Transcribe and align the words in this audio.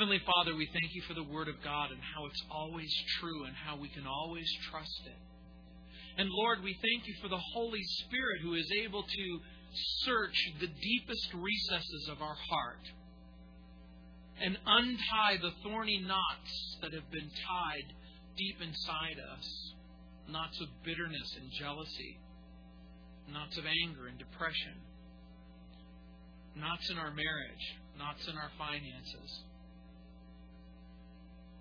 Heavenly 0.00 0.24
Father, 0.24 0.56
we 0.56 0.64
thank 0.72 0.94
you 0.94 1.02
for 1.02 1.12
the 1.12 1.28
Word 1.28 1.46
of 1.46 1.60
God 1.62 1.90
and 1.90 2.00
how 2.00 2.24
it's 2.24 2.42
always 2.50 2.88
true 3.20 3.44
and 3.44 3.54
how 3.54 3.76
we 3.76 3.90
can 3.90 4.06
always 4.06 4.48
trust 4.70 5.02
it. 5.04 5.20
And 6.16 6.26
Lord, 6.32 6.64
we 6.64 6.72
thank 6.72 7.06
you 7.06 7.12
for 7.20 7.28
the 7.28 7.44
Holy 7.52 7.82
Spirit 7.84 8.40
who 8.40 8.54
is 8.54 8.64
able 8.80 9.02
to 9.02 9.40
search 10.08 10.32
the 10.58 10.72
deepest 10.72 11.34
recesses 11.34 12.08
of 12.08 12.22
our 12.22 12.34
heart 12.48 12.84
and 14.40 14.56
untie 14.64 15.36
the 15.36 15.52
thorny 15.62 16.00
knots 16.00 16.78
that 16.80 16.94
have 16.94 17.10
been 17.12 17.28
tied 17.28 17.92
deep 18.38 18.56
inside 18.56 19.20
us 19.36 19.74
knots 20.30 20.58
of 20.62 20.68
bitterness 20.82 21.36
and 21.42 21.52
jealousy, 21.60 22.18
knots 23.30 23.58
of 23.58 23.64
anger 23.66 24.06
and 24.06 24.18
depression, 24.18 24.80
knots 26.56 26.88
in 26.88 26.96
our 26.96 27.12
marriage, 27.12 27.66
knots 27.98 28.26
in 28.28 28.34
our 28.38 28.50
finances. 28.56 29.44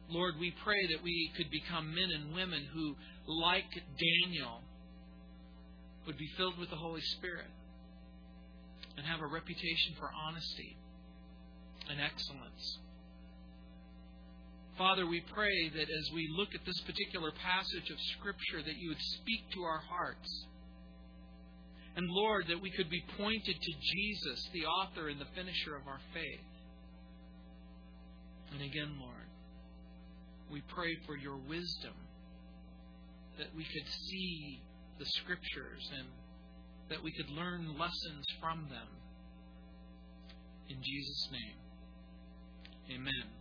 Lord, 0.09 0.36
we 0.40 0.54
pray 0.63 0.88
that 0.88 1.04
we 1.04 1.31
could 1.38 1.49
become 1.52 1.94
men 1.94 2.09
and 2.13 2.34
women 2.34 2.66
who, 2.73 2.95
like 3.27 3.70
Daniel, 3.73 4.62
would 6.08 6.17
be 6.17 6.30
filled 6.36 6.58
with 6.58 6.70
the 6.70 6.76
Holy 6.76 7.02
Spirit 7.02 7.50
and 8.98 9.05
have 9.05 9.22
a 9.22 9.27
reputation 9.27 9.94
for 10.00 10.09
honesty 10.27 10.76
and 11.90 12.02
excellence. 12.02 12.80
Father, 14.77 15.05
we 15.05 15.22
pray 15.34 15.70
that 15.76 15.90
as 15.90 16.12
we 16.14 16.28
look 16.38 16.55
at 16.55 16.66
this 16.66 16.80
particular 16.81 17.31
passage 17.31 17.89
of 17.91 17.98
Scripture, 18.17 18.64
that 18.66 18.78
you 18.78 18.89
would 18.89 19.02
speak 19.02 19.52
to 19.53 19.62
our 19.62 19.81
hearts. 19.89 20.45
And 21.95 22.08
Lord, 22.09 22.48
that 22.48 22.62
we 22.62 22.72
could 22.72 22.89
be 22.89 23.03
pointed 23.17 23.55
to 23.62 23.72
Jesus, 23.94 24.50
the 24.53 24.66
author 24.66 25.09
and 25.09 25.20
the 25.20 25.28
finisher 25.36 25.76
of 25.76 25.86
our 25.86 26.00
faith. 26.14 26.48
And 28.53 28.62
again, 28.62 28.95
Lord, 29.00 29.09
we 30.52 30.62
pray 30.62 30.95
for 31.05 31.16
your 31.16 31.38
wisdom, 31.38 31.94
that 33.38 33.47
we 33.55 33.64
could 33.64 33.88
see 34.09 34.61
the 34.97 35.05
Scriptures 35.05 35.89
and 35.97 36.08
that 36.89 37.03
we 37.03 37.11
could 37.11 37.30
learn 37.30 37.78
lessons 37.78 38.25
from 38.42 38.67
them. 38.70 38.88
In 40.70 40.77
Jesus' 40.83 41.30
name, 41.31 43.00
amen. 43.00 43.39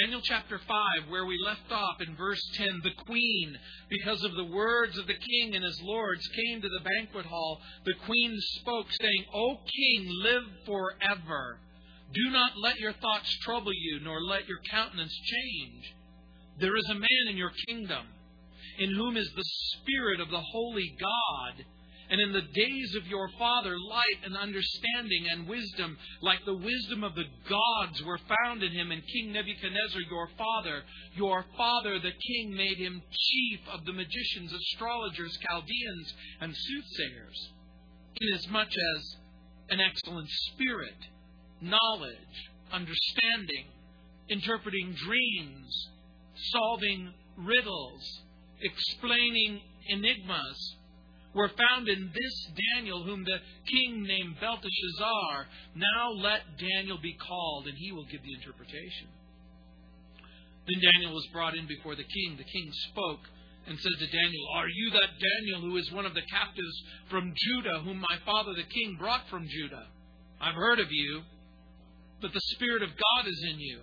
Daniel 0.00 0.22
chapter 0.24 0.58
5, 0.58 1.10
where 1.10 1.26
we 1.26 1.36
left 1.44 1.70
off 1.70 2.00
in 2.00 2.16
verse 2.16 2.42
10, 2.54 2.66
the 2.82 3.04
queen, 3.04 3.58
because 3.90 4.24
of 4.24 4.34
the 4.36 4.44
words 4.44 4.96
of 4.96 5.06
the 5.06 5.12
king 5.12 5.54
and 5.54 5.62
his 5.62 5.78
lords, 5.82 6.26
came 6.28 6.62
to 6.62 6.68
the 6.68 6.80
banquet 6.80 7.26
hall. 7.26 7.60
The 7.84 7.94
queen 8.06 8.34
spoke, 8.60 8.86
saying, 9.00 9.24
O 9.34 9.56
king, 9.56 10.06
live 10.22 10.44
forever. 10.64 11.58
Do 12.14 12.30
not 12.30 12.52
let 12.58 12.78
your 12.78 12.92
thoughts 12.92 13.36
trouble 13.42 13.72
you, 13.72 14.00
nor 14.02 14.22
let 14.22 14.48
your 14.48 14.58
countenance 14.70 15.14
change. 15.24 15.94
There 16.60 16.76
is 16.76 16.88
a 16.90 16.94
man 16.94 17.28
in 17.30 17.36
your 17.36 17.52
kingdom, 17.66 18.06
in 18.78 18.94
whom 18.94 19.16
is 19.16 19.30
the 19.34 19.44
Spirit 19.44 20.20
of 20.20 20.30
the 20.30 20.40
holy 20.40 20.94
God 21.00 21.64
and 22.12 22.20
in 22.20 22.32
the 22.32 22.42
days 22.42 22.94
of 22.94 23.06
your 23.06 23.26
father, 23.38 23.74
light 23.78 24.20
and 24.22 24.36
understanding 24.36 25.28
and 25.30 25.48
wisdom, 25.48 25.96
like 26.20 26.44
the 26.44 26.54
wisdom 26.54 27.02
of 27.04 27.14
the 27.14 27.24
gods, 27.48 28.02
were 28.02 28.20
found 28.44 28.62
in 28.62 28.70
him. 28.70 28.90
And 28.90 29.02
King 29.06 29.32
Nebuchadnezzar, 29.32 30.02
your 30.10 30.28
father, 30.36 30.82
your 31.14 31.46
father, 31.56 31.98
the 31.98 32.12
king, 32.12 32.54
made 32.54 32.76
him 32.76 33.00
chief 33.10 33.60
of 33.72 33.86
the 33.86 33.94
magicians, 33.94 34.52
astrologers, 34.52 35.38
Chaldeans, 35.48 36.14
and 36.42 36.54
soothsayers, 36.54 37.50
inasmuch 38.20 38.68
as 38.68 39.16
an 39.70 39.80
excellent 39.80 40.28
spirit, 40.28 40.98
knowledge, 41.62 42.50
understanding, 42.72 43.66
interpreting 44.28 44.94
dreams, 45.04 45.88
solving 46.52 47.12
riddles, 47.38 48.22
explaining 48.60 49.60
enigmas, 49.88 50.76
were 51.34 51.48
found 51.48 51.88
in 51.88 52.10
this 52.12 52.50
Daniel, 52.74 53.04
whom 53.04 53.24
the 53.24 53.38
king 53.70 54.02
named 54.02 54.36
Belteshazzar. 54.40 55.46
Now 55.74 56.10
let 56.12 56.58
Daniel 56.58 56.98
be 57.00 57.14
called, 57.14 57.66
and 57.66 57.76
he 57.78 57.92
will 57.92 58.04
give 58.04 58.22
the 58.22 58.34
interpretation. 58.34 59.08
Then 60.68 60.92
Daniel 60.92 61.14
was 61.14 61.26
brought 61.32 61.56
in 61.56 61.66
before 61.66 61.96
the 61.96 62.04
king. 62.04 62.36
The 62.36 62.44
king 62.44 62.70
spoke 62.90 63.20
and 63.66 63.78
said 63.78 63.92
to 63.98 64.06
Daniel, 64.06 64.46
Are 64.54 64.68
you 64.68 64.90
that 64.90 65.18
Daniel 65.18 65.60
who 65.60 65.76
is 65.76 65.90
one 65.90 66.06
of 66.06 66.14
the 66.14 66.26
captives 66.30 66.82
from 67.10 67.32
Judah, 67.34 67.80
whom 67.80 67.98
my 67.98 68.18
father 68.26 68.52
the 68.54 68.68
king 68.68 68.96
brought 68.98 69.28
from 69.28 69.46
Judah? 69.48 69.86
I've 70.40 70.54
heard 70.54 70.80
of 70.80 70.90
you, 70.90 71.22
that 72.22 72.32
the 72.32 72.48
Spirit 72.56 72.82
of 72.82 72.90
God 72.90 73.28
is 73.28 73.44
in 73.52 73.60
you, 73.60 73.80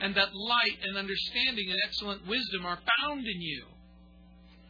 and 0.00 0.14
that 0.14 0.34
light 0.34 0.78
and 0.84 0.96
understanding 0.96 1.70
and 1.70 1.80
excellent 1.84 2.26
wisdom 2.26 2.64
are 2.64 2.78
found 3.00 3.26
in 3.26 3.40
you. 3.40 3.64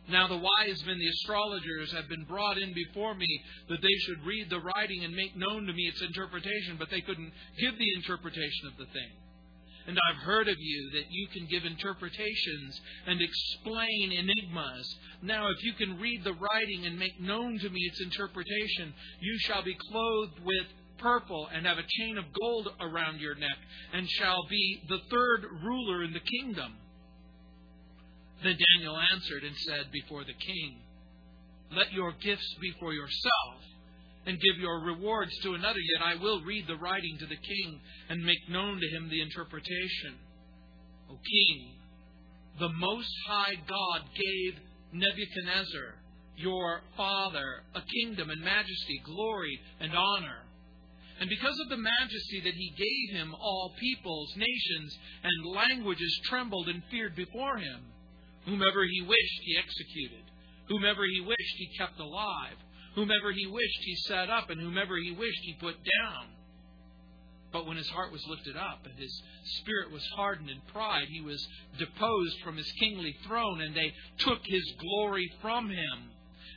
Now 0.09 0.27
the 0.27 0.37
wise 0.37 0.85
men, 0.87 0.99
the 0.99 1.09
astrologers, 1.09 1.93
have 1.93 2.09
been 2.09 2.25
brought 2.25 2.59
in 2.59 2.75
before 2.75 3.15
me 3.15 3.29
that 3.69 3.81
they 3.81 3.97
should 4.07 4.27
read 4.27 4.51
the 4.51 4.61
writing 4.61 5.05
and 5.05 5.15
make 5.15 5.37
known 5.37 5.67
to 5.67 5.73
me 5.73 5.83
its 5.83 6.03
interpretation, 6.03 6.77
but 6.79 6.91
they 6.91 7.01
couldn't 7.01 7.33
give 7.61 7.79
the 7.79 7.95
interpretation 7.95 8.67
of 8.67 8.77
the 8.77 8.87
thing. 8.87 9.11
And 9.87 9.99
I've 10.11 10.23
heard 10.23 10.49
of 10.49 10.57
you 10.59 10.91
that 10.95 11.11
you 11.11 11.27
can 11.29 11.47
give 11.47 11.65
interpretations 11.65 12.81
and 13.07 13.21
explain 13.21 14.13
enigmas. 14.13 14.97
Now, 15.23 15.49
if 15.49 15.63
you 15.65 15.73
can 15.75 15.99
read 15.99 16.23
the 16.23 16.35
writing 16.35 16.87
and 16.87 16.99
make 16.99 17.21
known 17.21 17.59
to 17.59 17.71
me 17.71 17.81
its 17.81 18.01
interpretation, 18.01 18.93
you 19.21 19.39
shall 19.41 19.63
be 19.63 19.77
clothed 19.91 20.39
with 20.45 20.67
purple 21.01 21.49
and 21.53 21.67
have 21.67 21.79
a 21.79 21.87
chain 21.99 22.19
of 22.19 22.25
gold 22.39 22.69
around 22.81 23.21
your 23.21 23.35
neck, 23.35 23.59
and 23.93 24.09
shall 24.09 24.47
be 24.49 24.83
the 24.89 25.01
third 25.11 25.47
ruler 25.65 26.05
in 26.05 26.13
the 26.13 26.21
kingdom. 26.21 26.77
Then 28.43 28.57
Daniel 28.75 28.99
answered 29.13 29.45
and 29.45 29.57
said 29.57 29.93
before 29.93 30.25
the 30.25 30.35
king, 30.35 30.81
Let 31.77 31.93
your 31.93 32.13
gifts 32.13 32.55
be 32.61 32.73
for 32.81 32.93
yourself, 32.93 33.63
and 34.27 34.41
give 34.41 34.57
your 34.59 34.81
rewards 34.85 35.33
to 35.43 35.55
another, 35.55 35.79
yet 35.79 36.07
I 36.07 36.15
will 36.15 36.43
read 36.43 36.67
the 36.67 36.77
writing 36.77 37.17
to 37.19 37.27
the 37.27 37.37
king 37.37 37.81
and 38.09 38.25
make 38.25 38.49
known 38.49 38.81
to 38.81 38.89
him 38.97 39.09
the 39.09 39.21
interpretation. 39.21 40.15
O 41.11 41.15
king, 41.15 41.75
the 42.59 42.69
Most 42.69 43.13
High 43.27 43.55
God 43.69 44.03
gave 44.15 44.61
Nebuchadnezzar, 44.93 45.95
your 46.37 46.81
father, 46.97 47.63
a 47.75 47.81
kingdom 47.83 48.31
and 48.31 48.43
majesty, 48.43 49.01
glory 49.05 49.59
and 49.81 49.93
honor. 49.95 50.43
And 51.21 51.29
because 51.29 51.61
of 51.61 51.69
the 51.69 51.77
majesty 51.77 52.41
that 52.45 52.55
he 52.55 52.73
gave 52.77 53.17
him, 53.17 53.35
all 53.35 53.75
peoples, 53.79 54.33
nations, 54.37 54.99
and 55.23 55.55
languages 55.55 56.21
trembled 56.25 56.69
and 56.69 56.83
feared 56.91 57.15
before 57.15 57.59
him. 57.59 57.81
Whomever 58.47 58.85
he 58.85 59.03
wished, 59.03 59.41
he 59.45 59.59
executed. 59.59 60.25
Whomever 60.69 61.05
he 61.05 61.21
wished, 61.21 61.57
he 61.59 61.77
kept 61.77 62.01
alive. 62.01 62.57
Whomever 62.95 63.33
he 63.33 63.47
wished, 63.47 63.81
he 63.85 63.95
set 63.97 64.31
up, 64.31 64.49
and 64.49 64.61
whomever 64.61 64.97
he 64.97 65.13
wished, 65.13 65.41
he 65.43 65.55
put 65.61 65.77
down. 65.77 66.27
But 67.53 67.67
when 67.67 67.77
his 67.77 67.89
heart 67.89 68.13
was 68.13 68.27
lifted 68.27 68.57
up 68.57 68.87
and 68.87 68.97
his 68.99 69.23
spirit 69.59 69.91
was 69.91 70.07
hardened 70.15 70.49
in 70.49 70.61
pride, 70.73 71.09
he 71.09 71.21
was 71.21 71.47
deposed 71.79 72.41
from 72.45 72.57
his 72.57 72.71
kingly 72.79 73.17
throne, 73.27 73.61
and 73.61 73.75
they 73.75 73.93
took 74.19 74.41
his 74.45 74.73
glory 74.79 75.31
from 75.43 75.69
him. 75.69 76.11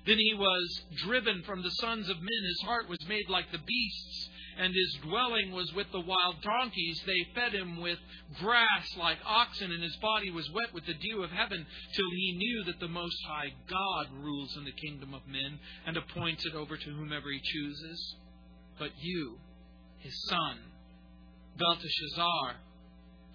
Then 0.06 0.18
he 0.18 0.34
was 0.36 0.82
driven 0.98 1.42
from 1.44 1.64
the 1.64 1.72
sons 1.72 2.10
of 2.10 2.18
men. 2.18 2.44
His 2.46 2.62
heart 2.62 2.90
was 2.90 3.00
made 3.08 3.30
like 3.30 3.52
the 3.52 3.58
beasts, 3.58 4.30
and 4.58 4.74
his 4.74 4.98
dwelling 5.04 5.52
was 5.52 5.72
with 5.74 5.88
the 5.92 6.00
wild 6.00 6.42
donkeys. 6.42 7.02
They 7.06 7.28
fed 7.36 7.54
him 7.54 7.82
with 7.82 7.98
grass 8.40 8.88
like 8.98 9.18
oxen, 9.26 9.72
and 9.72 9.84
his 9.84 9.96
body 9.98 10.32
was 10.32 10.50
wet 10.52 10.74
with 10.74 10.86
the 10.86 10.94
dew 10.94 11.24
of 11.24 11.32
heaven, 11.32 11.66
till 11.96 12.10
he 12.12 12.38
knew 12.38 12.64
that 12.66 12.80
the 12.80 12.88
Most 12.88 13.18
High 13.28 13.54
God 13.70 14.08
rules 14.24 14.56
in 14.58 14.66
the 14.66 14.72
kingdom 14.72 15.14
of 15.14 15.28
men, 15.28 15.60
and 15.86 15.98
appoints 15.98 16.46
it 16.46 16.56
over 16.56 16.78
to 16.78 16.90
whomever 16.92 17.30
he 17.32 17.42
chooses. 17.44 18.16
But 18.80 18.92
you, 19.00 19.38
his 20.00 20.14
son, 20.30 20.58
Belteshazzar, 21.58 22.56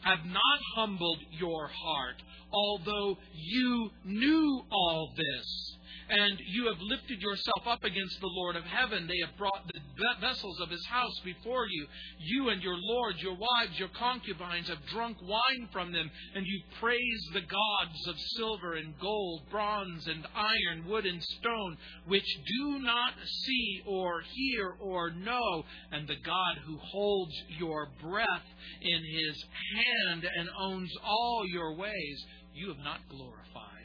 have 0.03 0.25
not 0.25 0.61
humbled 0.77 1.19
your 1.33 1.69
heart, 1.69 2.23
although 2.53 3.17
you 3.35 3.91
knew 4.05 4.63
all 4.71 5.13
this 5.17 5.78
and 6.09 6.39
you 6.47 6.67
have 6.67 6.81
lifted 6.81 7.21
yourself 7.21 7.67
up 7.67 7.85
against 7.85 8.21
the 8.21 8.31
Lord 8.33 8.57
of 8.57 8.65
heaven. 8.65 9.07
They 9.07 9.21
have 9.27 9.37
brought 9.37 9.67
the 9.67 9.81
vessels 10.21 10.61
of 10.61 10.71
his 10.71 10.85
house 10.87 11.19
before 11.25 11.67
you. 11.67 11.87
You 12.19 12.49
and 12.49 12.63
your 12.63 12.77
lords, 12.77 13.23
your 13.23 13.37
wives, 13.37 13.79
your 13.79 13.89
concubines 13.89 14.69
have 14.69 14.85
drunk 14.87 15.19
wine 15.23 15.69
from 15.73 15.93
them, 15.93 16.11
and 16.35 16.47
you 16.47 16.63
praise 16.81 17.29
the 17.33 17.41
gods 17.41 18.09
of 18.09 18.19
silver 18.37 18.75
and 18.75 18.99
gold, 19.01 19.43
bronze 19.51 20.07
and 20.07 20.27
iron, 20.35 20.89
wood 20.89 21.07
and 21.07 21.23
stone, 21.23 21.77
which 22.07 22.27
do 22.59 22.79
not 22.79 23.13
see 23.45 23.83
or 23.87 24.23
hear 24.35 24.77
or 24.81 25.11
know, 25.11 25.65
and 25.93 26.09
the 26.09 26.17
God 26.25 26.59
who 26.67 26.79
holds 26.79 27.35
your 27.59 27.89
breath 28.03 28.47
in 28.81 29.03
his 29.05 29.45
hand 29.75 30.25
and 30.25 30.49
owns 30.59 30.93
all 31.05 31.45
your 31.47 31.77
ways, 31.77 32.25
you 32.55 32.69
have 32.69 32.79
not 32.79 33.01
glorified. 33.09 33.78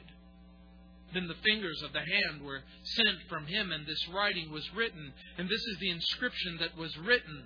Then 1.14 1.28
the 1.28 1.36
fingers 1.44 1.82
of 1.84 1.94
the 1.94 2.00
hand 2.00 2.44
were 2.44 2.62
sent 2.84 3.18
from 3.30 3.46
him, 3.46 3.72
and 3.72 3.86
this 3.86 4.08
writing 4.10 4.52
was 4.52 4.68
written. 4.76 5.14
And 5.38 5.48
this 5.48 5.62
is 5.62 5.78
the 5.80 5.92
inscription 5.92 6.58
that 6.60 6.78
was 6.78 6.98
written 6.98 7.44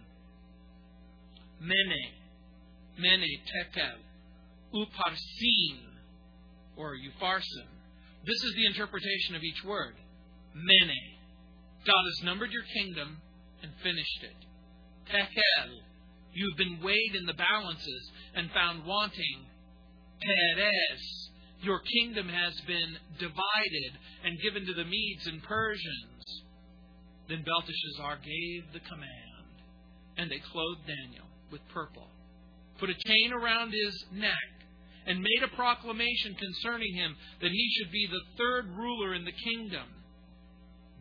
Mene, 1.60 2.14
Mene, 3.00 3.40
tekel, 3.52 4.00
Uparsin, 4.74 5.80
or 6.78 6.96
upharsin. 6.96 7.68
This 8.26 8.44
is 8.44 8.54
the 8.56 8.66
interpretation 8.68 9.36
of 9.36 9.44
each 9.44 9.64
word. 9.64 9.96
Mene. 10.54 11.00
God 11.86 12.04
has 12.06 12.26
numbered 12.26 12.52
your 12.52 12.64
kingdom 12.74 13.18
and 13.64 13.72
finished 13.84 14.24
it. 14.24 14.46
Tekel. 15.12 15.72
You've 16.34 16.58
been 16.58 16.80
weighed 16.84 17.16
in 17.16 17.26
the 17.26 17.34
balances 17.34 18.12
and 18.36 18.52
found 18.52 18.86
wanting. 18.86 19.46
Peres. 20.22 21.30
Your 21.62 21.80
kingdom 21.80 22.30
has 22.30 22.54
been 22.68 22.98
divided 23.20 23.92
and 24.24 24.40
given 24.42 24.66
to 24.66 24.74
the 24.74 24.86
Medes 24.86 25.28
and 25.28 25.42
Persians. 25.44 26.44
Then 27.28 27.44
Belteshazzar 27.44 28.18
gave 28.24 28.72
the 28.74 28.88
command, 28.88 29.62
and 30.18 30.32
they 30.32 30.40
clothed 30.52 30.88
Daniel 30.88 31.26
with 31.52 31.62
purple, 31.74 32.08
put 32.80 32.90
a 32.90 32.96
chain 33.06 33.34
around 33.34 33.74
his 33.74 34.06
neck, 34.14 34.58
and 35.08 35.20
made 35.20 35.44
a 35.44 35.56
proclamation 35.56 36.36
concerning 36.36 36.94
him 36.94 37.16
that 37.42 37.52
he 37.52 37.72
should 37.78 37.92
be 37.92 38.08
the 38.08 38.38
third 38.38 38.68
ruler 38.78 39.14
in 39.16 39.26
the 39.26 39.32
kingdom. 39.32 39.88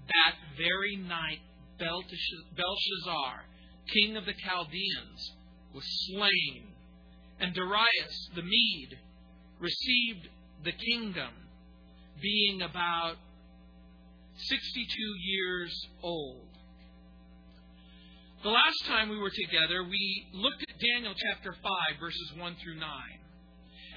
That 0.06 0.36
very 0.56 0.96
night, 0.96 1.40
Belshazzar, 1.78 3.44
king 3.92 4.16
of 4.16 4.24
the 4.24 4.34
Chaldeans, 4.44 5.32
was 5.74 5.84
slain, 6.08 6.68
and 7.40 7.54
Darius 7.54 8.30
the 8.34 8.42
Mede 8.42 8.98
received 9.58 10.28
the 10.64 10.72
kingdom, 10.72 11.30
being 12.20 12.62
about 12.62 13.16
62 14.36 15.02
years 15.24 15.72
old. 16.02 16.48
The 18.42 18.50
last 18.50 18.84
time 18.86 19.08
we 19.08 19.18
were 19.18 19.30
together, 19.30 19.82
we 19.82 20.26
looked 20.34 20.62
at 20.62 20.78
Daniel 20.78 21.14
chapter 21.16 21.52
5, 21.52 22.00
verses 22.00 22.32
1 22.36 22.56
through 22.62 22.78
9. 22.78 22.88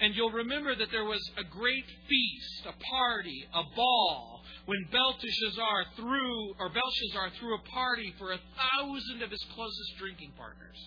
And 0.02 0.16
you'll 0.16 0.32
remember 0.32 0.76
that 0.76 0.92
there 0.92 1.04
was 1.04 1.20
a 1.38 1.44
great 1.44 1.86
feast, 2.08 2.66
a 2.66 2.72
party, 2.72 3.46
a 3.54 3.64
ball, 3.76 4.42
when 4.66 4.88
Belteshazzar 4.92 5.86
threw, 5.98 6.54
or 6.60 6.70
Belshazzar 6.70 7.32
threw 7.40 7.56
a 7.56 7.70
party 7.70 8.14
for 8.18 8.32
a 8.32 8.40
thousand 8.56 9.24
of 9.24 9.30
his 9.30 9.46
closest 9.54 9.98
drinking 9.98 10.32
partners. 10.38 10.78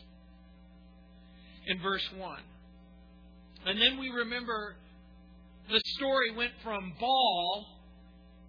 In 1.67 1.81
verse 1.81 2.09
1. 2.17 2.39
And 3.67 3.81
then 3.81 3.99
we 3.99 4.09
remember 4.09 4.77
the 5.71 5.81
story 5.97 6.35
went 6.37 6.53
from 6.63 6.93
ball 6.99 7.67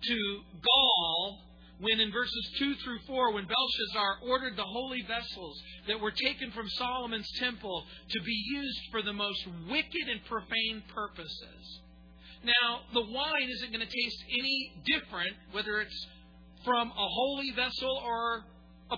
to 0.04 0.40
gall 0.62 1.40
when 1.80 2.00
in 2.00 2.12
verses 2.12 2.50
2 2.60 2.76
through 2.76 3.00
4, 3.08 3.34
when 3.34 3.46
Belshazzar 3.46 4.30
ordered 4.30 4.56
the 4.56 4.64
holy 4.64 5.02
vessels 5.02 5.62
that 5.88 6.00
were 6.00 6.12
taken 6.12 6.52
from 6.52 6.70
Solomon's 6.70 7.30
temple 7.40 7.84
to 8.10 8.22
be 8.22 8.44
used 8.56 8.80
for 8.92 9.02
the 9.02 9.12
most 9.12 9.46
wicked 9.70 10.08
and 10.10 10.24
profane 10.26 10.84
purposes. 10.94 11.82
Now, 12.44 12.82
the 12.94 13.02
wine 13.02 13.50
isn't 13.50 13.72
going 13.72 13.86
to 13.86 13.92
taste 13.92 14.24
any 14.30 14.72
different 14.86 15.36
whether 15.52 15.82
it's 15.82 16.08
from 16.64 16.90
a 16.90 17.08
holy 17.08 17.52
vessel 17.52 18.02
or 18.06 18.44
a 18.92 18.98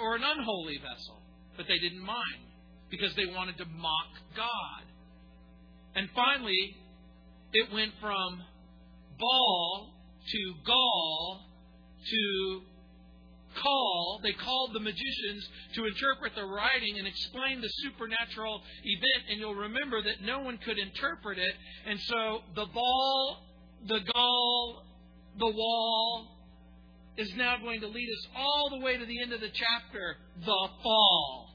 or 0.00 0.16
an 0.16 0.22
unholy 0.24 0.78
vessel, 0.78 1.22
but 1.56 1.66
they 1.68 1.78
didn't 1.78 2.04
mind 2.04 2.44
because 2.90 3.14
they 3.14 3.26
wanted 3.26 3.56
to 3.58 3.64
mock 3.66 4.12
God. 4.36 4.84
And 5.94 6.08
finally, 6.14 6.76
it 7.52 7.72
went 7.72 7.92
from 8.00 8.42
ball 9.18 9.94
to 10.30 10.54
gall 10.66 11.40
to 12.10 12.62
call, 13.62 14.20
they 14.22 14.32
called 14.32 14.74
the 14.74 14.80
magicians 14.80 15.48
to 15.74 15.86
interpret 15.86 16.34
the 16.34 16.44
writing 16.44 16.98
and 16.98 17.06
explain 17.06 17.60
the 17.60 17.68
supernatural 17.82 18.60
event. 18.84 19.30
And 19.30 19.40
you'll 19.40 19.54
remember 19.54 20.02
that 20.02 20.22
no 20.22 20.40
one 20.40 20.58
could 20.58 20.78
interpret 20.78 21.38
it. 21.38 21.54
And 21.86 21.98
so 22.00 22.40
the 22.54 22.66
ball, 22.66 23.38
the 23.86 24.00
gall, 24.12 24.82
the 25.38 25.50
wall 25.50 26.38
is 27.16 27.32
now 27.36 27.56
going 27.58 27.80
to 27.80 27.88
lead 27.88 28.08
us 28.08 28.28
all 28.36 28.70
the 28.70 28.84
way 28.84 28.96
to 28.96 29.04
the 29.04 29.22
end 29.22 29.32
of 29.32 29.40
the 29.40 29.50
chapter, 29.52 30.16
the 30.44 30.68
fall. 30.82 31.47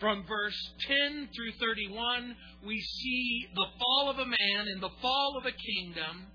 From 0.00 0.24
verse 0.26 0.72
10 0.88 1.28
through 1.34 1.52
31, 1.60 2.34
we 2.66 2.80
see 2.80 3.46
the 3.54 3.66
fall 3.78 4.10
of 4.10 4.18
a 4.18 4.24
man 4.24 4.66
and 4.72 4.82
the 4.82 4.90
fall 5.02 5.36
of 5.38 5.44
a 5.44 5.52
kingdom. 5.52 6.26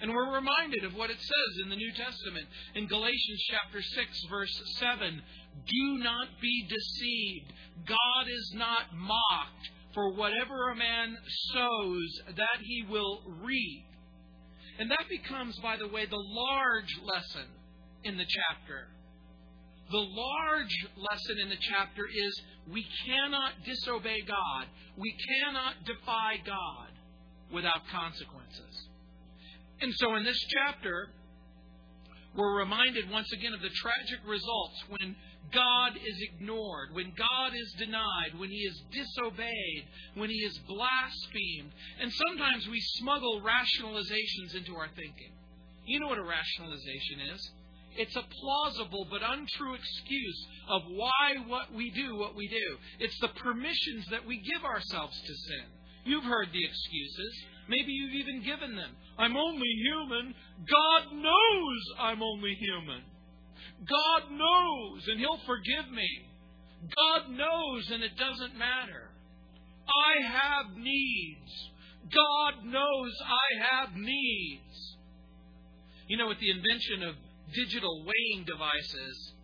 And 0.00 0.12
we're 0.12 0.32
reminded 0.32 0.84
of 0.84 0.94
what 0.94 1.10
it 1.10 1.18
says 1.18 1.62
in 1.64 1.70
the 1.70 1.76
New 1.76 1.92
Testament 1.92 2.46
in 2.76 2.86
Galatians 2.86 3.44
chapter 3.50 3.82
6 3.82 4.24
verse 4.30 4.62
7. 4.78 5.22
Do 5.66 5.98
not 5.98 6.28
be 6.40 6.68
deceived. 6.68 7.52
God 7.84 8.28
is 8.28 8.52
not 8.54 8.94
mocked. 8.94 9.70
For 9.94 10.12
whatever 10.12 10.70
a 10.70 10.76
man 10.76 11.16
sows, 11.52 12.20
that 12.36 12.62
he 12.62 12.84
will 12.88 13.22
reap. 13.42 13.86
And 14.78 14.88
that 14.92 15.08
becomes, 15.08 15.58
by 15.58 15.76
the 15.76 15.88
way, 15.88 16.06
the 16.06 16.16
large 16.16 16.96
lesson 17.02 17.46
in 18.04 18.16
the 18.16 18.26
chapter. 18.28 18.86
The 19.90 19.98
large 19.98 20.86
lesson 20.96 21.38
in 21.40 21.48
the 21.48 21.56
chapter 21.60 22.02
is 22.06 22.42
we 22.70 22.86
cannot 23.06 23.52
disobey 23.64 24.20
God. 24.26 24.66
We 24.96 25.14
cannot 25.28 25.74
defy 25.86 26.36
God 26.44 26.88
without 27.52 27.80
consequences. 27.90 28.88
And 29.80 29.94
so 29.96 30.16
in 30.16 30.24
this 30.24 30.38
chapter, 30.50 31.08
we're 32.36 32.58
reminded 32.58 33.10
once 33.10 33.32
again 33.32 33.54
of 33.54 33.62
the 33.62 33.70
tragic 33.70 34.20
results 34.26 34.84
when 34.88 35.16
God 35.52 35.96
is 35.96 36.16
ignored, 36.20 36.90
when 36.92 37.12
God 37.16 37.52
is 37.54 37.72
denied, 37.78 38.36
when 38.36 38.50
He 38.50 38.58
is 38.58 38.82
disobeyed, 38.92 39.84
when 40.14 40.28
He 40.28 40.36
is 40.36 40.58
blasphemed. 40.68 41.72
And 42.00 42.12
sometimes 42.12 42.68
we 42.68 42.80
smuggle 42.98 43.40
rationalizations 43.40 44.54
into 44.54 44.76
our 44.76 44.88
thinking. 44.94 45.32
You 45.86 46.00
know 46.00 46.08
what 46.08 46.18
a 46.18 46.22
rationalization 46.22 47.32
is? 47.32 47.50
It's 47.96 48.16
a 48.16 48.22
plausible 48.22 49.06
but 49.10 49.22
untrue 49.22 49.74
excuse 49.74 50.46
of 50.68 50.82
why 50.88 51.34
what 51.46 51.72
we 51.74 51.90
do 51.90 52.16
what 52.16 52.36
we 52.36 52.48
do. 52.48 52.76
It's 53.00 53.18
the 53.20 53.28
permissions 53.28 54.06
that 54.10 54.26
we 54.26 54.38
give 54.38 54.64
ourselves 54.64 55.18
to 55.20 55.34
sin. 55.34 55.66
You've 56.04 56.24
heard 56.24 56.48
the 56.52 56.64
excuses. 56.64 57.34
Maybe 57.68 57.92
you've 57.92 58.14
even 58.14 58.42
given 58.42 58.76
them. 58.76 58.90
I'm 59.18 59.36
only 59.36 59.68
human. 59.68 60.34
God 60.64 61.12
knows 61.12 61.80
I'm 62.00 62.22
only 62.22 62.54
human. 62.54 63.02
God 63.86 64.30
knows 64.30 65.08
and 65.08 65.18
He'll 65.18 65.40
forgive 65.46 65.90
me. 65.92 66.08
God 66.96 67.30
knows 67.30 67.90
and 67.90 68.02
it 68.02 68.16
doesn't 68.16 68.56
matter. 68.56 69.10
I 69.88 70.22
have 70.22 70.76
needs. 70.76 71.52
God 72.14 72.64
knows 72.64 73.12
I 73.24 73.64
have 73.70 73.96
needs. 73.96 74.96
You 76.06 76.16
know, 76.16 76.28
with 76.28 76.40
the 76.40 76.50
invention 76.50 77.02
of 77.02 77.14
digital 77.52 78.04
weighing 78.04 78.44
devices, 78.44 79.34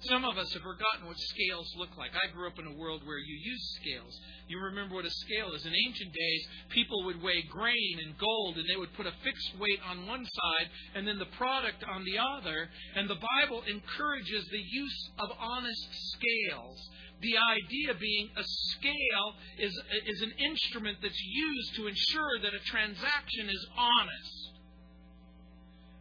some 0.00 0.24
of 0.24 0.36
us 0.36 0.52
have 0.52 0.62
forgotten 0.62 1.06
what 1.06 1.18
scales 1.18 1.72
look 1.76 1.96
like. 1.96 2.10
I 2.12 2.30
grew 2.30 2.46
up 2.46 2.58
in 2.58 2.66
a 2.66 2.78
world 2.78 3.00
where 3.06 3.18
you 3.18 3.34
used 3.34 3.66
scales. 3.80 4.20
You 4.46 4.60
remember 4.60 4.94
what 4.94 5.06
a 5.06 5.10
scale 5.10 5.54
is. 5.54 5.64
In 5.64 5.72
ancient 5.72 6.12
days, 6.12 6.42
people 6.68 7.04
would 7.04 7.22
weigh 7.22 7.42
grain 7.48 7.98
and 8.04 8.18
gold, 8.18 8.58
and 8.58 8.68
they 8.68 8.76
would 8.76 8.92
put 8.94 9.06
a 9.06 9.14
fixed 9.24 9.58
weight 9.58 9.80
on 9.88 10.06
one 10.06 10.24
side 10.24 10.68
and 10.94 11.08
then 11.08 11.18
the 11.18 11.32
product 11.38 11.82
on 11.88 12.04
the 12.04 12.18
other. 12.18 12.68
And 12.94 13.08
the 13.08 13.18
Bible 13.40 13.62
encourages 13.66 14.46
the 14.50 14.64
use 14.68 15.10
of 15.18 15.30
honest 15.40 15.88
scales. 16.12 16.78
The 17.22 17.34
idea 17.56 17.94
being 17.98 18.28
a 18.36 18.44
scale 18.44 19.28
is, 19.58 19.72
is 20.06 20.20
an 20.20 20.32
instrument 20.44 20.98
that's 21.00 21.24
used 21.24 21.74
to 21.76 21.86
ensure 21.86 22.38
that 22.42 22.52
a 22.52 22.60
transaction 22.68 23.48
is 23.48 23.66
honest. 23.78 24.45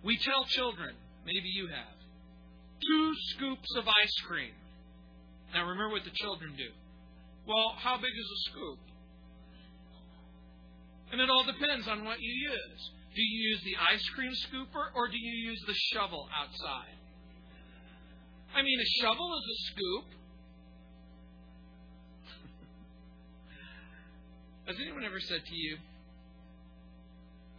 We 0.06 0.18
tell 0.18 0.46
children, 0.46 0.94
maybe 1.26 1.50
you 1.50 1.66
have, 1.66 1.98
two 2.80 3.14
scoops 3.34 3.76
of 3.76 3.88
ice 3.88 4.14
cream. 4.28 4.54
Now 5.52 5.66
remember 5.66 5.90
what 5.90 6.04
the 6.06 6.14
children 6.14 6.54
do. 6.56 6.70
Well, 7.48 7.74
how 7.78 7.98
big 7.98 8.14
is 8.14 8.30
a 8.30 8.40
scoop? 8.52 8.80
And 11.12 11.20
it 11.20 11.30
all 11.30 11.44
depends 11.44 11.88
on 11.88 12.06
what 12.06 12.22
you 12.22 12.32
use. 12.32 12.92
Do 13.16 13.22
you 13.22 13.50
use 13.50 13.62
the 13.64 13.78
ice 13.82 14.08
cream 14.14 14.32
scooper 14.32 14.94
or 14.96 15.08
do 15.08 15.18
you 15.18 15.50
use 15.50 15.64
the 15.66 15.74
shovel 15.94 16.30
outside? 16.38 16.98
I 18.54 18.62
mean, 18.62 18.80
a 18.80 19.02
shovel 19.02 19.34
is 19.34 19.46
a 19.50 19.58
scoop. 19.72 20.06
Has 24.68 24.78
anyone 24.80 25.04
ever 25.04 25.20
said 25.20 25.42
to 25.46 25.56
you, 25.56 25.78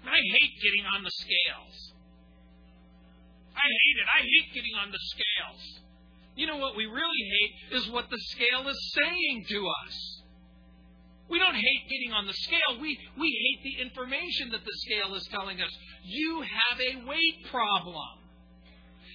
I 0.05 0.19
hate 0.31 0.63
getting 0.63 0.87
on 0.95 1.03
the 1.03 1.11
scales? 1.11 1.96
I 3.57 3.67
hate 3.67 3.97
it. 3.99 4.07
I 4.07 4.21
hate 4.23 4.49
getting 4.55 4.77
on 4.77 4.93
the 4.93 5.01
scales. 5.01 5.63
You 6.37 6.47
know 6.47 6.59
what 6.59 6.77
we 6.77 6.85
really 6.85 7.25
hate 7.41 7.77
is 7.79 7.89
what 7.91 8.11
the 8.11 8.21
scale 8.37 8.69
is 8.69 8.79
saying 8.93 9.47
to 9.49 9.67
us. 9.67 10.23
We 11.29 11.39
don't 11.39 11.57
hate 11.57 11.85
getting 11.89 12.13
on 12.13 12.27
the 12.27 12.35
scale. 12.35 12.79
We, 12.81 12.99
we 13.19 13.29
hate 13.33 13.65
the 13.65 13.83
information 13.83 14.51
that 14.51 14.65
the 14.65 14.77
scale 14.87 15.15
is 15.15 15.27
telling 15.31 15.61
us. 15.61 15.73
You 16.05 16.43
have 16.43 16.79
a 16.79 17.09
weight 17.09 17.51
problem. 17.51 18.21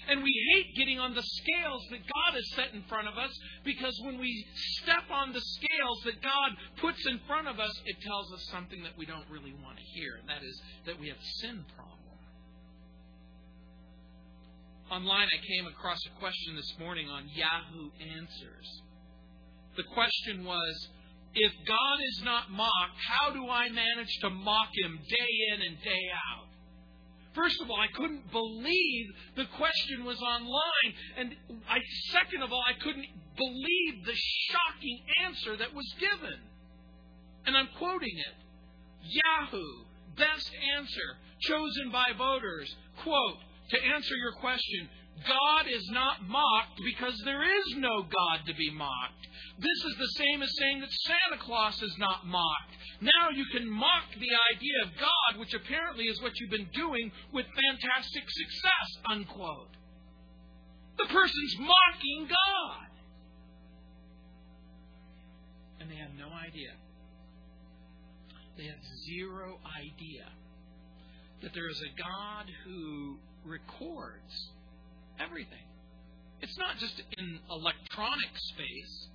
And 0.10 0.24
we 0.24 0.33
hate 0.53 0.75
getting 0.75 1.00
on 1.00 1.13
the 1.13 1.21
scales 1.21 1.86
that 1.91 2.01
God 2.01 2.33
has 2.33 2.50
set 2.55 2.74
in 2.74 2.83
front 2.89 3.07
of 3.07 3.17
us 3.17 3.31
because 3.63 3.93
when 4.03 4.19
we 4.19 4.45
step 4.81 5.05
on 5.12 5.31
the 5.31 5.39
scales 5.39 6.01
that 6.05 6.21
God 6.21 6.51
puts 6.81 7.05
in 7.05 7.19
front 7.27 7.48
of 7.48 7.60
us, 7.60 7.71
it 7.86 7.95
tells 8.01 8.33
us 8.33 8.43
something 8.51 8.81
that 8.83 8.98
we 8.98 9.05
don't 9.05 9.29
really 9.29 9.53
want 9.63 9.77
to 9.77 9.83
hear, 9.83 10.17
and 10.19 10.27
that 10.27 10.43
is 10.43 10.60
that 10.86 11.00
we 11.00 11.07
have 11.07 11.17
a 11.17 11.29
sin 11.39 11.63
problem. 11.77 12.00
Online, 14.91 15.29
I 15.31 15.48
came 15.48 15.67
across 15.67 16.00
a 16.05 16.19
question 16.19 16.53
this 16.57 16.75
morning 16.77 17.07
on 17.07 17.24
Yahoo 17.33 17.91
Answers. 18.19 18.81
The 19.77 19.83
question 19.83 20.43
was 20.43 20.89
If 21.33 21.53
God 21.65 21.98
is 22.03 22.21
not 22.25 22.51
mocked, 22.51 23.00
how 23.07 23.31
do 23.31 23.48
I 23.48 23.69
manage 23.69 24.13
to 24.19 24.29
mock 24.29 24.67
him 24.83 25.00
day 25.07 25.31
in 25.55 25.62
and 25.62 25.81
day 25.81 26.12
out? 26.27 26.48
First 27.33 27.62
of 27.62 27.71
all, 27.71 27.79
I 27.79 27.88
couldn't 27.95 28.29
believe 28.33 29.05
the 29.38 29.45
question 29.55 30.03
was 30.03 30.21
online. 30.21 30.93
And 31.15 31.36
I, 31.69 31.79
second 32.12 32.43
of 32.43 32.51
all, 32.51 32.63
I 32.67 32.77
couldn't 32.83 33.07
believe 33.38 34.05
the 34.05 34.19
shocking 34.51 35.00
answer 35.24 35.55
that 35.55 35.74
was 35.74 35.88
given. 36.01 36.38
And 37.45 37.55
I'm 37.55 37.69
quoting 37.77 38.17
it 38.17 38.36
Yahoo, 39.24 39.86
best 40.17 40.51
answer, 40.77 41.15
chosen 41.39 41.91
by 41.93 42.12
voters. 42.17 42.75
Quote, 43.03 43.38
to 43.71 43.77
answer 43.95 44.15
your 44.15 44.33
question, 44.33 44.89
God 45.27 45.65
is 45.67 45.87
not 45.91 46.27
mocked 46.27 46.79
because 46.83 47.19
there 47.25 47.43
is 47.43 47.75
no 47.77 48.03
God 48.03 48.45
to 48.47 48.53
be 48.55 48.71
mocked. 48.71 49.27
This 49.59 49.85
is 49.85 49.95
the 49.97 50.13
same 50.17 50.41
as 50.41 50.49
saying 50.57 50.79
that 50.81 50.91
Santa 50.91 51.43
Claus 51.43 51.81
is 51.81 51.95
not 51.99 52.25
mocked. 52.25 52.75
Now 53.01 53.29
you 53.33 53.45
can 53.51 53.69
mock 53.69 54.09
the 54.13 54.33
idea 54.55 54.83
of 54.83 54.97
God, 54.97 55.39
which 55.39 55.53
apparently 55.53 56.05
is 56.05 56.21
what 56.21 56.33
you've 56.39 56.49
been 56.49 56.69
doing 56.73 57.11
with 57.33 57.45
fantastic 57.69 58.23
success, 58.27 58.87
unquote. 59.09 59.75
The 60.97 61.05
person's 61.05 61.55
mocking 61.59 62.27
God. 62.27 62.87
And 65.79 65.89
they 65.89 65.95
have 65.95 66.13
no 66.17 66.29
idea. 66.33 66.71
They 68.57 68.65
have 68.65 68.83
zero 69.07 69.59
idea 69.77 70.25
that 71.41 71.53
there 71.53 71.69
is 71.69 71.81
a 71.81 72.01
God 72.01 72.45
who 72.65 73.17
records 73.45 74.51
everything. 75.19 75.65
It's 76.41 76.57
not 76.57 76.77
just 76.79 77.01
in 77.17 77.39
electronic 77.50 78.33
space. 78.33 79.07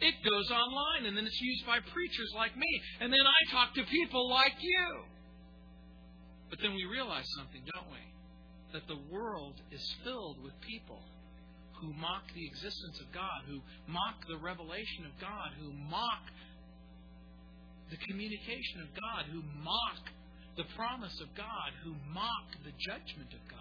It 0.00 0.14
goes 0.28 0.50
online 0.50 1.06
and 1.06 1.16
then 1.16 1.26
it's 1.26 1.40
used 1.40 1.66
by 1.66 1.78
preachers 1.92 2.32
like 2.36 2.56
me. 2.56 2.68
And 3.00 3.12
then 3.12 3.22
I 3.22 3.52
talk 3.52 3.74
to 3.74 3.84
people 3.84 4.28
like 4.30 4.54
you. 4.60 5.02
But 6.50 6.58
then 6.62 6.74
we 6.74 6.84
realize 6.84 7.26
something, 7.36 7.62
don't 7.74 7.90
we? 7.90 8.02
That 8.72 8.86
the 8.86 8.98
world 9.12 9.54
is 9.70 9.82
filled 10.04 10.42
with 10.42 10.52
people 10.60 11.02
who 11.80 11.92
mock 11.94 12.24
the 12.34 12.46
existence 12.46 12.98
of 13.00 13.12
God, 13.12 13.46
who 13.46 13.60
mock 13.86 14.26
the 14.28 14.38
revelation 14.38 15.06
of 15.06 15.14
God, 15.20 15.50
who 15.60 15.72
mock 15.72 16.26
the 17.90 17.96
communication 18.08 18.82
of 18.82 18.88
God, 18.94 19.26
who 19.30 19.42
mock 19.62 20.02
the 20.58 20.66
promise 20.74 21.14
of 21.22 21.30
God, 21.38 21.70
who 21.84 21.94
mock 22.12 22.50
the 22.66 22.74
judgment 22.82 23.30
of 23.30 23.38
God. 23.48 23.57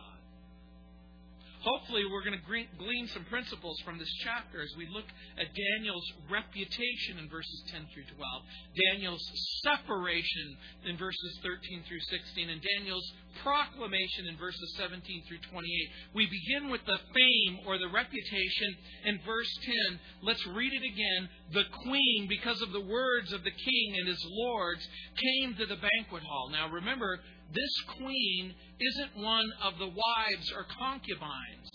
Hopefully, 1.68 2.08
we're 2.08 2.24
going 2.24 2.40
to 2.40 2.78
glean 2.80 3.08
some 3.12 3.26
principles 3.26 3.76
from 3.84 4.00
this 4.00 4.12
chapter 4.24 4.64
as 4.64 4.72
we 4.78 4.88
look 4.88 5.04
at 5.36 5.52
Daniel's 5.52 6.08
reputation 6.32 7.20
in 7.20 7.28
verses 7.28 7.60
10 7.68 7.84
through 7.92 8.08
12, 8.16 8.24
Daniel's 8.96 9.26
separation 9.68 10.56
in 10.88 10.96
verses 10.96 11.40
13 11.44 11.84
through 11.84 12.00
16, 12.08 12.50
and 12.56 12.64
Daniel's 12.64 13.12
proclamation 13.44 14.32
in 14.32 14.38
verses 14.38 14.64
17 14.80 14.96
through 15.28 15.44
28. 15.52 15.68
We 16.16 16.32
begin 16.32 16.72
with 16.72 16.88
the 16.88 17.04
fame 17.04 17.60
or 17.68 17.78
the 17.78 17.92
reputation 17.92 18.72
in 19.04 19.20
verse 19.28 19.52
10. 19.92 20.00
Let's 20.24 20.48
read 20.48 20.72
it 20.72 20.88
again. 20.88 21.28
The 21.52 21.68
queen, 21.84 22.28
because 22.30 22.62
of 22.62 22.72
the 22.72 22.88
words 22.88 23.34
of 23.34 23.44
the 23.44 23.52
king 23.52 23.88
and 24.00 24.08
his 24.08 24.24
lords, 24.24 24.88
came 25.20 25.56
to 25.60 25.66
the 25.66 25.84
banquet 25.84 26.24
hall. 26.24 26.48
Now 26.48 26.72
remember, 26.72 27.20
this 27.54 27.82
queen 27.98 28.54
isn't 28.80 29.24
one 29.24 29.52
of 29.64 29.78
the 29.80 29.88
wives 29.88 30.52
or 30.56 30.66
concubines. 30.78 31.70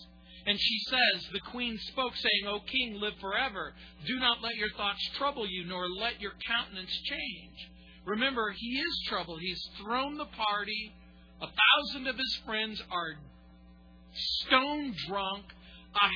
And 0.47 0.59
she 0.61 0.79
says, 0.88 1.29
The 1.33 1.50
queen 1.50 1.79
spoke, 1.79 2.14
saying, 2.17 2.47
O 2.47 2.61
king, 2.61 2.95
live 3.00 3.14
forever. 3.21 3.75
Do 4.07 4.19
not 4.19 4.43
let 4.43 4.57
your 4.57 4.71
thoughts 4.76 5.09
trouble 5.17 5.47
you, 5.49 5.64
nor 5.67 5.88
let 5.88 6.21
your 6.21 6.33
countenance 6.47 6.91
change. 7.05 7.71
Remember, 8.05 8.52
he 8.57 8.79
is 8.79 9.02
troubled. 9.09 9.41
He's 9.41 9.62
thrown 9.81 10.19
the 10.19 10.26
party. 10.26 10.93
A 11.41 11.47
thousand 11.47 12.09
of 12.09 12.17
his 12.17 12.41
friends 12.45 12.83
are 12.91 13.14
stone 14.14 14.95
drunk. 15.09 15.45
A 15.95 16.09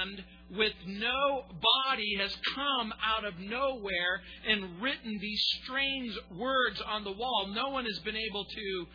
hand 0.00 0.24
with 0.50 0.72
no 0.86 1.44
body 1.86 2.16
has 2.20 2.36
come 2.54 2.92
out 3.02 3.24
of 3.24 3.38
nowhere 3.38 4.22
and 4.46 4.80
written 4.82 5.18
these 5.20 5.42
strange 5.62 6.16
words 6.36 6.80
on 6.86 7.04
the 7.04 7.12
wall. 7.12 7.50
No 7.54 7.70
one 7.70 7.84
has 7.84 7.98
been 8.00 8.16
able 8.16 8.44
to 8.44 8.86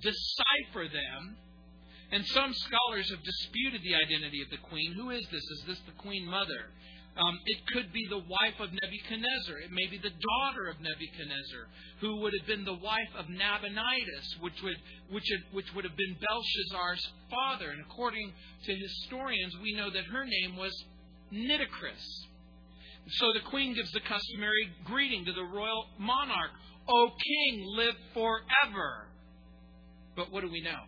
decipher 0.00 0.88
them. 0.88 1.36
And 2.12 2.26
some 2.26 2.52
scholars 2.54 3.08
have 3.10 3.22
disputed 3.22 3.82
the 3.82 3.94
identity 3.94 4.42
of 4.42 4.50
the 4.50 4.56
queen. 4.68 4.94
Who 4.94 5.10
is 5.10 5.24
this? 5.30 5.42
Is 5.42 5.64
this 5.66 5.78
the 5.86 6.02
queen 6.02 6.26
mother? 6.26 6.70
Um, 7.20 7.38
it 7.44 7.60
could 7.74 7.92
be 7.92 8.06
the 8.08 8.24
wife 8.24 8.56
of 8.60 8.72
Nebuchadnezzar. 8.72 9.60
It 9.60 9.72
may 9.72 9.86
be 9.92 9.98
the 9.98 10.14
daughter 10.14 10.72
of 10.72 10.80
Nebuchadnezzar, 10.80 11.68
who 12.00 12.16
would 12.22 12.32
have 12.32 12.48
been 12.48 12.64
the 12.64 12.80
wife 12.80 13.12
of 13.18 13.28
Nabonidus, 13.28 14.40
which 14.40 14.56
would, 14.64 14.76
which, 15.12 15.28
had, 15.28 15.44
which 15.52 15.68
would 15.76 15.84
have 15.84 15.96
been 15.96 16.16
Belshazzar's 16.16 17.04
father. 17.28 17.76
And 17.76 17.84
according 17.84 18.32
to 18.64 18.72
historians, 18.72 19.52
we 19.62 19.76
know 19.76 19.90
that 19.90 20.04
her 20.08 20.24
name 20.24 20.56
was 20.56 20.72
Nitocris. 21.28 22.00
So 23.20 23.32
the 23.34 23.44
queen 23.50 23.74
gives 23.74 23.92
the 23.92 24.00
customary 24.00 24.72
greeting 24.84 25.24
to 25.26 25.32
the 25.32 25.44
royal 25.44 25.86
monarch 25.98 26.52
O 26.88 27.10
king, 27.22 27.64
live 27.76 27.94
forever. 28.14 29.06
But 30.16 30.32
what 30.32 30.40
do 30.40 30.50
we 30.50 30.60
know? 30.62 30.82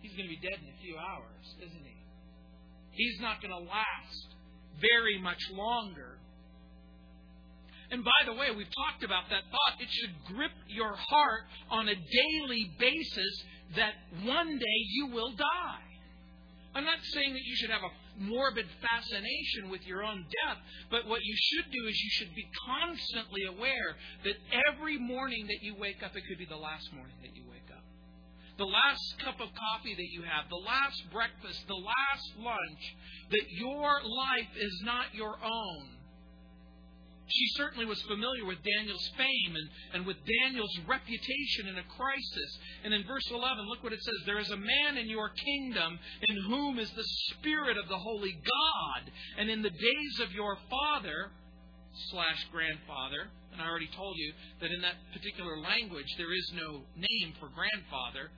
He's 0.00 0.12
going 0.12 0.28
to 0.28 0.34
be 0.34 0.40
dead 0.40 0.58
in 0.62 0.68
a 0.68 0.78
few 0.82 0.96
hours, 0.96 1.46
isn't 1.58 1.84
he? 1.84 1.96
He's 2.92 3.20
not 3.20 3.42
going 3.42 3.50
to 3.50 3.64
last 3.68 4.25
very 4.80 5.20
much 5.20 5.40
longer. 5.52 6.18
And 7.90 8.04
by 8.04 8.20
the 8.26 8.32
way, 8.32 8.50
we've 8.50 8.74
talked 8.74 9.04
about 9.04 9.30
that 9.30 9.42
thought. 9.50 9.80
It 9.80 9.88
should 9.90 10.34
grip 10.34 10.50
your 10.68 10.94
heart 10.96 11.42
on 11.70 11.88
a 11.88 11.94
daily 11.94 12.70
basis 12.78 13.44
that 13.76 13.94
one 14.24 14.58
day 14.58 14.78
you 14.90 15.06
will 15.08 15.32
die. 15.36 15.86
I'm 16.74 16.84
not 16.84 16.98
saying 17.14 17.32
that 17.32 17.44
you 17.44 17.56
should 17.56 17.70
have 17.70 17.82
a 17.82 18.22
morbid 18.22 18.66
fascination 18.82 19.70
with 19.70 19.86
your 19.86 20.02
own 20.04 20.26
death, 20.44 20.58
but 20.90 21.06
what 21.06 21.20
you 21.22 21.34
should 21.36 21.72
do 21.72 21.86
is 21.88 21.94
you 22.02 22.10
should 22.10 22.34
be 22.34 22.46
constantly 22.66 23.44
aware 23.44 23.96
that 24.24 24.34
every 24.68 24.98
morning 24.98 25.46
that 25.46 25.62
you 25.62 25.74
wake 25.78 26.02
up, 26.02 26.16
it 26.16 26.24
could 26.28 26.38
be 26.38 26.44
the 26.44 26.56
last 26.56 26.92
morning 26.92 27.16
that 27.22 27.34
you. 27.34 27.45
The 28.58 28.64
last 28.64 29.18
cup 29.24 29.40
of 29.40 29.48
coffee 29.54 29.94
that 29.94 30.10
you 30.12 30.22
have, 30.22 30.48
the 30.48 30.56
last 30.56 31.02
breakfast, 31.12 31.66
the 31.68 31.74
last 31.74 32.32
lunch, 32.38 32.96
that 33.30 33.46
your 33.50 34.00
life 34.02 34.52
is 34.58 34.82
not 34.84 35.14
your 35.14 35.36
own. 35.44 35.96
She 37.28 37.48
certainly 37.56 37.84
was 37.84 38.00
familiar 38.02 38.46
with 38.46 38.62
Daniel's 38.62 39.10
fame 39.16 39.56
and, 39.56 39.68
and 39.92 40.06
with 40.06 40.16
Daniel's 40.42 40.78
reputation 40.86 41.66
in 41.66 41.76
a 41.76 41.82
crisis. 41.96 42.58
And 42.84 42.94
in 42.94 43.04
verse 43.04 43.28
11, 43.30 43.66
look 43.66 43.82
what 43.82 43.92
it 43.92 44.02
says 44.02 44.14
There 44.24 44.38
is 44.38 44.50
a 44.50 44.56
man 44.56 44.96
in 44.96 45.10
your 45.10 45.30
kingdom 45.30 45.98
in 46.28 46.36
whom 46.44 46.78
is 46.78 46.90
the 46.92 47.04
Spirit 47.34 47.76
of 47.76 47.88
the 47.88 47.98
Holy 47.98 48.32
God. 48.32 49.10
And 49.38 49.50
in 49.50 49.62
the 49.62 49.70
days 49.70 50.20
of 50.22 50.32
your 50.32 50.56
father, 50.70 51.32
slash 52.10 52.46
grandfather, 52.52 53.28
and 53.52 53.60
I 53.60 53.66
already 53.66 53.90
told 53.96 54.16
you 54.16 54.32
that 54.60 54.70
in 54.70 54.82
that 54.82 54.94
particular 55.12 55.58
language 55.58 56.06
there 56.18 56.32
is 56.32 56.52
no 56.54 56.82
name 56.94 57.34
for 57.40 57.48
grandfather, 57.48 58.30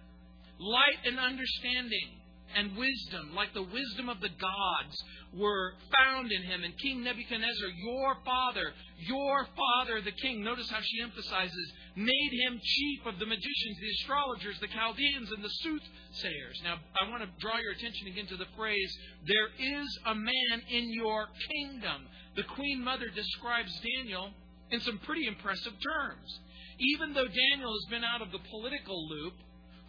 light 0.59 0.99
and 1.05 1.19
understanding 1.19 2.19
and 2.57 2.77
wisdom, 2.77 3.35
like 3.35 3.53
the 3.53 3.62
wisdom 3.62 4.09
of 4.09 4.21
the 4.21 4.33
gods, 4.41 4.97
were 5.37 5.75
found 5.97 6.33
in 6.33 6.43
him. 6.43 6.65
And 6.65 6.77
King 6.79 7.05
Nebuchadnezzar, 7.05 7.69
your 7.77 8.17
father, 8.25 8.73
your 8.99 9.47
father, 9.55 10.00
the 10.00 10.17
king, 10.23 10.43
notice 10.43 10.71
how 10.71 10.81
she 10.81 11.03
emphasizes, 11.03 11.73
made 11.97 12.33
him 12.33 12.61
chief 12.62 13.07
of 13.07 13.19
the 13.19 13.27
magicians, 13.27 13.77
the 13.81 13.91
astrologers, 14.00 14.59
the 14.61 14.69
Chaldeans, 14.69 15.31
and 15.31 15.45
the 15.45 15.53
soothsayers. 15.61 16.61
Now, 16.65 16.77
I 17.00 17.11
want 17.11 17.23
to 17.23 17.29
draw 17.38 17.59
your 17.59 17.73
attention 17.73 18.09
again 18.09 18.27
to 18.29 18.37
the 18.37 18.49
phrase, 18.57 18.97
there 19.27 19.49
is 19.59 19.99
a 20.07 20.15
man 20.15 20.62
in 20.71 20.93
your 20.95 21.29
kingdom. 21.50 22.09
The 22.37 22.45
Queen 22.45 22.83
Mother 22.83 23.09
describes 23.15 23.79
Daniel 23.81 24.31
in 24.71 24.81
some 24.81 24.99
pretty 24.99 25.27
impressive 25.27 25.73
terms. 25.73 26.41
Even 26.79 27.12
though 27.12 27.27
Daniel 27.27 27.73
has 27.73 27.91
been 27.91 28.05
out 28.05 28.23
of 28.23 28.31
the 28.31 28.38
political 28.50 29.09
loop 29.09 29.35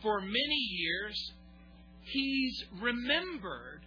for 0.01 0.21
many 0.21 0.67
years, 0.71 1.31
he's 2.03 2.63
remembered 2.81 3.81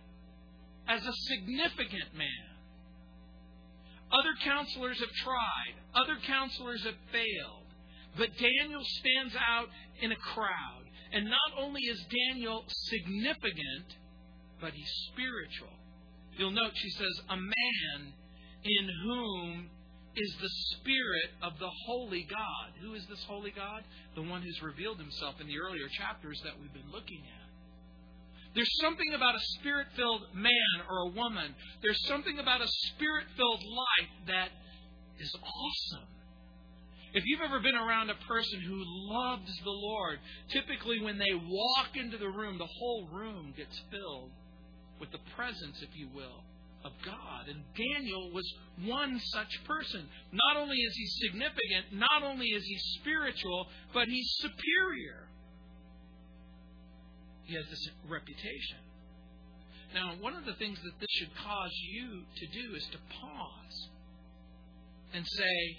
as 0.88 1.04
a 1.06 1.12
significant 1.12 2.14
man. 2.16 2.52
Other 4.12 4.34
counselors 4.44 4.98
have 4.98 5.12
tried, 5.24 5.74
other 5.94 6.16
counselors 6.26 6.84
have 6.84 6.96
failed, 7.10 7.66
but 8.18 8.28
Daniel 8.36 8.82
stands 8.84 9.34
out 9.36 9.68
in 10.02 10.12
a 10.12 10.16
crowd. 10.16 10.84
And 11.14 11.26
not 11.26 11.58
only 11.58 11.82
is 11.82 12.02
Daniel 12.30 12.64
significant, 12.68 13.96
but 14.60 14.72
he's 14.72 14.90
spiritual. 15.12 15.76
You'll 16.38 16.52
note 16.52 16.72
she 16.74 16.90
says, 16.90 17.20
a 17.28 17.36
man 17.36 18.12
in 18.64 18.88
whom 19.04 19.70
is 20.16 20.34
the 20.40 20.50
Spirit 20.76 21.30
of 21.42 21.58
the 21.58 21.70
Holy 21.86 22.26
God. 22.28 22.68
Who 22.80 22.94
is 22.94 23.06
this 23.08 23.22
Holy 23.24 23.50
God? 23.50 23.82
The 24.14 24.22
one 24.22 24.42
who's 24.42 24.60
revealed 24.62 24.98
himself 24.98 25.40
in 25.40 25.46
the 25.46 25.58
earlier 25.58 25.88
chapters 25.98 26.40
that 26.44 26.52
we've 26.60 26.72
been 26.72 26.92
looking 26.92 27.22
at. 27.24 27.42
There's 28.54 28.70
something 28.82 29.14
about 29.14 29.34
a 29.34 29.40
spirit 29.58 29.86
filled 29.96 30.22
man 30.34 30.84
or 30.88 31.08
a 31.08 31.12
woman. 31.16 31.54
There's 31.80 32.00
something 32.06 32.38
about 32.38 32.60
a 32.60 32.68
spirit 32.68 33.24
filled 33.36 33.62
life 33.62 34.12
that 34.26 34.48
is 35.18 35.34
awesome. 35.40 36.08
If 37.14 37.24
you've 37.26 37.40
ever 37.44 37.60
been 37.60 37.74
around 37.74 38.10
a 38.10 38.26
person 38.28 38.60
who 38.60 38.82
loves 38.84 39.52
the 39.64 39.70
Lord, 39.70 40.18
typically 40.50 41.00
when 41.00 41.18
they 41.18 41.32
walk 41.34 41.96
into 41.96 42.18
the 42.18 42.28
room, 42.28 42.58
the 42.58 42.68
whole 42.78 43.08
room 43.12 43.52
gets 43.56 43.80
filled 43.90 44.30
with 45.00 45.10
the 45.12 45.20
presence, 45.36 45.80
if 45.82 45.90
you 45.94 46.08
will, 46.14 46.44
of 46.84 46.92
God. 47.04 47.48
And 47.48 47.62
Daniel 47.76 48.30
was 48.32 48.44
one 48.84 49.20
such 49.32 49.64
person. 49.64 50.06
Not 50.32 50.56
only 50.62 50.76
is 50.76 50.94
he 50.96 51.06
significant, 51.26 51.92
not 51.92 52.22
only 52.22 52.46
is 52.46 52.64
he 52.64 52.78
spiritual, 53.00 53.66
but 53.92 54.08
he's 54.08 54.30
superior. 54.38 55.28
He 57.44 57.54
has 57.54 57.66
this 57.68 57.88
reputation. 58.08 58.78
Now, 59.94 60.14
one 60.20 60.34
of 60.34 60.46
the 60.46 60.54
things 60.54 60.78
that 60.82 60.98
this 61.00 61.10
should 61.18 61.34
cause 61.36 61.72
you 61.90 62.22
to 62.36 62.46
do 62.46 62.74
is 62.74 62.84
to 62.92 62.98
pause 63.20 63.88
and 65.12 65.26
say, 65.26 65.76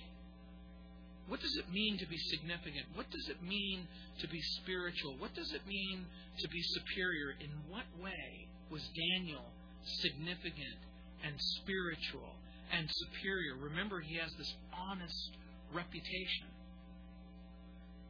what 1.28 1.40
does 1.40 1.56
it 1.58 1.72
mean 1.74 1.98
to 1.98 2.08
be 2.08 2.18
significant? 2.18 2.86
What 2.94 3.10
does 3.10 3.30
it 3.30 3.42
mean 3.42 3.88
to 4.20 4.28
be 4.28 4.42
spiritual? 4.62 5.16
What 5.18 5.34
does 5.34 5.52
it 5.54 5.66
mean 5.66 6.06
to 6.40 6.48
be 6.50 6.62
superior? 6.62 7.32
In 7.40 7.50
what 7.70 7.86
way 8.04 8.48
was 8.70 8.82
Daniel 8.94 9.46
significant 9.84 10.80
and 11.24 11.36
spiritual 11.38 12.36
and 12.72 12.90
superior. 12.90 13.56
Remember, 13.60 14.02
he 14.02 14.18
has 14.18 14.32
this 14.38 14.54
honest 14.74 15.32
reputation. 15.74 16.48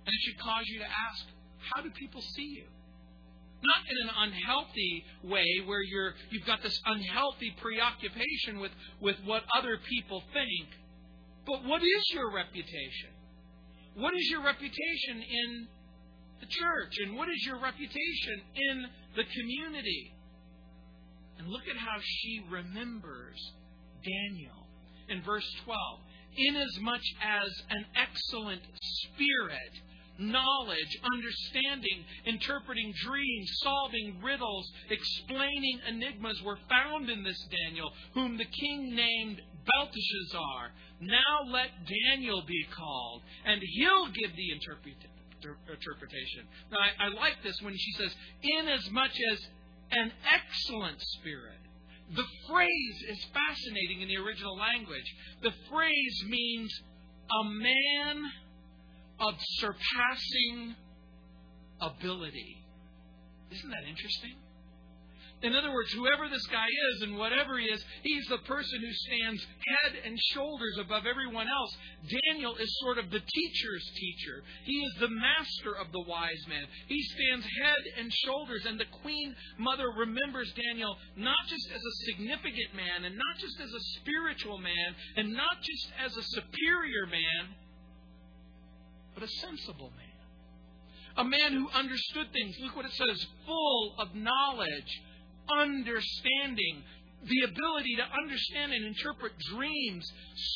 And 0.06 0.14
it 0.14 0.22
should 0.26 0.40
cause 0.40 0.66
you 0.68 0.80
to 0.80 0.86
ask, 0.86 1.26
how 1.74 1.82
do 1.82 1.90
people 1.92 2.22
see 2.22 2.60
you? 2.60 2.66
Not 3.64 3.80
in 3.88 4.10
an 4.10 4.14
unhealthy 4.28 5.06
way 5.24 5.48
where 5.66 5.82
you're 5.82 6.14
you've 6.32 6.46
got 6.46 6.62
this 6.62 6.78
unhealthy 6.86 7.56
preoccupation 7.62 8.60
with, 8.60 8.72
with 9.00 9.16
what 9.24 9.44
other 9.56 9.80
people 9.88 10.22
think. 10.34 10.68
But 11.46 11.64
what 11.64 11.82
is 11.82 12.04
your 12.12 12.32
reputation? 12.34 13.12
What 13.96 14.14
is 14.16 14.28
your 14.30 14.44
reputation 14.44 15.22
in 15.22 15.68
the 16.42 16.48
church? 16.48 16.94
And 17.06 17.16
what 17.16 17.30
is 17.30 17.46
your 17.46 17.60
reputation 17.60 18.42
in 18.56 18.86
the 19.16 19.24
community? 19.24 20.14
And 21.38 21.48
look 21.48 21.68
at 21.70 21.78
how 21.78 21.98
she 22.02 22.42
remembers 22.50 23.52
Daniel 24.04 24.68
in 25.10 25.22
verse 25.24 25.50
12. 25.66 25.78
Inasmuch 26.36 27.02
as 27.22 27.50
an 27.70 27.86
excellent 27.96 28.62
spirit, 28.80 29.74
knowledge, 30.18 30.98
understanding, 31.14 32.04
interpreting 32.26 32.94
dreams, 33.04 33.52
solving 33.62 34.20
riddles, 34.24 34.72
explaining 34.90 35.80
enigmas 35.88 36.42
were 36.44 36.58
found 36.70 37.10
in 37.10 37.24
this 37.24 37.40
Daniel, 37.66 37.92
whom 38.14 38.38
the 38.38 38.46
king 38.46 38.96
named 38.96 39.42
Belteshazzar. 39.66 40.72
Now 41.02 41.52
let 41.52 41.70
Daniel 41.86 42.44
be 42.48 42.66
called, 42.76 43.22
and 43.46 43.62
he'll 43.62 44.08
give 44.08 44.36
the 44.36 44.52
interpretation. 44.52 46.48
Now, 46.72 46.78
I, 46.80 47.06
I 47.06 47.08
like 47.10 47.44
this 47.44 47.56
when 47.62 47.76
she 47.78 47.92
says, 47.94 48.16
inasmuch 48.42 49.12
as 49.32 49.40
an 49.92 50.12
excellent 50.34 51.02
spirit. 51.02 51.60
The 52.16 52.26
phrase 52.48 52.98
is 53.10 53.26
fascinating 53.34 54.02
in 54.02 54.08
the 54.08 54.18
original 54.18 54.58
language. 54.58 55.06
The 55.42 55.52
phrase 55.70 56.24
means 56.28 56.72
a 57.42 57.44
man 57.46 58.24
of 59.20 59.34
surpassing 59.58 60.76
ability. 61.82 62.58
Isn't 63.52 63.70
that 63.70 63.88
interesting? 63.88 64.36
In 65.44 65.56
other 65.56 65.74
words, 65.74 65.92
whoever 65.92 66.30
this 66.30 66.48
guy 66.48 66.68
is 66.68 67.02
and 67.02 67.18
whatever 67.18 67.60
he 67.60 67.66
is, 67.66 67.84
he's 68.02 68.26
the 68.28 68.38
person 68.40 68.80
who 68.80 68.94
stands 68.94 69.46
head 69.68 70.00
and 70.06 70.18
shoulders 70.32 70.78
above 70.80 71.06
everyone 71.06 71.48
else. 71.50 71.76
Daniel 72.32 72.56
is 72.56 72.80
sort 72.80 72.98
of 72.98 73.12
the 73.12 73.20
teacher's 73.20 73.92
teacher. 73.94 74.42
He 74.64 74.80
is 74.80 74.94
the 75.02 75.10
master 75.10 75.76
of 75.76 75.92
the 75.92 76.00
wise 76.00 76.48
man. 76.48 76.64
He 76.88 77.02
stands 77.04 77.46
head 77.62 77.84
and 78.00 78.14
shoulders, 78.24 78.66
and 78.66 78.80
the 78.80 78.88
queen 79.04 79.36
mother 79.58 79.92
remembers 79.98 80.50
Daniel 80.54 80.96
not 81.18 81.46
just 81.50 81.68
as 81.76 81.82
a 81.84 82.06
significant 82.06 82.74
man, 82.74 83.04
and 83.04 83.18
not 83.18 83.38
just 83.38 83.60
as 83.60 83.70
a 83.70 84.00
spiritual 84.00 84.60
man, 84.60 84.96
and 85.18 85.34
not 85.34 85.60
just 85.62 85.92
as 86.06 86.16
a 86.16 86.24
superior 86.24 87.06
man, 87.06 87.52
but 89.14 89.24
a 89.24 89.28
sensible 89.28 89.92
man. 89.98 90.08
A 91.18 91.24
man 91.24 91.52
who 91.52 91.70
understood 91.70 92.32
things. 92.32 92.56
Look 92.62 92.78
what 92.78 92.86
it 92.86 92.94
says 92.94 93.28
full 93.46 93.96
of 94.00 94.16
knowledge 94.16 95.02
understanding, 95.50 96.84
the 97.26 97.42
ability 97.44 97.96
to 97.98 98.06
understand 98.22 98.74
and 98.74 98.86
interpret 98.86 99.34
dreams, 99.56 100.12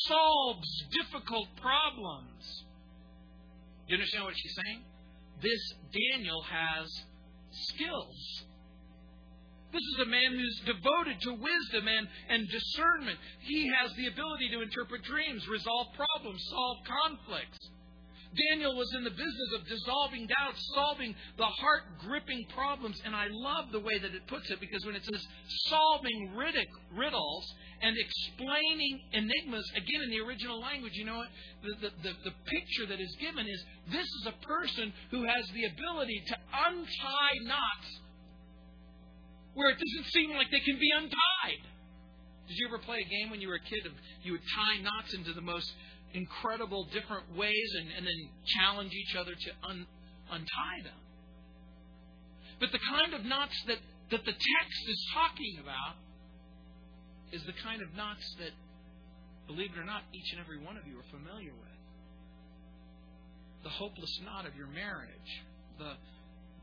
solves 0.06 0.68
difficult 0.90 1.48
problems. 1.60 2.64
You 3.86 3.96
understand 3.96 4.24
what 4.24 4.34
she's 4.36 4.54
saying? 4.54 4.82
This 5.40 5.74
Daniel 5.92 6.42
has 6.42 7.04
skills. 7.50 8.44
This 9.72 9.82
is 9.94 10.00
a 10.00 10.06
man 10.06 10.32
who's 10.32 10.60
devoted 10.64 11.20
to 11.20 11.32
wisdom 11.32 11.88
and, 11.88 12.08
and 12.30 12.48
discernment. 12.48 13.18
He 13.40 13.68
has 13.68 13.92
the 13.96 14.06
ability 14.06 14.48
to 14.52 14.62
interpret 14.62 15.02
dreams, 15.04 15.46
resolve 15.48 15.88
problems, 15.94 16.42
solve 16.48 16.78
conflicts. 16.84 17.58
Daniel 18.36 18.76
was 18.76 18.92
in 18.94 19.04
the 19.04 19.10
business 19.10 19.50
of 19.56 19.66
dissolving 19.66 20.26
doubts, 20.26 20.60
solving 20.74 21.14
the 21.36 21.46
heart 21.46 21.82
gripping 22.00 22.44
problems. 22.54 23.00
And 23.04 23.16
I 23.16 23.26
love 23.30 23.72
the 23.72 23.80
way 23.80 23.98
that 23.98 24.14
it 24.14 24.26
puts 24.26 24.50
it 24.50 24.60
because 24.60 24.84
when 24.84 24.94
it 24.94 25.04
says 25.04 25.26
solving 25.68 26.34
riddles 26.36 27.54
and 27.80 27.96
explaining 27.96 29.00
enigmas, 29.12 29.64
again 29.76 30.02
in 30.02 30.10
the 30.10 30.20
original 30.20 30.60
language, 30.60 30.92
you 30.94 31.06
know 31.06 31.16
what? 31.16 31.28
The, 31.62 31.88
the, 31.88 31.90
the, 32.02 32.12
the 32.30 32.34
picture 32.46 32.86
that 32.86 33.00
is 33.00 33.16
given 33.20 33.46
is 33.46 33.64
this 33.90 34.06
is 34.06 34.26
a 34.26 34.46
person 34.46 34.92
who 35.10 35.24
has 35.24 35.48
the 35.54 35.64
ability 35.64 36.22
to 36.28 36.36
untie 36.68 37.38
knots 37.42 37.88
where 39.54 39.70
it 39.70 39.78
doesn't 39.78 40.12
seem 40.12 40.30
like 40.30 40.50
they 40.50 40.60
can 40.60 40.78
be 40.78 40.90
untied. 40.94 41.62
Did 42.46 42.56
you 42.56 42.68
ever 42.68 42.78
play 42.78 42.98
a 43.04 43.08
game 43.08 43.30
when 43.30 43.40
you 43.40 43.48
were 43.48 43.56
a 43.56 43.68
kid? 43.68 43.84
Of, 43.84 43.92
you 44.22 44.32
would 44.32 44.46
tie 44.54 44.80
knots 44.80 45.12
into 45.14 45.32
the 45.32 45.42
most 45.42 45.70
incredible 46.14 46.88
different 46.92 47.36
ways 47.36 47.68
and, 47.78 47.88
and 47.96 48.06
then 48.06 48.20
challenge 48.46 48.92
each 48.92 49.16
other 49.16 49.32
to 49.32 49.50
un, 49.68 49.86
untie 50.30 50.82
them. 50.84 51.00
But 52.60 52.72
the 52.72 52.80
kind 52.90 53.14
of 53.14 53.24
knots 53.24 53.54
that, 53.66 53.78
that 54.10 54.24
the 54.24 54.32
text 54.32 54.82
is 54.88 55.06
talking 55.14 55.58
about 55.62 55.96
is 57.32 57.42
the 57.44 57.54
kind 57.62 57.82
of 57.82 57.94
knots 57.94 58.24
that, 58.38 58.52
believe 59.46 59.70
it 59.76 59.78
or 59.78 59.84
not, 59.84 60.02
each 60.12 60.32
and 60.32 60.40
every 60.40 60.58
one 60.58 60.76
of 60.76 60.86
you 60.86 60.98
are 60.98 61.08
familiar 61.10 61.52
with. 61.52 61.78
The 63.62 63.70
hopeless 63.70 64.20
knot 64.24 64.46
of 64.46 64.56
your 64.56 64.68
marriage, 64.68 65.30
the 65.78 65.94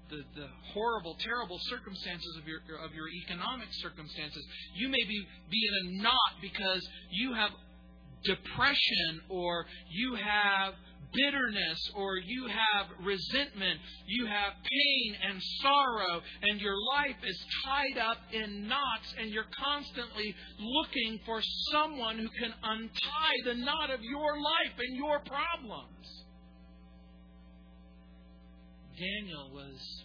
the, 0.10 0.22
the 0.36 0.48
horrible, 0.74 1.18
terrible 1.20 1.58
circumstances 1.62 2.38
of 2.38 2.48
your 2.48 2.62
of 2.84 2.94
your 2.94 3.10
economic 3.26 3.70
circumstances. 3.82 4.46
You 4.76 4.90
may 4.90 5.02
be, 5.02 5.26
be 5.50 5.62
in 5.66 5.74
a 5.74 6.04
knot 6.04 6.34
because 6.42 6.82
you 7.12 7.34
have 7.34 7.50
depression 8.26 9.22
or 9.30 9.66
you 9.90 10.16
have 10.16 10.74
bitterness 11.14 11.92
or 11.96 12.18
you 12.18 12.48
have 12.48 12.88
resentment, 13.06 13.80
you 14.08 14.26
have 14.26 14.54
pain 14.64 15.16
and 15.30 15.42
sorrow, 15.62 16.22
and 16.44 16.60
your 16.60 16.76
life 16.98 17.16
is 17.24 17.46
tied 17.64 17.98
up 17.98 18.18
in 18.34 18.68
knots, 18.68 19.14
and 19.20 19.32
you're 19.32 19.48
constantly 19.58 20.36
looking 20.60 21.20
for 21.26 21.42
someone 21.72 22.18
who 22.18 22.30
can 22.40 22.54
untie 22.64 23.38
the 23.46 23.56
knot 23.56 23.90
of 23.90 24.02
your 24.02 24.40
life 24.40 24.76
and 24.78 24.98
your 24.98 25.20
problems. 25.20 26.26
Daniel 28.98 29.52
was 29.54 30.04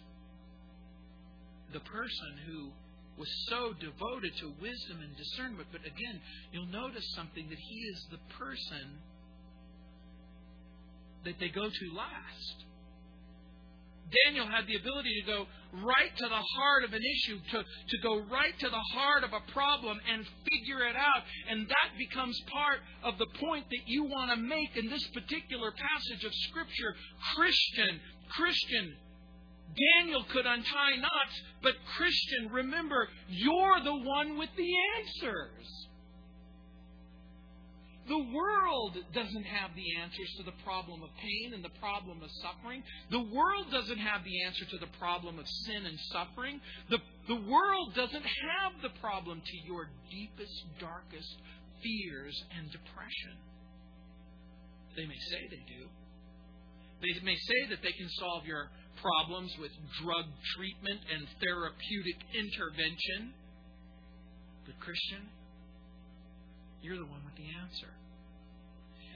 the 1.73 1.79
person 1.79 2.37
who 2.45 2.71
was 3.17 3.29
so 3.47 3.73
devoted 3.79 4.35
to 4.37 4.53
wisdom 4.61 5.01
and 5.01 5.15
discernment. 5.17 5.67
But 5.71 5.81
again, 5.81 6.19
you'll 6.51 6.71
notice 6.71 7.05
something 7.15 7.49
that 7.49 7.59
he 7.59 7.75
is 7.75 8.07
the 8.11 8.19
person 8.37 8.97
that 11.25 11.39
they 11.39 11.49
go 11.49 11.69
to 11.69 11.95
last. 11.95 12.65
Daniel 14.25 14.47
had 14.47 14.67
the 14.67 14.75
ability 14.75 15.21
to 15.21 15.25
go 15.25 15.45
right 15.87 16.11
to 16.17 16.27
the 16.27 16.43
heart 16.59 16.83
of 16.83 16.93
an 16.93 17.01
issue, 17.01 17.39
to, 17.51 17.63
to 17.63 17.97
go 18.03 18.19
right 18.27 18.57
to 18.59 18.69
the 18.69 18.85
heart 18.93 19.23
of 19.23 19.31
a 19.31 19.51
problem 19.51 19.99
and 20.11 20.25
figure 20.51 20.83
it 20.85 20.95
out. 20.95 21.23
And 21.49 21.67
that 21.67 21.97
becomes 21.97 22.37
part 22.51 22.79
of 23.03 23.17
the 23.17 23.27
point 23.39 23.65
that 23.69 23.87
you 23.87 24.03
want 24.03 24.31
to 24.31 24.37
make 24.37 24.75
in 24.75 24.89
this 24.89 25.05
particular 25.13 25.71
passage 25.71 26.25
of 26.25 26.33
Scripture. 26.49 26.95
Christian, 27.35 27.99
Christian, 28.35 28.95
Daniel 29.75 30.25
could 30.31 30.45
untie 30.45 30.97
knots, 30.97 31.35
but 31.63 31.73
Christian, 31.97 32.51
remember, 32.51 33.07
you're 33.29 33.83
the 33.83 33.95
one 33.95 34.37
with 34.37 34.49
the 34.57 34.71
answers. 34.99 35.87
The 38.07 38.27
world 38.33 38.97
doesn't 39.13 39.45
have 39.45 39.71
the 39.75 39.95
answers 40.01 40.33
to 40.37 40.43
the 40.43 40.57
problem 40.65 41.03
of 41.03 41.09
pain 41.21 41.53
and 41.53 41.63
the 41.63 41.71
problem 41.79 42.21
of 42.21 42.29
suffering. 42.41 42.83
The 43.09 43.23
world 43.31 43.71
doesn't 43.71 43.99
have 43.99 44.23
the 44.25 44.43
answer 44.43 44.65
to 44.65 44.77
the 44.79 44.91
problem 44.99 45.39
of 45.39 45.45
sin 45.47 45.85
and 45.85 45.97
suffering. 46.11 46.59
The, 46.89 46.97
the 47.27 47.39
world 47.47 47.93
doesn't 47.95 48.25
have 48.25 48.81
the 48.81 48.91
problem 48.99 49.39
to 49.39 49.57
your 49.65 49.87
deepest, 50.09 50.65
darkest 50.79 51.31
fears 51.83 52.35
and 52.57 52.71
depression. 52.71 53.37
They 54.97 55.05
may 55.05 55.21
say 55.31 55.47
they 55.47 55.63
do. 55.71 55.87
They 57.01 57.23
may 57.23 57.35
say 57.35 57.69
that 57.69 57.81
they 57.81 57.93
can 57.93 58.09
solve 58.19 58.45
your 58.45 58.69
problems 58.99 59.55
with 59.59 59.71
drug 60.03 60.25
treatment 60.55 60.99
and 61.13 61.27
therapeutic 61.39 62.19
intervention. 62.33 63.33
But, 64.65 64.79
Christian, 64.79 65.29
you're 66.81 66.97
the 66.97 67.05
one 67.05 67.23
with 67.25 67.35
the 67.35 67.49
answer. 67.61 67.93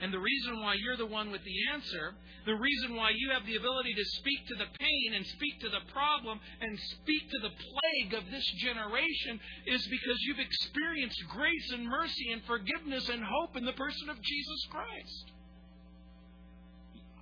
And 0.02 0.12
the 0.12 0.20
reason 0.20 0.60
why 0.60 0.76
you're 0.76 0.98
the 0.98 1.08
one 1.08 1.32
with 1.32 1.44
the 1.44 1.60
answer, 1.72 2.14
the 2.46 2.56
reason 2.56 2.96
why 2.96 3.12
you 3.16 3.32
have 3.32 3.46
the 3.46 3.56
ability 3.56 3.94
to 3.96 4.06
speak 4.20 4.46
to 4.48 4.56
the 4.56 4.68
pain 4.78 5.14
and 5.16 5.26
speak 5.26 5.60
to 5.62 5.70
the 5.70 5.88
problem 5.94 6.40
and 6.60 6.78
speak 7.00 7.24
to 7.32 7.40
the 7.40 7.54
plague 7.56 8.14
of 8.14 8.30
this 8.30 8.46
generation 8.60 9.40
is 9.68 9.88
because 9.88 10.20
you've 10.28 10.44
experienced 10.44 11.24
grace 11.32 11.72
and 11.72 11.88
mercy 11.88 12.32
and 12.34 12.44
forgiveness 12.44 13.08
and 13.08 13.24
hope 13.24 13.56
in 13.56 13.64
the 13.64 13.74
person 13.80 14.10
of 14.10 14.22
Jesus 14.22 14.62
Christ. 14.70 15.32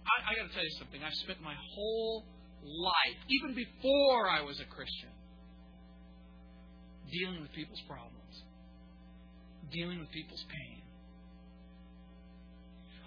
I, 0.03 0.33
I 0.33 0.35
got 0.35 0.49
to 0.49 0.53
tell 0.53 0.65
you 0.65 0.77
something. 0.79 1.01
I've 1.03 1.21
spent 1.29 1.41
my 1.41 1.55
whole 1.75 2.25
life, 2.65 3.19
even 3.29 3.55
before 3.55 4.29
I 4.29 4.41
was 4.41 4.59
a 4.59 4.65
Christian, 4.73 5.11
dealing 7.11 7.41
with 7.41 7.51
people's 7.53 7.81
problems, 7.87 8.35
dealing 9.71 9.99
with 9.99 10.11
people's 10.11 10.43
pain. 10.49 10.81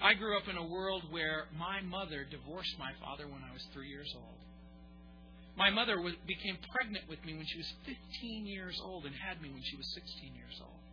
I 0.02 0.14
grew 0.14 0.36
up 0.36 0.46
in 0.48 0.56
a 0.56 0.66
world 0.66 1.04
where 1.10 1.48
my 1.56 1.80
mother 1.80 2.26
divorced 2.28 2.76
my 2.78 2.92
father 3.00 3.24
when 3.26 3.40
I 3.40 3.52
was 3.52 3.64
three 3.72 3.88
years 3.88 4.12
old. 4.14 4.38
My 5.56 5.70
mother 5.70 6.00
was, 6.00 6.12
became 6.28 6.58
pregnant 6.76 7.08
with 7.08 7.24
me 7.24 7.32
when 7.32 7.46
she 7.48 7.56
was 7.56 7.72
15 8.20 8.44
years 8.44 8.76
old 8.84 9.06
and 9.06 9.14
had 9.16 9.40
me 9.40 9.48
when 9.48 9.64
she 9.64 9.76
was 9.76 9.88
16 9.94 10.36
years 10.36 10.60
old. 10.60 10.84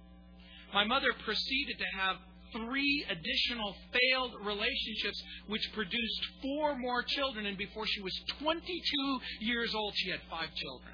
My 0.73 0.87
mother 0.87 1.11
proceeded 1.25 1.77
to 1.77 1.89
have 1.99 2.15
three 2.53 3.05
additional 3.09 3.75
failed 3.91 4.33
relationships, 4.45 5.21
which 5.47 5.61
produced 5.73 6.21
four 6.41 6.77
more 6.77 7.03
children, 7.03 7.45
and 7.45 7.57
before 7.57 7.85
she 7.87 8.01
was 8.01 8.13
22 8.39 9.19
years 9.41 9.73
old, 9.75 9.93
she 9.95 10.09
had 10.09 10.19
five 10.29 10.49
children. 10.55 10.93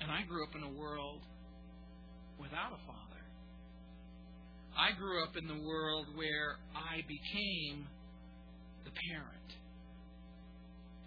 And 0.00 0.10
I 0.10 0.22
grew 0.22 0.44
up 0.44 0.54
in 0.54 0.62
a 0.62 0.78
world 0.78 1.22
without 2.38 2.72
a 2.72 2.86
father. 2.86 3.22
I 4.76 4.92
grew 4.92 5.22
up 5.24 5.36
in 5.36 5.48
the 5.48 5.66
world 5.66 6.06
where 6.14 6.56
I 6.76 7.00
became 7.08 7.86
the 8.84 8.90
parent. 9.08 9.50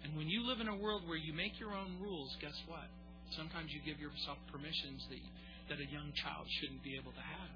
And 0.02 0.16
when 0.16 0.28
you 0.28 0.46
live 0.46 0.60
in 0.60 0.68
a 0.68 0.76
world 0.76 1.06
where 1.06 1.16
you 1.16 1.32
make 1.32 1.58
your 1.60 1.72
own 1.72 1.96
rules, 2.00 2.34
guess 2.40 2.56
what? 2.66 2.88
Sometimes 3.36 3.70
you 3.70 3.80
give 3.86 4.00
yourself 4.00 4.38
permissions 4.50 5.06
that, 5.08 5.22
that 5.70 5.78
a 5.78 5.90
young 5.90 6.12
child 6.14 6.46
shouldn't 6.60 6.82
be 6.82 6.96
able 7.00 7.12
to 7.12 7.20
have. 7.20 7.50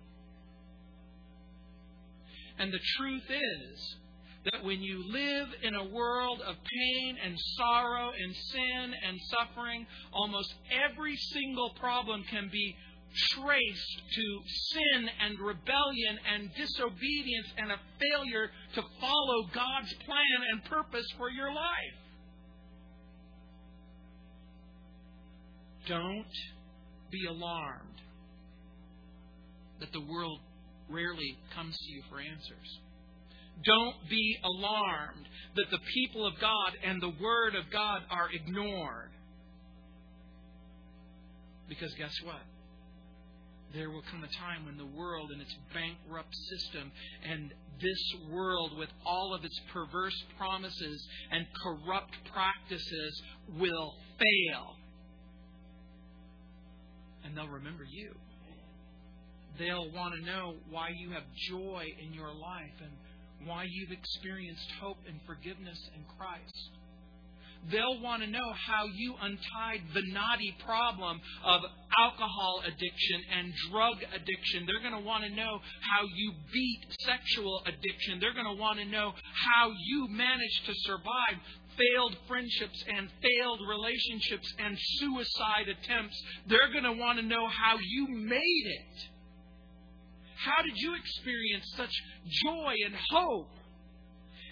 And 2.59 2.72
the 2.72 2.81
truth 2.96 3.29
is 3.29 3.96
that 4.53 4.64
when 4.64 4.81
you 4.81 5.03
live 5.11 5.48
in 5.62 5.74
a 5.74 5.85
world 5.85 6.40
of 6.46 6.55
pain 6.55 7.16
and 7.24 7.35
sorrow 7.57 8.11
and 8.11 8.35
sin 8.35 8.94
and 9.07 9.18
suffering, 9.29 9.87
almost 10.12 10.55
every 10.70 11.16
single 11.16 11.70
problem 11.81 12.22
can 12.31 12.48
be 12.53 12.77
traced 13.33 14.03
to 14.14 14.40
sin 14.72 15.09
and 15.24 15.38
rebellion 15.40 16.18
and 16.35 16.50
disobedience 16.57 17.48
and 17.59 17.72
a 17.72 17.79
failure 17.98 18.50
to 18.74 18.83
follow 19.00 19.44
God's 19.53 19.92
plan 20.05 20.40
and 20.53 20.64
purpose 20.64 21.07
for 21.16 21.31
your 21.31 21.53
life. 21.53 21.98
Don't 25.87 26.27
be 27.14 27.27
alarmed 27.27 28.00
that 29.81 29.92
the 29.92 30.00
world 30.00 30.40
rarely 30.88 31.38
comes 31.55 31.77
to 31.77 31.92
you 31.92 32.03
for 32.11 32.20
answers. 32.20 32.81
Don't 33.64 33.96
be 34.11 34.37
alarmed 34.42 35.27
that 35.57 35.70
the 35.70 35.79
people 35.94 36.27
of 36.27 36.35
God 36.40 36.72
and 36.85 37.00
the 37.00 37.12
Word 37.20 37.55
of 37.55 37.70
God 37.70 38.03
are 38.11 38.29
ignored. 38.33 39.11
Because 41.68 41.94
guess 41.94 42.14
what? 42.24 42.42
there 43.74 43.90
will 43.90 44.03
come 44.11 44.22
a 44.22 44.38
time 44.38 44.64
when 44.66 44.77
the 44.79 44.96
world 44.96 45.31
and 45.33 45.42
its 45.42 45.55
bankrupt 45.74 46.35
system 46.50 46.92
and 47.29 47.53
this 47.81 48.31
world 48.31 48.79
with 48.79 48.88
all 49.05 49.35
of 49.35 49.44
its 49.44 49.61
perverse 49.72 50.14
promises 50.38 51.07
and 51.33 51.44
corrupt 51.62 52.14
practices 52.33 53.22
will 53.59 53.94
fail. 54.18 54.77
And 57.25 57.37
they'll 57.37 57.49
remember 57.49 57.85
you. 57.85 58.15
They'll 59.59 59.91
want 59.93 60.15
to 60.15 60.21
know 60.25 60.55
why 60.71 60.91
you 60.91 61.11
have 61.11 61.23
joy 61.49 61.87
in 62.03 62.13
your 62.13 62.35
life 62.35 62.75
and 62.81 63.49
why 63.49 63.67
you've 63.69 63.93
experienced 63.93 64.71
hope 64.81 64.99
and 65.07 65.21
forgiveness 65.27 65.79
in 65.95 66.05
Christ. 66.19 66.71
They'll 67.71 68.01
want 68.01 68.23
to 68.23 68.29
know 68.29 68.53
how 68.67 68.85
you 68.93 69.15
untied 69.21 69.81
the 69.95 70.03
knotty 70.13 70.55
problem 70.67 71.21
of 71.45 71.63
alcohol 71.99 72.63
addiction 72.67 73.23
and 73.33 73.53
drug 73.71 73.97
addiction. 74.15 74.67
They're 74.67 74.83
going 74.83 75.01
to 75.01 75.07
want 75.07 75.25
to 75.25 75.31
know 75.31 75.61
how 75.81 76.05
you 76.15 76.33
beat 76.53 76.81
sexual 77.01 77.63
addiction. 77.65 78.21
They're 78.21 78.35
going 78.35 78.55
to 78.55 78.61
want 78.61 78.81
to 78.81 78.85
know 78.85 79.13
how 79.33 79.73
you 79.87 80.09
managed 80.11 80.67
to 80.67 80.75
survive 80.85 81.41
failed 81.77 82.17
friendships 82.27 82.85
and 82.89 83.09
failed 83.23 83.61
relationships 83.69 84.53
and 84.59 84.77
suicide 84.99 85.69
attempts. 85.69 86.21
They're 86.47 86.73
going 86.73 86.85
to 86.85 87.01
want 87.01 87.19
to 87.19 87.25
know 87.25 87.49
how 87.49 87.77
you 87.79 88.09
made 88.09 88.67
it. 88.67 89.09
How 90.37 90.63
did 90.63 90.77
you 90.77 90.95
experience 90.95 91.65
such 91.77 91.93
joy 92.45 92.75
and 92.85 92.95
hope? 93.11 93.51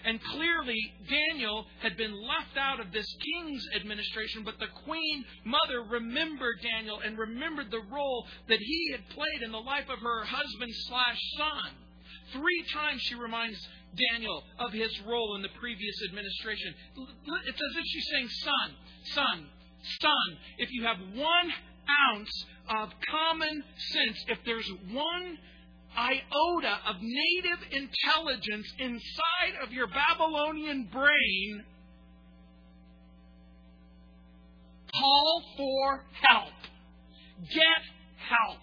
And 0.05 0.21
clearly, 0.21 0.93
Daniel 1.07 1.65
had 1.81 1.95
been 1.95 2.11
left 2.11 2.57
out 2.57 2.81
of 2.81 2.91
this 2.91 3.07
king's 3.23 3.65
administration, 3.75 4.43
but 4.43 4.59
the 4.59 4.67
queen 4.83 5.23
mother 5.45 5.81
remembered 5.89 6.59
Daniel 6.61 6.99
and 6.99 7.17
remembered 7.17 7.71
the 7.71 7.83
role 7.89 8.27
that 8.49 8.59
he 8.59 8.91
had 8.91 9.07
played 9.09 9.41
in 9.43 9.51
the 9.51 9.59
life 9.59 9.87
of 9.89 9.99
her 9.99 10.25
husband 10.25 10.73
slash 10.87 11.19
son. 11.37 11.71
Three 12.33 12.65
times 12.73 13.01
she 13.01 13.15
reminds 13.15 13.57
Daniel 13.95 14.43
of 14.59 14.71
his 14.71 14.91
role 15.07 15.35
in 15.35 15.41
the 15.41 15.53
previous 15.59 15.95
administration. 16.09 16.73
It's 17.47 17.61
as 17.61 17.77
if 17.77 17.85
she's 17.85 18.07
saying, 18.11 18.29
Son, 18.29 18.75
son, 19.13 19.45
son, 19.99 20.37
if 20.57 20.69
you 20.71 20.83
have 20.83 20.97
one 21.15 21.53
ounce 22.11 22.45
of 22.69 22.89
common 23.09 23.63
sense, 23.91 24.25
if 24.27 24.39
there's 24.45 24.69
one 24.91 25.37
iota 25.95 26.79
of 26.87 26.95
native 27.01 27.59
intelligence 27.71 28.67
inside 28.79 29.63
of 29.63 29.71
your 29.71 29.87
Babylonian 29.87 30.89
brain, 30.91 31.63
call 34.99 35.43
for 35.57 36.05
help. 36.29 36.53
Get 37.49 37.83
help. 38.17 38.59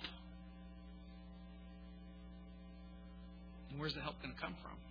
And 3.70 3.78
where's 3.78 3.94
the 3.94 4.00
help 4.00 4.20
going 4.22 4.34
to 4.34 4.40
come 4.40 4.54
from? 4.62 4.89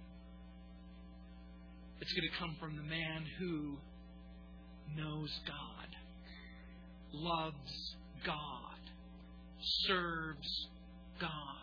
It's 2.01 2.13
going 2.13 2.29
to 2.29 2.37
come 2.39 2.55
from 2.59 2.75
the 2.77 2.83
man 2.83 3.25
who 3.39 3.77
knows 4.95 5.29
God, 5.45 5.95
loves 7.13 7.95
God, 8.25 8.79
serves 9.87 10.67
God 11.19 11.59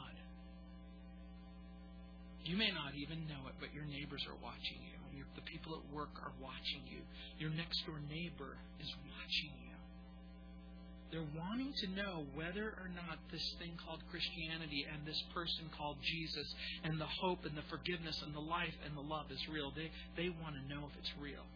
you 2.46 2.54
may 2.54 2.70
not 2.70 2.94
even 2.94 3.26
know 3.26 3.42
it, 3.50 3.58
but 3.58 3.74
your 3.74 3.82
neighbors 3.90 4.22
are 4.30 4.38
watching 4.38 4.78
you. 4.78 4.94
The 5.34 5.42
people 5.42 5.74
at 5.74 5.82
work 5.92 6.14
are 6.22 6.30
watching 6.40 6.86
you. 6.86 7.02
Your 7.42 7.50
next 7.50 7.82
door 7.84 7.98
neighbor 8.08 8.54
is 8.78 8.86
watching 9.02 9.52
you. 9.65 9.65
They're 11.10 11.30
wanting 11.38 11.72
to 11.84 11.86
know 11.94 12.26
whether 12.34 12.74
or 12.82 12.90
not 12.90 13.18
this 13.30 13.44
thing 13.58 13.78
called 13.86 14.02
Christianity 14.10 14.86
and 14.90 15.06
this 15.06 15.20
person 15.32 15.70
called 15.76 15.96
Jesus 16.02 16.48
and 16.82 17.00
the 17.00 17.06
hope 17.22 17.44
and 17.44 17.56
the 17.56 17.66
forgiveness 17.70 18.20
and 18.26 18.34
the 18.34 18.42
life 18.42 18.74
and 18.84 18.96
the 18.96 19.06
love 19.06 19.30
is 19.30 19.40
real. 19.48 19.70
They, 19.70 19.90
they 20.18 20.28
want 20.42 20.58
to 20.58 20.62
know 20.66 20.88
if 20.90 20.94
it's 20.98 21.14
real. 21.20 21.46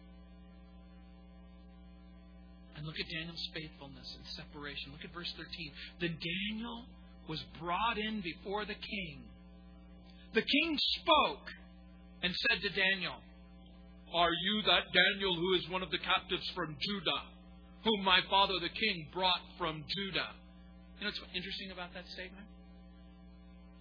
And 2.75 2.85
look 2.87 2.95
at 2.95 3.07
Daniel's 3.11 3.47
faithfulness 3.53 4.07
and 4.15 4.25
separation. 4.39 4.95
Look 4.95 5.03
at 5.03 5.13
verse 5.13 5.31
13. 5.35 5.45
Then 5.99 6.15
Daniel 6.15 6.87
was 7.27 7.43
brought 7.59 7.99
in 7.99 8.23
before 8.23 8.65
the 8.65 8.79
king 8.79 9.27
the 10.33 10.41
king 10.41 10.77
spoke 11.01 11.47
and 12.23 12.33
said 12.47 12.61
to 12.61 12.69
Daniel, 12.69 13.19
Are 14.15 14.31
you 14.31 14.61
that 14.63 14.87
Daniel 14.93 15.35
who 15.35 15.53
is 15.55 15.69
one 15.69 15.83
of 15.83 15.91
the 15.91 15.99
captives 15.99 16.47
from 16.55 16.77
Judah, 16.79 17.23
whom 17.83 18.03
my 18.03 18.19
father 18.29 18.53
the 18.61 18.69
king 18.69 19.07
brought 19.13 19.41
from 19.57 19.83
Judah? 19.87 20.31
You 20.99 21.07
know 21.07 21.11
what's 21.11 21.35
interesting 21.35 21.71
about 21.71 21.93
that 21.93 22.07
statement? 22.09 22.45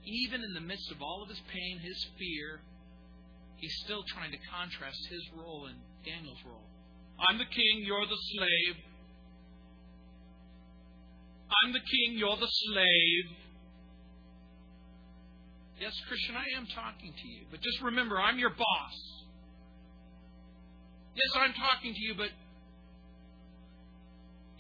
Even 0.05 0.43
in 0.43 0.55
the 0.55 0.65
midst 0.65 0.91
of 0.91 1.03
all 1.03 1.23
of 1.23 1.29
his 1.29 1.41
pain, 1.53 1.79
his 1.79 2.01
fear, 2.19 2.61
he's 3.57 3.75
still 3.85 4.03
trying 4.17 4.33
to 4.33 4.41
contrast 4.49 4.99
his 5.11 5.21
role 5.37 5.67
and 5.69 5.77
Daniel's 6.05 6.41
role. 6.47 6.65
I'm 7.29 7.37
the 7.37 7.45
king, 7.45 7.85
you're 7.85 8.07
the 8.07 8.23
slave. 8.33 8.77
I'm 11.63 11.73
the 11.73 11.85
king, 11.85 12.17
you're 12.17 12.37
the 12.41 12.49
slave. 12.49 13.27
Yes, 15.79 15.93
Christian, 16.09 16.37
I 16.37 16.57
am 16.57 16.67
talking 16.75 17.13
to 17.13 17.29
you, 17.29 17.45
but 17.51 17.61
just 17.61 17.83
remember, 17.83 18.21
I'm 18.21 18.39
your 18.39 18.51
boss. 18.51 18.97
Yes, 21.15 21.33
I'm 21.37 21.53
talking 21.53 21.93
to 21.93 22.01
you, 22.01 22.15
but 22.17 22.29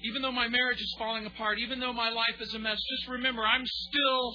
even 0.03 0.23
though 0.23 0.33
my 0.33 0.49
marriage 0.49 0.81
is 0.81 0.95
falling 0.99 1.27
apart, 1.27 1.59
even 1.59 1.81
though 1.81 1.93
my 1.93 2.11
life 2.11 2.41
is 2.41 2.55
a 2.55 2.59
mess, 2.59 2.79
just 2.79 3.09
remember, 3.09 3.43
I'm 3.43 3.65
still 3.65 4.35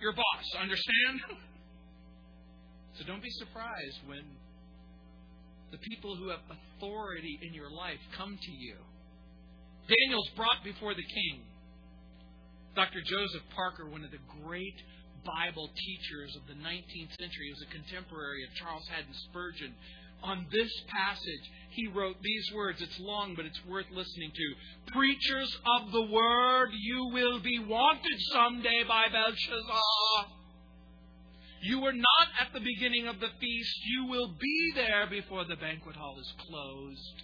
your 0.00 0.12
boss. 0.12 0.44
Understand? 0.60 1.20
so 2.94 3.04
don't 3.06 3.22
be 3.22 3.30
surprised 3.30 4.00
when 4.06 4.24
the 5.70 5.78
people 5.78 6.16
who 6.16 6.28
have 6.28 6.40
authority 6.50 7.38
in 7.42 7.54
your 7.54 7.70
life 7.70 8.00
come 8.16 8.36
to 8.36 8.52
you. 8.52 8.76
Daniel's 9.88 10.28
brought 10.36 10.62
before 10.64 10.94
the 10.94 11.02
king. 11.02 11.42
Dr. 12.74 13.00
Joseph 13.04 13.42
Parker, 13.54 13.88
one 13.88 14.04
of 14.04 14.10
the 14.10 14.22
great 14.44 14.76
Bible 15.24 15.68
teachers 15.68 16.36
of 16.36 16.46
the 16.46 16.58
19th 16.60 17.12
century, 17.20 17.48
was 17.52 17.64
a 17.68 17.70
contemporary 17.72 18.44
of 18.44 18.50
Charles 18.56 18.86
Haddon 18.88 19.14
Spurgeon. 19.30 19.74
On 20.22 20.46
this 20.52 20.70
passage, 20.88 21.50
he 21.70 21.88
wrote 21.88 22.16
these 22.22 22.50
words. 22.54 22.80
It's 22.80 22.98
long, 23.00 23.34
but 23.34 23.44
it's 23.44 23.64
worth 23.66 23.86
listening 23.92 24.30
to. 24.34 24.92
Preachers 24.92 25.56
of 25.78 25.90
the 25.90 26.02
word, 26.02 26.70
you 26.72 27.10
will 27.12 27.40
be 27.40 27.58
wanted 27.58 28.20
someday 28.32 28.84
by 28.86 29.06
Belshazzar. 29.10 30.26
You 31.62 31.80
were 31.80 31.92
not 31.92 32.28
at 32.40 32.52
the 32.52 32.60
beginning 32.60 33.06
of 33.08 33.20
the 33.20 33.30
feast. 33.40 33.80
You 33.86 34.06
will 34.06 34.28
be 34.28 34.72
there 34.74 35.06
before 35.08 35.44
the 35.44 35.56
banquet 35.56 35.96
hall 35.96 36.18
is 36.20 36.32
closed. 36.48 37.22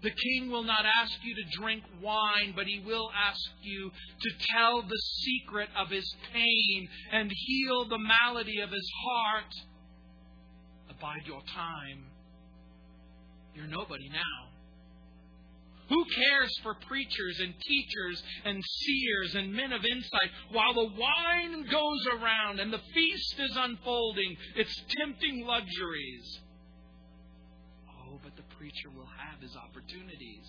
The 0.00 0.10
king 0.10 0.48
will 0.50 0.62
not 0.62 0.84
ask 0.86 1.12
you 1.24 1.34
to 1.34 1.58
drink 1.58 1.82
wine, 2.00 2.52
but 2.54 2.66
he 2.66 2.78
will 2.78 3.10
ask 3.16 3.50
you 3.62 3.90
to 3.90 4.30
tell 4.52 4.82
the 4.82 5.02
secret 5.24 5.68
of 5.76 5.90
his 5.90 6.08
pain 6.32 6.88
and 7.10 7.32
heal 7.34 7.88
the 7.88 7.98
malady 7.98 8.60
of 8.60 8.70
his 8.70 8.88
heart. 9.04 9.52
Abide 10.98 11.26
your 11.26 11.42
time. 11.54 12.04
You're 13.54 13.66
nobody 13.66 14.08
now. 14.08 14.48
Who 15.88 16.04
cares 16.04 16.52
for 16.62 16.74
preachers 16.86 17.40
and 17.40 17.54
teachers 17.60 18.22
and 18.44 18.62
seers 18.62 19.34
and 19.36 19.54
men 19.54 19.72
of 19.72 19.84
insight 19.84 20.30
while 20.50 20.74
the 20.74 20.92
wine 20.98 21.64
goes 21.70 22.06
around 22.20 22.60
and 22.60 22.72
the 22.72 22.80
feast 22.92 23.34
is 23.38 23.56
unfolding, 23.56 24.36
its 24.56 24.74
tempting 24.98 25.46
luxuries? 25.46 26.40
Oh, 27.88 28.20
but 28.22 28.36
the 28.36 28.54
preacher 28.56 28.90
will 28.94 29.08
have 29.18 29.40
his 29.40 29.56
opportunities. 29.56 30.46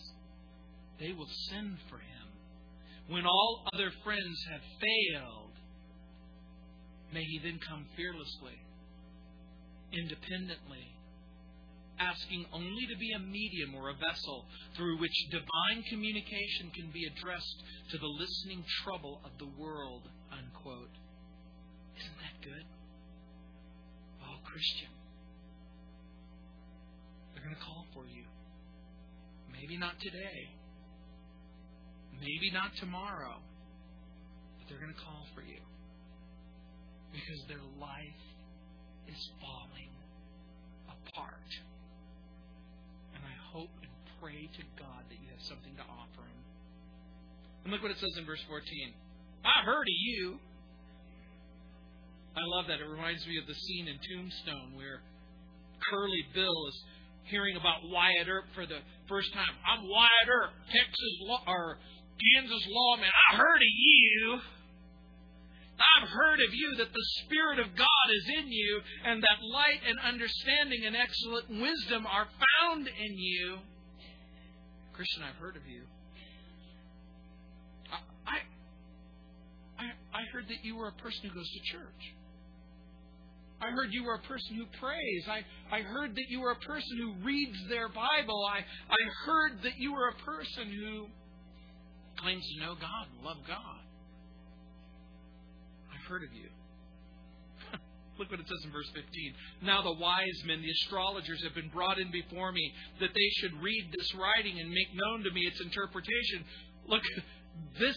They 0.99 1.13
will 1.13 1.29
send 1.49 1.77
for 1.89 1.97
him. 1.97 2.27
When 3.07 3.25
all 3.25 3.65
other 3.73 3.91
friends 4.03 4.45
have 4.51 4.62
failed, 4.62 5.53
may 7.13 7.23
he 7.23 7.39
then 7.39 7.59
come 7.65 7.85
fearlessly, 7.95 8.59
independently, 9.93 10.95
asking 11.99 12.45
only 12.54 12.86
to 12.88 12.97
be 12.97 13.12
a 13.12 13.19
medium 13.19 13.75
or 13.75 13.89
a 13.89 13.99
vessel 13.99 14.45
through 14.75 14.99
which 14.99 15.28
divine 15.32 15.84
communication 15.89 16.71
can 16.73 16.89
be 16.91 17.06
addressed 17.06 17.63
to 17.91 17.97
the 17.97 18.08
listening 18.08 18.63
trouble 18.84 19.21
of 19.25 19.32
the 19.38 19.49
world. 19.60 20.04
Unquote. 20.32 20.95
Isn't 21.99 22.19
that 22.21 22.38
good? 22.43 22.65
Oh, 24.23 24.39
Christian. 24.45 24.93
They're 27.34 27.43
going 27.43 27.56
to 27.56 27.62
call 27.62 27.86
for 27.93 28.06
you. 28.06 28.23
Maybe 29.52 29.78
not 29.78 29.99
today. 29.99 30.56
Maybe 32.19 32.52
not 32.54 32.71
tomorrow. 32.80 33.39
But 34.60 34.69
they're 34.69 34.80
going 34.80 34.93
to 34.93 35.02
call 35.02 35.25
for 35.36 35.41
you. 35.41 35.60
Because 37.12 37.43
their 37.47 37.63
life 37.80 38.28
is 39.07 39.21
falling 39.39 39.93
apart 40.89 41.51
And 43.15 43.23
I 43.23 43.35
hope 43.53 43.71
and 43.81 43.93
pray 44.19 44.49
to 44.49 44.63
God 44.75 45.05
that 45.07 45.19
you 45.19 45.29
have 45.31 45.43
something 45.47 45.75
to 45.77 45.85
offer 45.85 46.23
Him. 46.25 46.41
And 47.63 47.73
look 47.73 47.81
what 47.81 47.91
it 47.91 47.99
says 47.99 48.15
in 48.17 48.25
verse 48.25 48.41
14. 48.47 48.63
I 49.45 49.63
heard 49.63 49.88
of 49.88 49.99
you. 50.03 50.39
I 52.35 52.43
love 52.55 52.67
that. 52.67 52.79
It 52.79 52.88
reminds 52.88 53.25
me 53.27 53.38
of 53.38 53.47
the 53.47 53.55
scene 53.55 53.88
in 53.88 53.97
Tombstone 53.99 54.75
where 54.75 55.01
Curly 55.89 56.23
Bill 56.33 56.59
is 56.69 56.77
hearing 57.29 57.55
about 57.55 57.85
Wyatt 57.85 58.27
Earp 58.27 58.45
for 58.55 58.65
the 58.65 58.79
first 59.07 59.33
time. 59.33 59.53
I'm 59.65 59.88
Wyatt 59.88 60.29
Earp, 60.29 60.51
Texas 60.71 61.13
law, 61.27 61.43
or 61.47 61.77
Kansas 62.19 62.65
lawman. 62.67 63.09
I 63.31 63.38
heard 63.38 63.62
of 63.62 63.73
you. 63.75 64.39
I've 65.79 66.09
heard 66.09 66.39
of 66.41 66.53
you 66.53 66.75
that 66.77 66.91
the 66.91 67.05
Spirit 67.23 67.59
of 67.59 67.75
God 67.75 68.07
is 68.11 68.25
in 68.43 68.51
you, 68.51 68.81
and 69.05 69.23
that 69.23 69.39
light 69.41 69.81
and 69.87 69.97
understanding 69.99 70.85
and 70.85 70.95
excellent 70.95 71.49
wisdom 71.49 72.05
are 72.05 72.27
found 72.27 72.87
in 72.87 73.17
you. 73.17 73.57
Christian, 74.93 75.23
I've 75.23 75.39
heard 75.39 75.55
of 75.55 75.65
you. 75.65 75.83
I, 78.27 78.39
I, 79.79 79.85
I 80.13 80.23
heard 80.33 80.47
that 80.49 80.63
you 80.63 80.75
were 80.75 80.89
a 80.89 81.01
person 81.01 81.29
who 81.29 81.35
goes 81.35 81.49
to 81.49 81.59
church. 81.71 82.13
I 83.61 83.71
heard 83.71 83.91
you 83.91 84.03
were 84.03 84.15
a 84.15 84.27
person 84.27 84.55
who 84.55 84.65
prays. 84.79 85.27
I, 85.27 85.43
I 85.75 85.81
heard 85.81 86.15
that 86.15 86.25
you 86.29 86.39
were 86.39 86.51
a 86.51 86.59
person 86.59 86.97
who 86.97 87.25
reads 87.25 87.57
their 87.67 87.89
Bible. 87.89 88.45
I, 88.45 88.59
I 88.59 89.01
heard 89.25 89.63
that 89.63 89.77
you 89.77 89.93
were 89.93 90.09
a 90.09 90.15
person 90.23 90.71
who 90.71 91.07
claims 92.17 92.45
to 92.53 92.65
know 92.65 92.75
God 92.75 93.07
and 93.15 93.25
love 93.25 93.37
God 93.47 93.79
heard 96.09 96.23
of 96.23 96.33
you. 96.33 96.49
Look 98.19 98.31
what 98.31 98.39
it 98.39 98.47
says 98.49 98.65
in 98.65 98.71
verse 98.71 98.89
15. 98.93 99.05
Now 99.61 99.83
the 99.83 99.93
wise 99.93 100.41
men, 100.45 100.61
the 100.61 100.71
astrologers, 100.71 101.43
have 101.43 101.53
been 101.53 101.69
brought 101.69 101.99
in 101.99 102.11
before 102.11 102.51
me 102.51 102.73
that 102.99 103.13
they 103.13 103.29
should 103.37 103.53
read 103.61 103.93
this 103.95 104.13
writing 104.15 104.59
and 104.59 104.69
make 104.69 104.89
known 104.93 105.23
to 105.23 105.31
me 105.31 105.41
its 105.41 105.61
interpretation. 105.61 106.43
Look, 106.87 107.03
this 107.79 107.95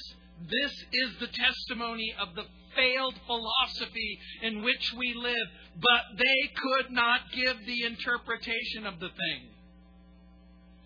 this 0.51 0.73
is 0.73 1.11
the 1.21 1.29
testimony 1.29 2.15
of 2.21 2.35
the 2.35 2.45
failed 2.75 3.15
philosophy 3.27 4.19
in 4.43 4.63
which 4.63 4.93
we 4.99 5.15
live, 5.15 5.49
but 5.77 6.19
they 6.19 6.51
could 6.57 6.91
not 6.91 7.21
give 7.33 7.57
the 7.65 7.85
interpretation 7.85 8.87
of 8.87 8.99
the 8.99 9.09
thing. 9.09 9.49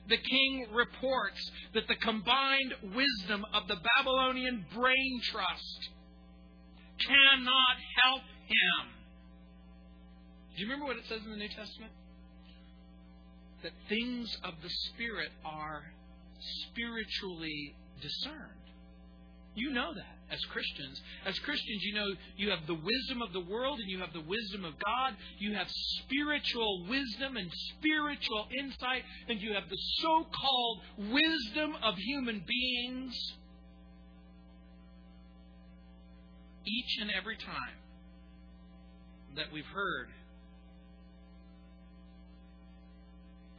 The 0.08 0.18
king 0.18 0.66
reports 0.72 1.50
that 1.74 1.88
the 1.88 1.96
combined 1.96 2.74
wisdom 2.94 3.44
of 3.54 3.66
the 3.66 3.76
Babylonian 3.96 4.66
brain 4.74 5.20
trust 5.24 5.88
cannot 6.98 7.76
help 8.04 8.22
him. 8.46 8.96
Do 10.54 10.62
you 10.62 10.68
remember 10.68 10.87
what 10.87 10.96
it 10.96 11.04
says 11.09 11.20
in 11.24 11.30
the 11.30 11.37
New 11.37 11.48
Testament? 11.48 11.92
That 13.62 13.72
things 13.88 14.37
of 14.44 14.54
the 14.62 14.70
Spirit 14.70 15.30
are 15.44 15.82
spiritually 16.70 17.74
discerned. 18.00 18.66
You 19.54 19.72
know 19.72 19.94
that 19.94 20.16
as 20.30 20.40
Christians. 20.52 21.00
As 21.24 21.38
Christians, 21.40 21.82
you 21.82 21.94
know 21.94 22.06
you 22.37 22.50
have 22.50 22.66
the 22.66 22.74
wisdom 22.74 23.22
of 23.22 23.32
the 23.32 23.40
world 23.40 23.78
and 23.80 23.88
you 23.88 23.98
have 24.00 24.12
the 24.12 24.20
wisdom 24.20 24.64
of 24.64 24.74
God. 24.85 25.16
You 25.38 25.54
have 25.54 25.66
spiritual 26.02 26.87
wisdom 26.88 27.37
and 27.37 27.50
spiritual 27.70 28.48
insight, 28.59 29.02
and 29.28 29.40
you 29.40 29.54
have 29.54 29.68
the 29.68 29.78
so 30.00 30.26
called 30.28 30.80
wisdom 30.98 31.76
of 31.82 31.94
human 31.96 32.44
beings 32.46 33.32
each 36.66 36.98
and 37.00 37.11
every 37.14 37.37
time 37.37 37.79
that 39.37 39.46
we've 39.52 39.68
heard 39.72 40.09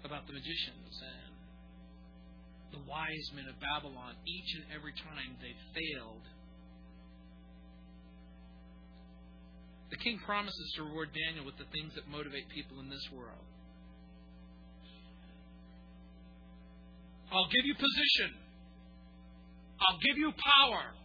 about 0.03 0.27
the 0.27 0.33
magicians 0.33 0.93
and 1.01 1.33
the 2.71 2.83
wise 2.89 3.27
men 3.35 3.47
of 3.47 3.55
Babylon, 3.59 4.15
each 4.27 4.49
and 4.59 4.65
every 4.75 4.91
time 4.91 5.39
they 5.39 5.55
failed, 5.71 6.23
the 9.89 9.97
king 9.97 10.19
promises 10.25 10.73
to 10.75 10.83
reward 10.83 11.09
Daniel 11.15 11.45
with 11.45 11.57
the 11.57 11.67
things 11.71 11.95
that 11.95 12.07
motivate 12.11 12.49
people 12.51 12.79
in 12.79 12.89
this 12.89 13.07
world. 13.15 13.47
I'll 17.31 17.47
give 17.51 17.65
you 17.65 17.75
position. 17.75 18.35
I'll 19.79 19.99
give 19.99 20.17
you 20.17 20.31
power. 20.31 20.95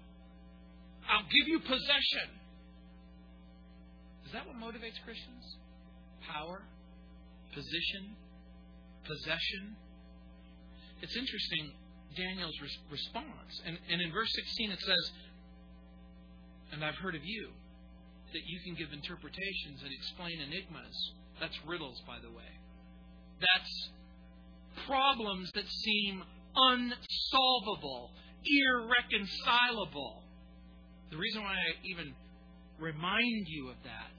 I'll 1.12 1.29
give 1.29 1.46
you 1.48 1.61
possession. 1.61 2.29
Is 4.25 4.33
that 4.33 4.46
what 4.48 4.57
motivates 4.57 4.96
Christians? 5.05 5.44
Power, 6.25 6.62
position, 7.53 8.16
possession. 9.05 9.77
It's 11.03 11.14
interesting, 11.14 11.72
Daniel's 12.16 12.57
response. 12.90 13.53
And, 13.66 13.77
and 13.90 14.01
in 14.01 14.11
verse 14.12 14.33
16 14.33 14.70
it 14.70 14.81
says, 14.81 15.11
And 16.72 16.85
I've 16.85 16.96
heard 16.96 17.14
of 17.14 17.25
you, 17.25 17.51
that 18.33 18.42
you 18.46 18.59
can 18.64 18.75
give 18.75 18.92
interpretations 18.92 19.85
and 19.85 19.92
explain 19.92 20.40
enigmas. 20.40 20.96
That's 21.40 21.59
riddles, 21.66 22.01
by 22.07 22.16
the 22.22 22.31
way. 22.31 22.48
That's 23.37 23.90
problems 24.87 25.51
that 25.55 25.68
seem 25.68 26.22
unsolvable, 26.57 28.11
irreconcilable. 28.46 30.22
The 31.12 31.18
reason 31.18 31.42
why 31.44 31.53
I 31.53 31.77
even 31.85 32.14
remind 32.81 33.44
you 33.46 33.68
of 33.68 33.77
that 33.85 34.11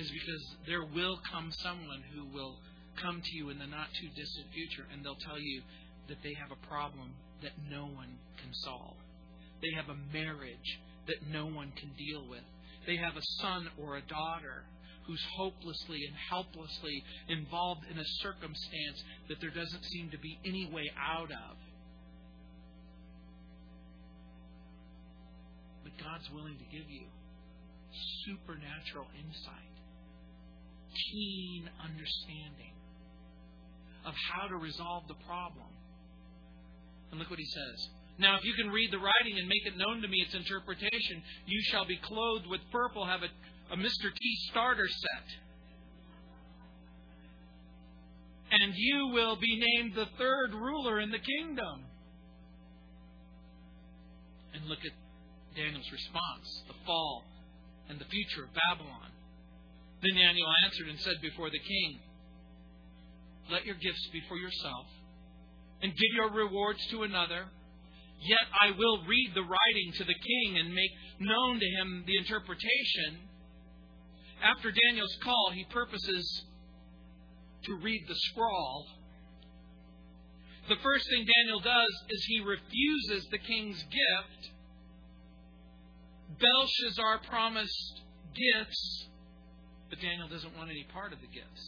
is 0.00 0.10
because 0.10 0.56
there 0.66 0.82
will 0.82 1.20
come 1.30 1.52
someone 1.60 2.02
who 2.14 2.24
will 2.32 2.56
come 2.96 3.20
to 3.20 3.36
you 3.36 3.50
in 3.50 3.58
the 3.58 3.66
not 3.66 3.92
too 4.00 4.08
distant 4.16 4.48
future 4.54 4.88
and 4.90 5.04
they'll 5.04 5.20
tell 5.28 5.38
you 5.38 5.60
that 6.08 6.16
they 6.24 6.32
have 6.40 6.50
a 6.50 6.66
problem 6.66 7.12
that 7.42 7.52
no 7.70 7.84
one 7.84 8.16
can 8.40 8.48
solve. 8.64 8.96
They 9.60 9.76
have 9.76 9.92
a 9.92 10.00
marriage 10.10 10.80
that 11.06 11.28
no 11.30 11.44
one 11.44 11.72
can 11.76 11.92
deal 11.98 12.24
with. 12.30 12.48
They 12.86 12.96
have 12.96 13.16
a 13.16 13.28
son 13.42 13.68
or 13.76 13.98
a 13.98 14.08
daughter 14.08 14.64
who's 15.06 15.24
hopelessly 15.36 16.00
and 16.08 16.16
helplessly 16.30 17.04
involved 17.28 17.84
in 17.92 17.98
a 17.98 18.08
circumstance 18.24 19.04
that 19.28 19.36
there 19.40 19.52
doesn't 19.52 19.84
seem 19.84 20.08
to 20.10 20.18
be 20.18 20.38
any 20.46 20.70
way 20.72 20.88
out 20.96 21.30
of. 21.30 21.56
God's 25.98 26.28
willing 26.30 26.56
to 26.58 26.68
give 26.70 26.88
you 26.88 27.06
supernatural 28.24 29.06
insight, 29.18 29.74
keen 31.12 31.70
understanding 31.82 32.74
of 34.06 34.14
how 34.32 34.48
to 34.48 34.56
resolve 34.56 35.04
the 35.08 35.18
problem. 35.26 35.68
And 37.10 37.18
look 37.18 37.30
what 37.30 37.38
he 37.38 37.46
says. 37.46 37.88
Now, 38.18 38.36
if 38.36 38.44
you 38.44 38.54
can 38.54 38.70
read 38.70 38.90
the 38.90 38.98
writing 38.98 39.38
and 39.38 39.48
make 39.48 39.64
it 39.64 39.76
known 39.76 40.02
to 40.02 40.08
me 40.08 40.18
its 40.26 40.34
interpretation, 40.34 41.22
you 41.46 41.60
shall 41.70 41.86
be 41.86 41.98
clothed 42.02 42.46
with 42.48 42.60
purple, 42.72 43.06
have 43.06 43.22
a, 43.22 43.30
a 43.72 43.76
Mr. 43.76 44.10
T 44.12 44.36
starter 44.50 44.88
set. 44.88 45.26
And 48.50 48.72
you 48.74 49.10
will 49.12 49.36
be 49.36 49.60
named 49.60 49.94
the 49.94 50.06
third 50.18 50.54
ruler 50.54 51.00
in 51.00 51.10
the 51.10 51.18
kingdom. 51.18 51.84
And 54.54 54.66
look 54.66 54.80
at 54.84 54.92
Daniel's 55.58 55.90
response 55.90 56.62
the 56.68 56.78
fall 56.86 57.24
and 57.90 57.98
the 57.98 58.06
future 58.06 58.46
of 58.46 58.54
Babylon. 58.54 59.10
Then 60.02 60.14
Daniel 60.14 60.46
answered 60.64 60.88
and 60.88 61.00
said 61.00 61.18
before 61.20 61.50
the 61.50 61.58
king, 61.58 61.98
Let 63.50 63.66
your 63.66 63.74
gifts 63.74 64.06
be 64.12 64.22
for 64.28 64.36
yourself, 64.36 64.86
and 65.82 65.90
give 65.90 66.12
your 66.14 66.30
rewards 66.30 66.78
to 66.94 67.02
another. 67.02 67.50
Yet 68.22 68.46
I 68.62 68.70
will 68.78 69.02
read 69.06 69.30
the 69.34 69.42
writing 69.42 69.90
to 69.98 70.04
the 70.04 70.14
king 70.14 70.58
and 70.58 70.74
make 70.74 70.90
known 71.18 71.58
to 71.58 71.66
him 71.66 72.04
the 72.06 72.18
interpretation. 72.18 73.26
After 74.42 74.70
Daniel's 74.70 75.16
call, 75.22 75.50
he 75.54 75.64
purposes 75.70 76.44
to 77.64 77.74
read 77.82 78.04
the 78.06 78.14
scroll. 78.30 78.86
The 80.68 80.78
first 80.82 81.08
thing 81.10 81.26
Daniel 81.26 81.60
does 81.60 81.94
is 82.10 82.24
he 82.26 82.40
refuses 82.40 83.26
the 83.30 83.38
king's 83.38 83.82
gift 83.82 84.50
Belshazzar 86.40 87.20
promised 87.28 88.00
gifts, 88.34 89.06
but 89.90 90.00
Daniel 90.00 90.28
doesn't 90.28 90.56
want 90.56 90.70
any 90.70 90.86
part 90.92 91.12
of 91.12 91.20
the 91.20 91.26
gifts. 91.26 91.64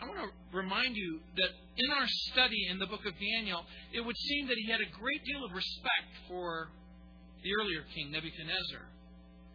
I 0.00 0.06
want 0.06 0.30
to 0.30 0.56
remind 0.56 0.96
you 0.96 1.20
that 1.36 1.50
in 1.76 1.90
our 1.90 2.06
study 2.30 2.68
in 2.70 2.78
the 2.78 2.86
book 2.86 3.04
of 3.04 3.14
Daniel, 3.18 3.64
it 3.92 4.00
would 4.00 4.16
seem 4.16 4.46
that 4.46 4.56
he 4.56 4.70
had 4.70 4.80
a 4.80 4.90
great 4.94 5.24
deal 5.24 5.44
of 5.44 5.50
respect 5.52 6.10
for 6.28 6.70
the 7.42 7.50
earlier 7.60 7.82
king, 7.94 8.10
Nebuchadnezzar, 8.10 8.86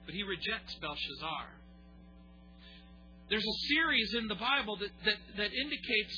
but 0.05 0.13
he 0.13 0.23
rejects 0.23 0.75
Belshazzar. 0.79 1.47
There's 3.29 3.45
a 3.47 3.57
series 3.71 4.13
in 4.15 4.27
the 4.27 4.35
Bible 4.35 4.75
that, 4.77 4.91
that, 5.05 5.19
that 5.37 5.51
indicates 5.55 6.15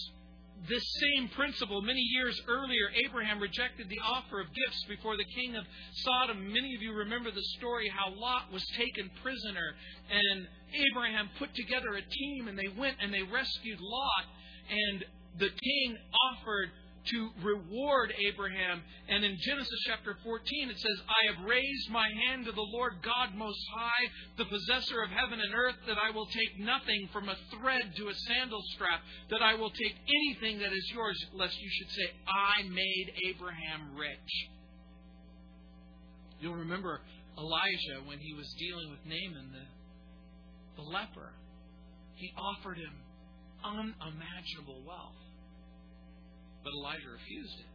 this 0.69 0.83
same 0.99 1.29
principle, 1.29 1.81
many 1.81 2.01
years 2.01 2.39
earlier, 2.47 2.89
Abraham 3.05 3.39
rejected 3.39 3.87
the 3.89 3.99
offer 4.03 4.39
of 4.39 4.47
gifts 4.53 4.83
before 4.89 5.15
the 5.17 5.25
king 5.35 5.55
of 5.55 5.63
Sodom. 5.93 6.51
Many 6.51 6.73
of 6.75 6.81
you 6.81 6.93
remember 6.93 7.29
the 7.31 7.43
story 7.57 7.89
how 7.89 8.13
Lot 8.15 8.51
was 8.51 8.65
taken 8.77 9.09
prisoner, 9.21 9.75
and 10.09 10.47
Abraham 10.91 11.29
put 11.37 11.53
together 11.53 11.93
a 11.95 12.01
team, 12.01 12.47
and 12.47 12.57
they 12.57 12.69
went 12.79 12.97
and 13.01 13.13
they 13.13 13.23
rescued 13.23 13.79
Lot. 13.79 14.25
And 14.69 15.05
the 15.37 15.49
king 15.49 15.97
offered 16.31 16.71
to 17.11 17.29
reward 17.43 18.13
Abraham. 18.17 18.81
And 19.09 19.23
in 19.23 19.37
Genesis 19.39 19.81
chapter 19.87 20.17
14, 20.23 20.69
it 20.69 20.79
says, 20.79 20.97
I 21.07 21.33
have 21.33 21.47
raised 21.47 21.89
my 21.91 22.07
hand 22.27 22.45
to 22.45 22.51
the 22.51 22.69
Lord 22.73 22.93
God 23.03 23.35
Most 23.35 23.59
High, 23.75 24.05
the 24.37 24.45
possessor 24.45 25.01
of 25.03 25.09
heaven 25.09 25.39
and 25.39 25.53
earth, 25.53 25.75
that 25.87 25.97
I 25.97 26.11
will 26.11 26.25
take 26.27 26.59
nothing 26.59 27.09
from 27.11 27.29
a 27.29 27.37
thread 27.51 27.93
to 27.97 28.09
a 28.09 28.15
sandal 28.27 28.61
strap, 28.75 29.01
that 29.29 29.41
I 29.41 29.55
will 29.55 29.71
take 29.71 29.95
anything 30.07 30.59
that 30.59 30.73
is 30.73 30.91
yours, 30.93 31.17
lest 31.33 31.55
you 31.61 31.69
should 31.69 31.91
say, 31.91 32.07
I 32.27 32.63
made 32.69 33.13
Abraham 33.29 33.95
rich. 33.97 34.31
You'll 36.39 36.55
remember 36.55 37.01
Elijah 37.37 38.05
when 38.05 38.19
he 38.19 38.33
was 38.33 38.47
dealing 38.59 38.91
with 38.91 38.99
Naaman, 39.05 39.51
the, 39.51 40.81
the 40.81 40.87
leper. 40.89 41.33
He 42.15 42.31
offered 42.37 42.77
him 42.77 42.93
unimaginable 43.65 44.83
wealth. 44.85 45.24
But 46.65 46.73
Elijah 46.73 47.09
refused 47.13 47.59
it. 47.59 47.69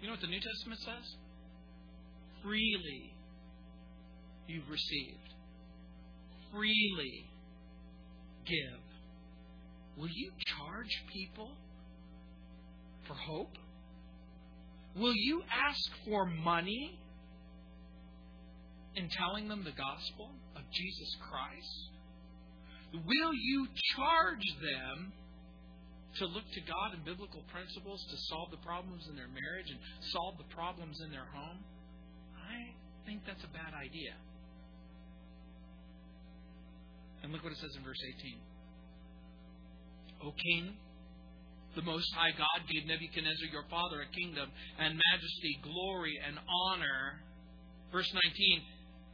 You 0.00 0.06
know 0.06 0.14
what 0.14 0.22
the 0.22 0.28
New 0.28 0.40
Testament 0.40 0.80
says? 0.80 1.14
Freely 2.42 3.12
you've 4.48 4.68
received. 4.68 5.28
Freely 6.50 7.26
give. 8.46 8.80
Will 9.98 10.08
you 10.08 10.32
charge 10.56 10.88
people 11.12 11.52
for 13.06 13.12
hope? 13.14 13.52
Will 14.96 15.14
you 15.14 15.42
ask 15.52 15.90
for 16.06 16.24
money 16.24 16.98
in 18.96 19.08
telling 19.10 19.48
them 19.48 19.64
the 19.64 19.72
gospel 19.72 20.30
of 20.56 20.62
Jesus 20.72 21.16
Christ? 21.28 21.90
Will 22.94 23.34
you 23.34 23.68
charge 23.94 24.46
them 24.62 25.12
to 26.18 26.24
look 26.26 26.42
to 26.42 26.62
God 26.66 26.98
and 26.98 27.04
biblical 27.04 27.42
principles 27.54 28.02
to 28.10 28.16
solve 28.34 28.50
the 28.50 28.62
problems 28.66 29.06
in 29.06 29.14
their 29.14 29.30
marriage 29.30 29.70
and 29.70 29.78
solve 30.10 30.34
the 30.38 30.48
problems 30.50 30.98
in 31.04 31.10
their 31.10 31.26
home, 31.30 31.62
I 32.34 32.74
think 33.06 33.22
that's 33.26 33.42
a 33.46 33.52
bad 33.54 33.70
idea. 33.74 34.18
And 37.22 37.30
look 37.32 37.44
what 37.44 37.52
it 37.52 37.60
says 37.60 37.70
in 37.76 37.84
verse 37.84 38.00
18. 38.18 38.40
O 40.26 40.32
king, 40.32 40.74
the 41.76 41.82
Most 41.82 42.10
High 42.16 42.34
God 42.34 42.60
gave 42.66 42.86
Nebuchadnezzar 42.90 43.48
your 43.52 43.64
father 43.70 44.02
a 44.02 44.08
kingdom 44.10 44.50
and 44.78 44.98
majesty, 44.98 45.60
glory, 45.62 46.18
and 46.26 46.36
honor. 46.48 47.22
Verse 47.92 48.10
19 48.10 48.62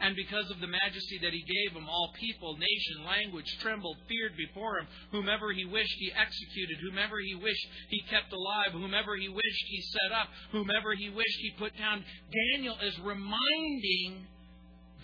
and 0.00 0.14
because 0.14 0.50
of 0.50 0.61
the 0.61 0.66
majesty 0.66 1.18
that 1.22 1.32
he 1.32 1.40
gave 1.40 1.76
him, 1.76 1.88
all 1.88 2.12
people, 2.20 2.56
nation, 2.56 3.04
language 3.06 3.48
trembled, 3.61 3.96
feared 4.09 4.37
before 4.37 4.78
him. 4.78 4.87
Whomever 5.11 5.52
he 5.52 5.64
wished, 5.64 5.96
he 5.98 6.12
executed. 6.12 6.76
Whomever 6.85 7.18
he 7.18 7.35
wished, 7.35 7.66
he 7.88 8.02
kept 8.11 8.32
alive. 8.32 8.72
Whomever 8.72 9.16
he 9.16 9.28
wished, 9.28 9.64
he 9.68 9.80
set 9.80 10.12
up. 10.12 10.28
Whomever 10.52 10.94
he 10.94 11.09
wished, 11.09 11.38
he 11.40 11.50
put 11.59 11.76
down. 11.78 12.04
Daniel 12.28 12.76
is 12.85 12.98
reminding 13.00 14.26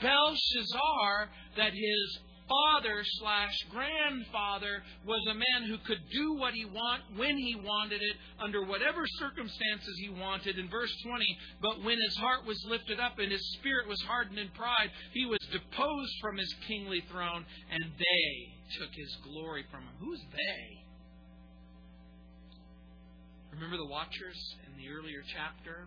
Belshazzar 0.02 1.30
that 1.56 1.72
his 1.72 2.18
father 2.52 3.02
slash 3.18 3.56
grandfather 3.70 4.82
was 5.06 5.26
a 5.30 5.34
man 5.34 5.68
who 5.68 5.78
could 5.86 6.00
do 6.12 6.34
what 6.34 6.52
he 6.52 6.64
want 6.64 7.02
when 7.16 7.36
he 7.38 7.56
wanted 7.56 8.02
it 8.02 8.16
under 8.38 8.64
whatever 8.64 9.06
circumstances 9.18 9.96
he 9.98 10.10
wanted. 10.10 10.58
In 10.58 10.68
verse 10.68 10.92
20 11.04 11.24
but 11.60 11.82
when 11.82 11.98
his 12.00 12.16
heart 12.16 12.44
was 12.46 12.62
lifted 12.68 13.00
up 13.00 13.18
and 13.18 13.32
his 13.32 13.52
spirit 13.54 13.88
was 13.88 14.00
hardened 14.02 14.38
in 14.38 14.48
pride 14.50 14.90
he 15.12 15.24
was 15.24 15.38
deposed 15.50 16.12
from 16.20 16.36
his 16.36 16.54
kingly 16.66 17.02
throne 17.10 17.44
and 17.70 17.84
they 17.98 18.78
took 18.78 18.92
his 18.94 19.16
glory 19.24 19.64
from 19.70 19.80
him. 19.80 19.94
Who's 20.00 20.20
they? 20.32 20.82
Remember 23.52 23.76
the 23.76 23.86
watchers 23.86 24.56
in 24.66 24.82
the 24.82 24.90
earlier 24.90 25.22
chapter 25.34 25.86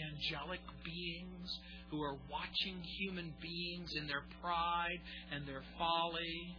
angelic 0.00 0.60
beings 0.84 1.58
who 1.90 2.02
are 2.02 2.16
watching 2.30 2.82
human 2.98 3.32
beings 3.40 3.90
in 3.96 4.06
their 4.06 4.24
pride 4.42 4.98
and 5.32 5.46
their 5.46 5.62
folly. 5.78 6.56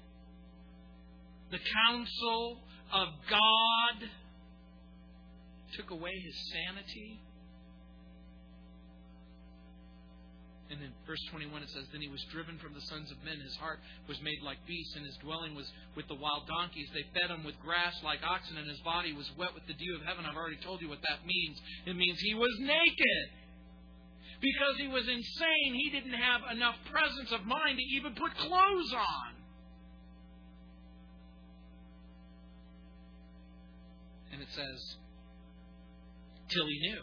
The 1.51 1.59
counsel 1.85 2.59
of 2.93 3.07
God 3.29 4.09
took 5.75 5.91
away 5.91 6.11
his 6.23 6.35
sanity. 6.53 7.19
And 10.70 10.84
in 10.84 10.91
verse 11.07 11.24
21 11.32 11.63
it 11.63 11.70
says, 11.72 11.88
Then 11.91 12.01
he 12.01 12.11
was 12.11 12.24
driven 12.28 12.59
from 12.59 12.74
the 12.76 12.84
sons 12.91 13.07
of 13.11 13.24
men. 13.24 13.39
His 13.39 13.55
heart 13.55 13.80
was 14.07 14.20
made 14.20 14.43
like 14.43 14.59
beasts, 14.68 14.95
and 14.99 15.05
his 15.05 15.15
dwelling 15.24 15.55
was 15.55 15.72
with 15.95 16.07
the 16.11 16.20
wild 16.20 16.47
donkeys. 16.47 16.91
They 16.91 17.07
fed 17.15 17.32
him 17.32 17.47
with 17.47 17.55
grass 17.63 17.95
like 18.03 18.20
oxen, 18.20 18.57
and 18.57 18.68
his 18.68 18.84
body 18.84 19.13
was 19.13 19.32
wet 19.39 19.55
with 19.55 19.63
the 19.68 19.80
dew 19.80 19.95
of 19.95 20.03
heaven. 20.03 20.28
I've 20.28 20.36
already 20.36 20.59
told 20.59 20.82
you 20.82 20.89
what 20.89 21.01
that 21.07 21.24
means. 21.26 21.55
It 21.86 21.95
means 21.95 22.20
he 22.20 22.36
was 22.36 22.51
naked. 22.59 23.28
Because 24.43 24.76
he 24.78 24.88
was 24.88 25.07
insane, 25.07 25.72
he 25.74 25.89
didn't 25.89 26.20
have 26.20 26.41
enough 26.51 26.76
presence 26.91 27.32
of 27.32 27.47
mind 27.47 27.80
to 27.80 27.86
even 27.95 28.13
put 28.13 28.36
clothes 28.36 28.93
on. 28.93 29.32
And 34.34 34.41
it 34.41 34.51
says, 34.51 34.80
Till 36.49 36.68
he 36.68 36.80
knew 36.91 37.01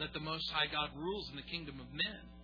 that 0.00 0.12
the 0.12 0.20
Most 0.20 0.50
High 0.50 0.66
God 0.72 0.90
rules 0.96 1.28
in 1.30 1.36
the 1.36 1.46
kingdom 1.46 1.80
of 1.80 1.86
men 1.92 2.35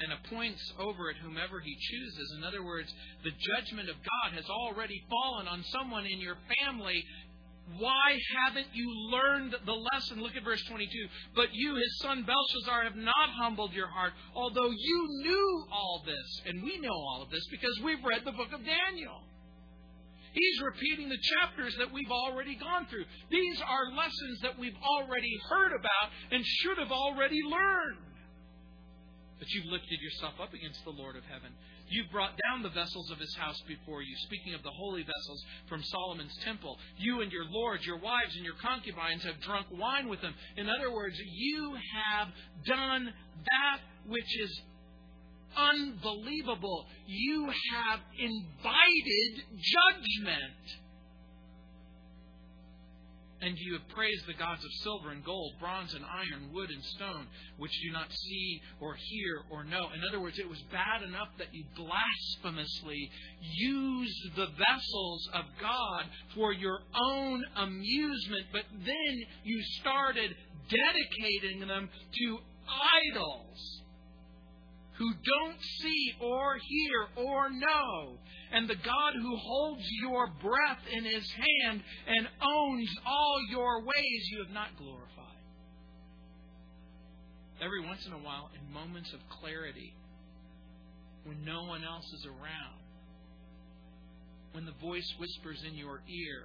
and 0.00 0.12
appoints 0.12 0.60
over 0.78 1.10
it 1.10 1.16
whomever 1.22 1.60
he 1.60 1.76
chooses. 1.78 2.34
In 2.36 2.44
other 2.44 2.64
words, 2.64 2.92
the 3.24 3.30
judgment 3.30 3.88
of 3.88 3.96
God 3.96 4.34
has 4.34 4.48
already 4.48 5.02
fallen 5.08 5.48
on 5.48 5.64
someone 5.64 6.06
in 6.06 6.20
your 6.20 6.36
family. 6.60 7.02
Why 7.78 8.18
haven't 8.46 8.68
you 8.74 8.88
learned 9.10 9.56
the 9.64 9.72
lesson? 9.72 10.22
Look 10.22 10.36
at 10.36 10.44
verse 10.44 10.62
22. 10.68 10.88
But 11.34 11.48
you, 11.52 11.74
his 11.74 11.98
son 12.00 12.24
Belshazzar, 12.24 12.84
have 12.84 12.96
not 12.96 13.30
humbled 13.40 13.72
your 13.72 13.88
heart, 13.88 14.12
although 14.34 14.70
you 14.70 15.08
knew 15.22 15.66
all 15.72 16.02
this. 16.06 16.42
And 16.46 16.62
we 16.62 16.78
know 16.78 16.92
all 16.94 17.22
of 17.22 17.30
this 17.30 17.44
because 17.50 17.80
we've 17.82 18.04
read 18.04 18.22
the 18.24 18.32
book 18.32 18.52
of 18.52 18.60
Daniel. 18.64 19.20
He's 20.32 20.60
repeating 20.60 21.08
the 21.08 21.18
chapters 21.40 21.74
that 21.78 21.92
we've 21.92 22.10
already 22.10 22.56
gone 22.56 22.86
through. 22.90 23.04
These 23.30 23.60
are 23.62 23.96
lessons 23.96 24.38
that 24.42 24.58
we've 24.58 24.76
already 24.84 25.32
heard 25.48 25.72
about 25.72 26.12
and 26.30 26.44
should 26.44 26.76
have 26.78 26.92
already 26.92 27.40
learned. 27.42 28.06
But 29.38 29.48
you've 29.50 29.66
lifted 29.66 30.00
yourself 30.00 30.34
up 30.40 30.54
against 30.54 30.82
the 30.84 30.90
Lord 30.90 31.16
of 31.16 31.24
heaven. 31.24 31.52
You've 31.88 32.10
brought 32.10 32.38
down 32.48 32.62
the 32.62 32.70
vessels 32.70 33.10
of 33.10 33.18
his 33.18 33.34
house 33.36 33.60
before 33.68 34.02
you. 34.02 34.16
Speaking 34.24 34.54
of 34.54 34.62
the 34.62 34.70
holy 34.70 35.02
vessels 35.02 35.44
from 35.68 35.82
Solomon's 35.82 36.36
temple, 36.44 36.78
you 36.96 37.20
and 37.20 37.30
your 37.30 37.44
lords, 37.44 37.84
your 37.84 37.98
wives, 37.98 38.34
and 38.34 38.44
your 38.44 38.56
concubines 38.62 39.22
have 39.24 39.40
drunk 39.40 39.66
wine 39.70 40.08
with 40.08 40.22
them. 40.22 40.34
In 40.56 40.68
other 40.68 40.90
words, 40.90 41.16
you 41.18 41.74
have 41.74 42.28
done 42.66 43.12
that 43.44 43.80
which 44.08 44.40
is 44.40 44.60
unbelievable. 45.56 46.86
You 47.06 47.46
have 47.46 48.00
invited 48.18 49.44
judgment. 49.60 50.85
And 53.42 53.56
you 53.58 53.74
have 53.74 53.88
praised 53.88 54.26
the 54.26 54.34
gods 54.34 54.64
of 54.64 54.70
silver 54.82 55.10
and 55.10 55.24
gold, 55.24 55.54
bronze 55.60 55.92
and 55.94 56.04
iron, 56.04 56.52
wood 56.52 56.70
and 56.70 56.82
stone, 56.96 57.26
which 57.58 57.72
do 57.82 57.92
not 57.92 58.10
see 58.10 58.62
or 58.80 58.94
hear 58.94 59.42
or 59.50 59.64
know. 59.64 59.88
In 59.94 60.00
other 60.08 60.20
words, 60.20 60.38
it 60.38 60.48
was 60.48 60.62
bad 60.72 61.02
enough 61.02 61.28
that 61.38 61.52
you 61.52 61.64
blasphemously 61.76 63.10
used 63.40 64.36
the 64.36 64.46
vessels 64.46 65.28
of 65.34 65.44
God 65.60 66.04
for 66.34 66.52
your 66.52 66.80
own 66.94 67.44
amusement, 67.56 68.46
but 68.52 68.64
then 68.72 69.22
you 69.44 69.62
started 69.80 70.34
dedicating 70.70 71.68
them 71.68 71.88
to 72.18 72.38
idols 73.12 73.82
who 74.98 75.12
don't 75.12 75.60
see 75.80 76.12
or 76.20 76.56
hear 76.56 77.24
or 77.26 77.50
know. 77.50 78.18
And 78.52 78.68
the 78.68 78.76
God 78.76 79.12
who 79.20 79.36
holds 79.36 79.82
your 80.02 80.28
breath 80.40 80.82
in 80.92 81.04
his 81.04 81.28
hand 81.32 81.82
and 82.06 82.28
owns 82.42 82.88
all 83.04 83.38
your 83.50 83.82
ways, 83.82 84.28
you 84.30 84.44
have 84.44 84.54
not 84.54 84.76
glorified. 84.78 85.26
Every 87.60 87.84
once 87.84 88.06
in 88.06 88.12
a 88.12 88.18
while, 88.18 88.50
in 88.54 88.72
moments 88.72 89.12
of 89.12 89.20
clarity, 89.40 89.94
when 91.24 91.44
no 91.44 91.64
one 91.64 91.82
else 91.84 92.04
is 92.12 92.26
around, 92.26 92.80
when 94.52 94.64
the 94.64 94.74
voice 94.80 95.14
whispers 95.18 95.62
in 95.66 95.74
your 95.74 96.00
ear, 96.08 96.44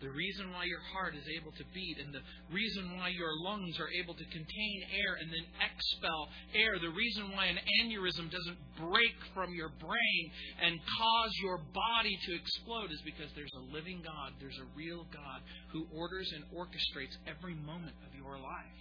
the 0.00 0.08
reason 0.08 0.48
why 0.56 0.64
your 0.64 0.80
heart 0.96 1.12
is 1.12 1.28
able 1.28 1.52
to 1.52 1.64
beat 1.76 2.00
and 2.00 2.08
the 2.08 2.24
reason 2.48 2.96
why 2.96 3.12
your 3.12 3.28
lungs 3.44 3.76
are 3.76 3.92
able 3.92 4.16
to 4.16 4.24
contain 4.32 4.78
air 4.96 5.20
and 5.20 5.28
then 5.28 5.44
expel 5.60 6.28
air, 6.56 6.80
the 6.80 6.88
reason 6.96 7.28
why 7.36 7.52
an 7.52 7.60
aneurysm 7.84 8.32
doesn't 8.32 8.56
break 8.80 9.12
from 9.36 9.52
your 9.52 9.68
brain 9.76 10.24
and 10.64 10.80
cause 10.80 11.32
your 11.44 11.60
body 11.76 12.16
to 12.16 12.30
explode 12.32 12.88
is 12.88 13.00
because 13.04 13.28
there's 13.36 13.52
a 13.60 13.64
living 13.76 14.00
God, 14.00 14.32
there's 14.40 14.56
a 14.56 14.68
real 14.72 15.04
God 15.12 15.44
who 15.68 15.84
orders 15.92 16.32
and 16.32 16.48
orchestrates 16.56 17.12
every 17.28 17.54
moment 17.54 17.96
of 18.08 18.16
your 18.16 18.40
life. 18.40 18.80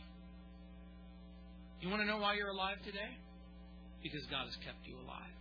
You 1.83 1.91
want 1.91 2.01
to 2.01 2.07
know 2.07 2.23
why 2.23 2.39
you're 2.39 2.55
alive 2.55 2.79
today? 2.87 3.11
Because 4.03 4.23
God 4.31 4.47
has 4.47 4.55
kept 4.63 4.87
you 4.87 4.95
alive. 5.03 5.35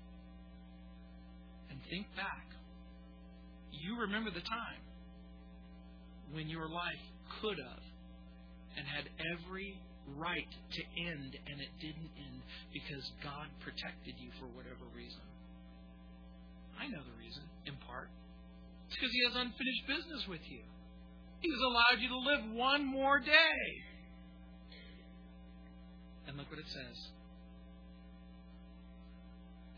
And 1.71 1.79
think 1.87 2.07
back. 2.19 2.51
You 3.71 4.01
remember 4.03 4.31
the 4.35 4.43
time 4.43 4.83
when 6.33 6.49
your 6.49 6.69
life 6.69 7.05
could 7.41 7.59
have 7.59 7.85
and 8.77 8.87
had 8.87 9.09
every 9.37 9.81
right 10.17 10.53
to 10.73 10.83
end 10.97 11.37
and 11.47 11.61
it 11.61 11.73
didn't 11.81 12.13
end 12.17 12.41
because 12.73 13.05
God 13.23 13.49
protected 13.61 14.15
you 14.17 14.31
for 14.41 14.47
whatever 14.57 14.87
reason. 14.97 15.25
I 16.79 16.87
know 16.87 17.03
the 17.03 17.19
reason, 17.19 17.43
in 17.67 17.75
part. 17.85 18.09
It's 18.87 18.97
because 18.97 19.13
He 19.13 19.23
has 19.27 19.35
unfinished 19.35 19.85
business 19.87 20.23
with 20.29 20.45
you. 20.49 20.63
He's 21.41 21.61
allowed 21.61 21.99
you 22.01 22.09
to 22.09 22.19
live 22.19 22.43
one 22.55 22.87
more 22.87 23.19
day. 23.19 23.61
And 26.27 26.37
look 26.37 26.51
what 26.51 26.59
it 26.59 26.69
says. 26.69 26.99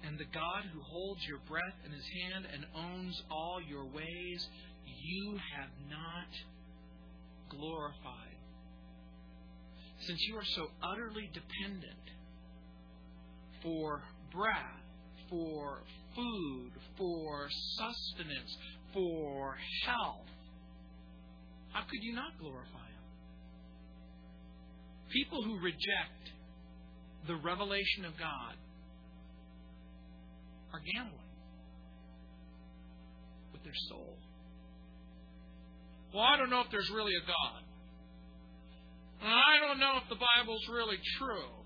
And 0.04 0.18
the 0.18 0.24
God 0.32 0.64
who 0.72 0.80
holds 0.80 1.20
your 1.28 1.40
breath 1.48 1.76
in 1.84 1.92
his 1.92 2.04
hand 2.24 2.46
and 2.52 2.64
owns 2.74 3.22
all 3.30 3.60
your 3.60 3.84
ways 3.84 4.48
you 5.02 5.38
have 5.56 5.70
not 5.88 6.28
glorified. 7.48 8.36
Since 10.06 10.18
you 10.28 10.36
are 10.36 10.44
so 10.56 10.66
utterly 10.82 11.30
dependent 11.32 12.00
for 13.62 14.02
breath, 14.32 14.80
for 15.28 15.82
food, 16.14 16.70
for 16.96 17.48
sustenance, 17.76 18.56
for 18.92 19.56
health, 19.86 20.26
how 21.72 21.82
could 21.82 22.02
you 22.02 22.14
not 22.14 22.38
glorify 22.38 22.78
Him? 22.78 23.04
People 25.12 25.42
who 25.42 25.58
reject 25.60 26.30
the 27.26 27.36
revelation 27.36 28.04
of 28.06 28.12
God 28.18 28.54
are 30.72 30.80
gambling 30.94 31.18
with 33.52 33.62
their 33.62 33.74
soul. 33.88 34.16
Well, 36.10 36.26
I 36.26 36.36
don't 36.36 36.50
know 36.50 36.60
if 36.60 36.70
there's 36.74 36.90
really 36.90 37.14
a 37.14 37.24
God. 37.26 37.62
I 39.22 39.60
don't 39.62 39.78
know 39.78 40.00
if 40.02 40.08
the 40.08 40.18
Bible's 40.18 40.66
really 40.72 40.98
true. 41.20 41.60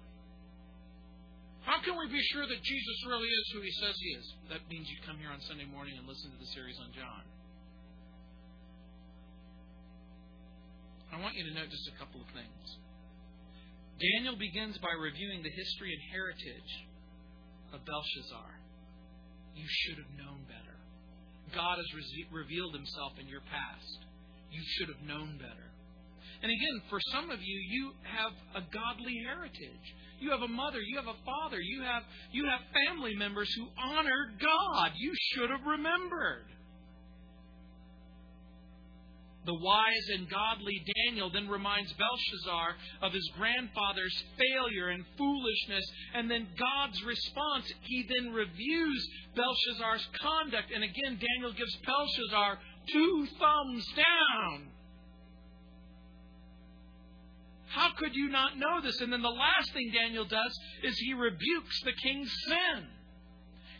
How 1.64 1.80
can 1.80 1.96
we 1.96 2.12
be 2.12 2.20
sure 2.34 2.44
that 2.44 2.60
Jesus 2.60 2.98
really 3.08 3.30
is 3.30 3.46
who 3.56 3.60
he 3.64 3.72
says 3.80 3.96
he 3.96 4.10
is? 4.20 4.26
That 4.52 4.60
means 4.68 4.84
you 4.84 5.00
come 5.08 5.16
here 5.16 5.32
on 5.32 5.40
Sunday 5.48 5.64
morning 5.64 5.96
and 5.96 6.04
listen 6.04 6.28
to 6.28 6.36
the 6.36 6.50
series 6.52 6.76
on 6.76 6.92
John. 6.92 7.24
I 11.08 11.22
want 11.24 11.40
you 11.40 11.46
to 11.48 11.54
note 11.56 11.72
just 11.72 11.88
a 11.88 11.96
couple 11.96 12.20
of 12.20 12.28
things. 12.36 12.64
Daniel 13.96 14.36
begins 14.36 14.76
by 14.82 14.92
reviewing 14.92 15.40
the 15.40 15.54
history 15.54 15.94
and 15.94 16.02
heritage 16.12 16.72
of 17.72 17.80
Belshazzar. 17.86 18.50
You 19.56 19.64
should 19.64 20.02
have 20.04 20.12
known 20.18 20.44
better. 20.50 20.76
God 21.54 21.78
has 21.78 21.88
re- 21.94 22.44
revealed 22.44 22.74
himself 22.74 23.14
in 23.22 23.30
your 23.30 23.40
past 23.46 24.03
you 24.54 24.62
should 24.78 24.88
have 24.88 25.02
known 25.06 25.36
better. 25.38 25.74
And 26.42 26.52
again, 26.52 26.82
for 26.90 27.00
some 27.10 27.30
of 27.30 27.40
you, 27.40 27.58
you 27.70 27.92
have 28.04 28.32
a 28.54 28.66
godly 28.70 29.16
heritage. 29.24 29.86
You 30.20 30.30
have 30.30 30.42
a 30.42 30.48
mother, 30.48 30.80
you 30.80 30.96
have 30.96 31.08
a 31.08 31.24
father, 31.24 31.60
you 31.60 31.82
have 31.82 32.02
you 32.32 32.44
have 32.44 32.60
family 32.86 33.14
members 33.14 33.52
who 33.54 33.66
honored 33.82 34.40
God. 34.40 34.92
You 34.96 35.12
should 35.32 35.50
have 35.50 35.64
remembered. 35.66 36.44
The 39.46 39.54
wise 39.54 40.08
and 40.16 40.28
godly 40.30 40.82
Daniel 41.04 41.28
then 41.30 41.48
reminds 41.48 41.92
Belshazzar 41.92 42.76
of 43.02 43.12
his 43.12 43.30
grandfather's 43.36 44.24
failure 44.38 44.88
and 44.88 45.04
foolishness, 45.18 45.84
and 46.14 46.30
then 46.30 46.48
God's 46.58 47.02
response. 47.04 47.70
He 47.82 48.08
then 48.08 48.32
reviews 48.32 49.08
Belshazzar's 49.36 50.08
conduct, 50.20 50.72
and 50.74 50.82
again, 50.82 51.20
Daniel 51.20 51.52
gives 51.52 51.76
Belshazzar 51.84 52.58
two 52.86 53.26
thumbs 53.38 53.86
down. 53.96 54.68
How 57.66 57.90
could 57.98 58.14
you 58.14 58.28
not 58.28 58.56
know 58.56 58.80
this? 58.80 59.00
And 59.00 59.12
then 59.12 59.22
the 59.22 59.28
last 59.28 59.72
thing 59.72 59.90
Daniel 59.92 60.24
does 60.24 60.58
is 60.84 60.96
he 60.98 61.12
rebukes 61.12 61.82
the 61.84 61.92
king's 61.92 62.32
sin. 62.46 62.86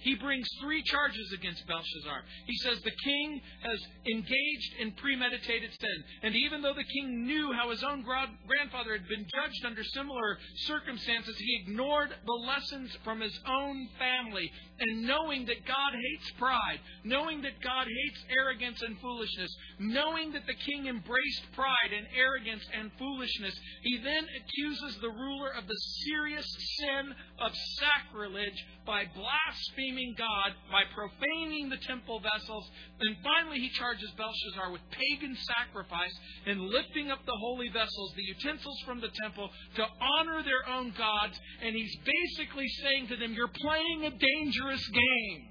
He 0.05 0.15
brings 0.17 0.47
three 0.61 0.83
charges 0.83 1.33
against 1.33 1.67
Belshazzar. 1.67 2.21
He 2.47 2.57
says 2.59 2.79
the 2.83 2.91
king 2.91 3.41
has 3.63 3.81
engaged 4.07 4.73
in 4.79 4.93
premeditated 4.93 5.71
sin. 5.81 6.05
And 6.23 6.37
even 6.37 6.61
though 6.61 6.75
the 6.75 6.85
king 6.85 7.25
knew 7.25 7.53
how 7.53 7.71
his 7.71 7.83
own 7.83 8.05
grandfather 8.05 8.93
had 8.93 9.09
been 9.09 9.25
judged 9.35 9.65
under 9.65 9.83
similar 9.83 10.37
circumstances, 10.69 11.35
he 11.39 11.63
ignored 11.63 12.11
the 12.27 12.33
lessons 12.33 12.91
from 13.03 13.23
his 13.23 13.33
own 13.49 13.89
family. 13.99 14.51
And 14.79 15.07
knowing 15.07 15.47
that 15.47 15.65
God 15.67 15.93
hates 15.95 16.31
pride, 16.39 16.81
knowing 17.05 17.41
that 17.41 17.63
God 17.63 17.87
hates 17.87 18.25
arrogance 18.37 18.83
and 18.83 19.01
foolishness, 19.01 19.57
knowing 19.79 20.33
that 20.33 20.47
the 20.47 20.61
king 20.67 20.87
embraced 20.87 21.53
pride 21.55 21.97
and 21.97 22.07
arrogance 22.15 22.65
and 22.79 22.91
foolishness, 22.99 23.55
he 23.83 23.99
then 24.05 24.27
accuses 24.37 25.01
the 25.01 25.09
ruler 25.09 25.51
of 25.57 25.67
the 25.67 25.81
serious 26.05 26.47
sin 26.77 27.15
of 27.39 27.53
sacrilege 27.81 28.65
by 28.85 29.05
blaspheming 29.15 29.94
God, 30.19 30.51
by 30.71 30.83
profaning 30.95 31.69
the 31.71 31.79
temple 31.87 32.21
vessels, 32.21 32.69
and 33.01 33.17
finally 33.23 33.59
he 33.61 33.71
charges 33.71 34.11
Belshazzar 34.17 34.73
with 34.73 34.83
pagan 34.91 35.37
sacrifice 35.37 36.15
and 36.47 36.61
lifting 36.61 37.11
up 37.11 37.25
the 37.25 37.39
holy 37.39 37.69
vessels, 37.69 38.13
the 38.17 38.23
utensils 38.23 38.81
from 38.85 39.01
the 39.01 39.11
temple, 39.23 39.49
to 39.77 39.85
honor 40.01 40.43
their 40.43 40.67
own 40.75 40.93
gods, 40.99 41.39
and 41.63 41.75
he's 41.75 41.97
basically 42.05 42.67
saying 42.83 43.09
to 43.09 43.17
them, 43.17 43.35
You're 43.35 43.49
playing 43.49 44.05
a 44.05 44.11
dangerous 44.11 44.87
game. 44.89 45.49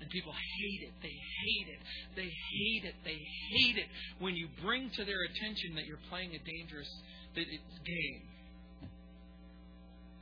And 0.00 0.10
people 0.10 0.32
hate 0.32 0.88
it. 0.88 0.94
They 1.02 1.08
hate 1.08 1.68
it. 1.72 1.80
They 2.16 2.30
hate 2.30 2.84
it. 2.84 2.94
They 3.04 3.18
hate 3.56 3.76
it 3.78 3.88
when 4.20 4.36
you 4.36 4.48
bring 4.62 4.90
to 4.90 5.04
their 5.04 5.22
attention 5.24 5.74
that 5.76 5.86
you're 5.86 6.04
playing 6.08 6.30
a 6.34 6.42
dangerous 6.44 6.88
game. 7.34 8.37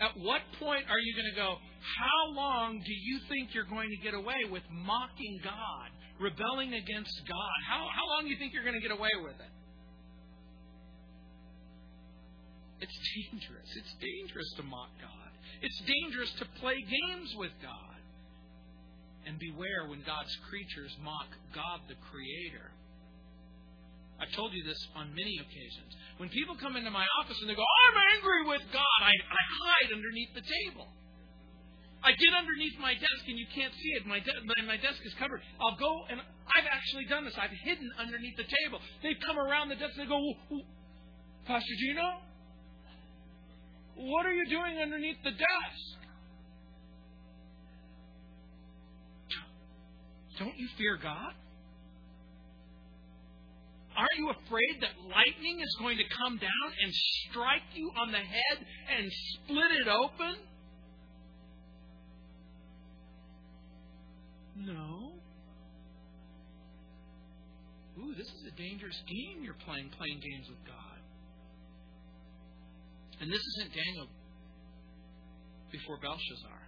At 0.01 0.13
what 0.21 0.43
point 0.61 0.85
are 0.91 1.01
you 1.01 1.17
going 1.17 1.31
to 1.33 1.37
go, 1.37 1.57
how 1.81 2.35
long 2.37 2.81
do 2.85 2.93
you 2.93 3.21
think 3.29 3.55
you're 3.55 3.69
going 3.69 3.89
to 3.89 3.97
get 4.05 4.13
away 4.13 4.45
with 4.51 4.63
mocking 4.71 5.41
God, 5.43 5.89
rebelling 6.21 6.75
against 6.75 7.17
God? 7.25 7.59
How, 7.69 7.89
how 7.89 8.05
long 8.13 8.25
do 8.25 8.31
you 8.31 8.37
think 8.37 8.53
you're 8.53 8.67
going 8.67 8.77
to 8.77 8.85
get 8.85 8.93
away 8.93 9.15
with 9.25 9.41
it? 9.41 9.53
It's 12.81 12.99
dangerous. 13.33 13.71
It's 13.73 13.95
dangerous 14.01 14.53
to 14.61 14.63
mock 14.65 14.93
God. 15.01 15.33
It's 15.63 15.81
dangerous 15.81 16.33
to 16.41 16.45
play 16.61 16.77
games 16.77 17.33
with 17.39 17.53
God. 17.63 17.97
And 19.25 19.41
beware 19.41 19.89
when 19.89 20.05
God's 20.07 20.31
creatures 20.49 20.95
mock 21.03 21.27
God 21.55 21.81
the 21.89 21.97
Creator. 22.13 22.71
I've 24.21 24.33
told 24.37 24.53
you 24.53 24.63
this 24.63 24.79
on 24.95 25.09
many 25.11 25.37
occasions. 25.41 25.93
When 26.17 26.33
people 26.33 26.57
come 26.57 26.77
into 26.77 26.91
my 26.91 27.05
office 27.21 27.37
and 27.41 27.49
they 27.51 27.55
go, 27.55 27.65
I'm 27.65 27.97
angry 28.17 28.49
with 28.49 28.65
God, 28.73 28.99
I, 29.05 29.13
I 29.13 29.43
hide 29.53 29.93
underneath 29.93 30.33
the 30.33 30.45
table. 30.45 30.89
I 32.01 32.13
get 32.17 32.33
underneath 32.39 32.79
my 32.81 32.95
desk 32.95 33.23
and 33.29 33.37
you 33.37 33.45
can't 33.53 33.73
see 33.75 33.93
it. 34.01 34.07
My, 34.07 34.21
de- 34.21 34.65
my 34.65 34.77
desk 34.81 35.01
is 35.05 35.13
covered. 35.19 35.43
I'll 35.61 35.77
go 35.77 36.07
and 36.09 36.21
I've 36.21 36.69
actually 36.73 37.05
done 37.05 37.25
this. 37.25 37.35
I've 37.37 37.53
hidden 37.65 37.91
underneath 37.99 38.37
the 38.37 38.49
table. 38.49 38.81
They 39.03 39.13
come 39.27 39.37
around 39.37 39.69
the 39.69 39.77
desk 39.77 39.99
and 39.99 40.07
they 40.07 40.11
go, 40.11 40.23
Pastor 41.45 41.77
Gino, 41.85 42.23
what 43.97 44.25
are 44.25 44.33
you 44.33 44.47
doing 44.49 44.79
underneath 44.81 45.21
the 45.25 45.33
desk? 45.33 45.85
Don't 50.39 50.57
you 50.57 50.69
fear 50.77 50.99
God? 51.03 51.33
Aren't 53.97 54.19
you 54.19 54.29
afraid 54.29 54.77
that 54.83 54.93
lightning 55.09 55.61
is 55.61 55.77
going 55.81 55.97
to 55.97 56.05
come 56.21 56.37
down 56.37 56.69
and 56.83 56.93
strike 57.31 57.65
you 57.75 57.91
on 57.97 58.13
the 58.13 58.19
head 58.19 58.59
and 58.99 59.11
split 59.33 59.73
it 59.81 59.89
open? 59.89 60.37
No. 64.57 65.13
Ooh, 67.99 68.15
this 68.15 68.27
is 68.27 68.53
a 68.53 68.57
dangerous 68.57 69.01
game 69.09 69.43
you're 69.43 69.57
playing, 69.65 69.89
playing 69.97 70.21
games 70.21 70.49
with 70.51 70.61
God. 70.67 71.01
And 73.21 73.33
this 73.33 73.41
isn't 73.41 73.73
Daniel 73.73 74.09
before 75.73 75.97
Belshazzar. 75.97 76.61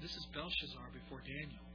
This 0.00 0.10
is 0.10 0.26
Belshazzar 0.32 0.90
before 0.94 1.18
Daniel. 1.26 1.66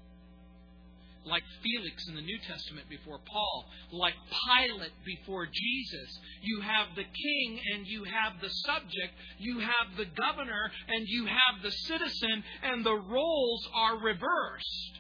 Like 1.26 1.44
Felix 1.62 2.08
in 2.08 2.16
the 2.16 2.22
New 2.22 2.38
Testament 2.48 2.90
before 2.90 3.20
Paul, 3.26 3.66
like 3.92 4.14
Pilate 4.46 4.92
before 5.06 5.46
Jesus. 5.46 6.20
You 6.42 6.62
have 6.62 6.96
the 6.96 7.04
king 7.04 7.60
and 7.74 7.88
you 7.88 8.04
have 8.04 8.42
the 8.42 8.50
subject, 8.50 9.14
you 9.40 9.60
have 9.60 9.96
the 9.98 10.06
governor 10.06 10.72
and 10.88 11.08
you 11.08 11.26
have 11.26 11.64
the 11.64 11.72
citizen, 11.72 12.44
and 12.64 12.86
the 12.86 12.96
roles 12.96 13.70
are 13.74 13.98
reversed. 13.98 15.00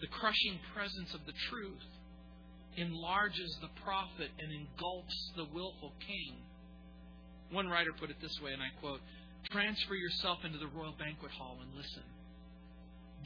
The 0.00 0.06
crushing 0.08 0.60
presence 0.74 1.14
of 1.14 1.24
the 1.26 1.34
truth 1.50 1.88
enlarges 2.76 3.58
the 3.60 3.70
prophet 3.82 4.30
and 4.38 4.52
engulfs 4.52 5.32
the 5.36 5.46
willful 5.52 5.92
king. 6.06 6.36
One 7.50 7.68
writer 7.68 7.90
put 7.98 8.10
it 8.10 8.20
this 8.20 8.38
way, 8.42 8.52
and 8.52 8.62
I 8.62 8.68
quote 8.80 9.00
Transfer 9.50 9.94
yourself 9.94 10.38
into 10.44 10.58
the 10.58 10.66
royal 10.66 10.94
banquet 10.98 11.30
hall 11.30 11.58
and 11.62 11.72
listen. 11.74 12.02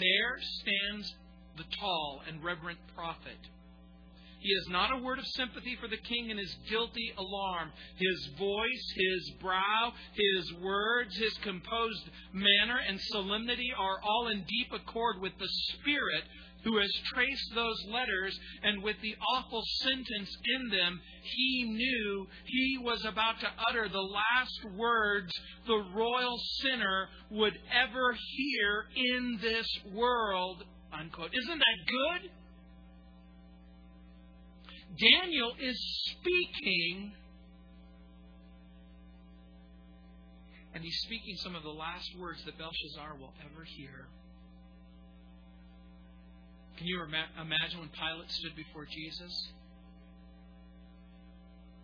There 0.01 0.39
stands 0.41 1.15
the 1.57 1.65
tall 1.79 2.23
and 2.27 2.43
reverent 2.43 2.79
prophet. 2.97 3.39
He 4.41 4.55
has 4.55 4.69
not 4.69 4.91
a 4.91 5.03
word 5.03 5.19
of 5.19 5.27
sympathy 5.27 5.77
for 5.79 5.87
the 5.87 5.99
king 5.99 6.31
in 6.31 6.39
his 6.39 6.57
guilty 6.71 7.13
alarm. 7.19 7.71
His 7.97 8.31
voice, 8.39 8.95
his 8.97 9.31
brow, 9.39 9.93
his 10.15 10.55
words, 10.63 11.15
his 11.17 11.37
composed 11.43 12.09
manner 12.33 12.79
and 12.89 12.99
solemnity 12.99 13.71
are 13.77 14.01
all 14.03 14.29
in 14.29 14.43
deep 14.49 14.73
accord 14.73 15.21
with 15.21 15.33
the 15.39 15.49
spirit 15.49 16.25
who 16.65 16.79
has 16.79 16.91
traced 17.13 17.55
those 17.55 17.85
letters, 17.89 18.39
and 18.63 18.83
with 18.83 18.97
the 19.03 19.15
awful 19.35 19.63
sentence 19.81 20.37
in 20.57 20.69
them, 20.69 21.01
he 21.23 21.65
knew 21.65 22.27
he 22.45 22.79
was 22.83 23.05
about 23.05 23.41
to 23.41 23.49
utter 23.69 23.89
the 23.89 23.99
last 23.99 24.77
words 24.77 25.33
the 25.67 25.83
royal 25.95 26.39
sinner 26.61 27.09
would 27.31 27.55
ever 27.73 28.17
hear 28.37 28.85
in 28.97 29.39
this 29.41 29.67
world. 29.93 30.65
Unquote. 30.93 31.31
Isn't 31.33 31.59
that 31.59 31.87
good? 31.87 32.31
Daniel 34.99 35.53
is 35.61 35.79
speaking, 36.11 37.13
and 40.75 40.83
he's 40.83 40.99
speaking 41.05 41.37
some 41.37 41.55
of 41.55 41.63
the 41.63 41.71
last 41.71 42.11
words 42.19 42.45
that 42.45 42.59
Belshazzar 42.59 43.17
will 43.19 43.33
ever 43.41 43.65
hear. 43.65 44.09
Can 46.81 46.89
you 46.89 46.97
imagine 47.05 47.77
when 47.77 47.93
Pilate 47.93 48.33
stood 48.33 48.57
before 48.57 48.89
Jesus? 48.89 49.53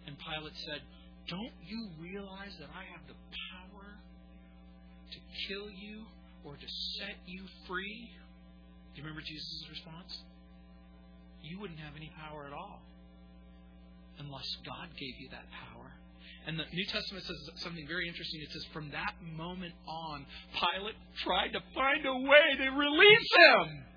And 0.09 0.17
Pilate 0.17 0.57
said, 0.65 0.81
Don't 1.29 1.53
you 1.69 1.93
realize 2.01 2.57
that 2.57 2.73
I 2.73 2.89
have 2.97 3.05
the 3.05 3.13
power 3.13 3.93
to 3.93 5.19
kill 5.45 5.69
you 5.69 6.01
or 6.49 6.57
to 6.57 6.69
set 6.97 7.21
you 7.29 7.45
free? 7.69 8.09
Do 8.97 8.97
you 8.97 9.05
remember 9.05 9.21
Jesus' 9.21 9.69
response? 9.69 10.17
You 11.45 11.61
wouldn't 11.61 11.85
have 11.85 11.93
any 11.93 12.09
power 12.17 12.49
at 12.49 12.57
all 12.57 12.81
unless 14.17 14.49
God 14.65 14.89
gave 14.97 15.15
you 15.21 15.29
that 15.37 15.45
power. 15.53 15.93
And 16.49 16.57
the 16.57 16.65
New 16.73 16.87
Testament 16.89 17.21
says 17.21 17.61
something 17.61 17.85
very 17.85 18.09
interesting. 18.09 18.41
It 18.41 18.49
says, 18.49 18.65
From 18.73 18.89
that 18.97 19.13
moment 19.21 19.77
on, 19.85 20.25
Pilate 20.57 20.97
tried 21.21 21.53
to 21.53 21.61
find 21.77 22.01
a 22.01 22.17
way 22.17 22.65
to 22.65 22.67
release 22.73 23.29
him 23.45 23.93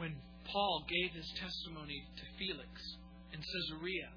when 0.00 0.16
Paul 0.48 0.84
gave 0.88 1.12
his 1.12 1.28
testimony 1.36 2.00
to 2.16 2.24
Felix 2.40 2.72
in 3.36 3.38
Caesarea. 3.38 4.08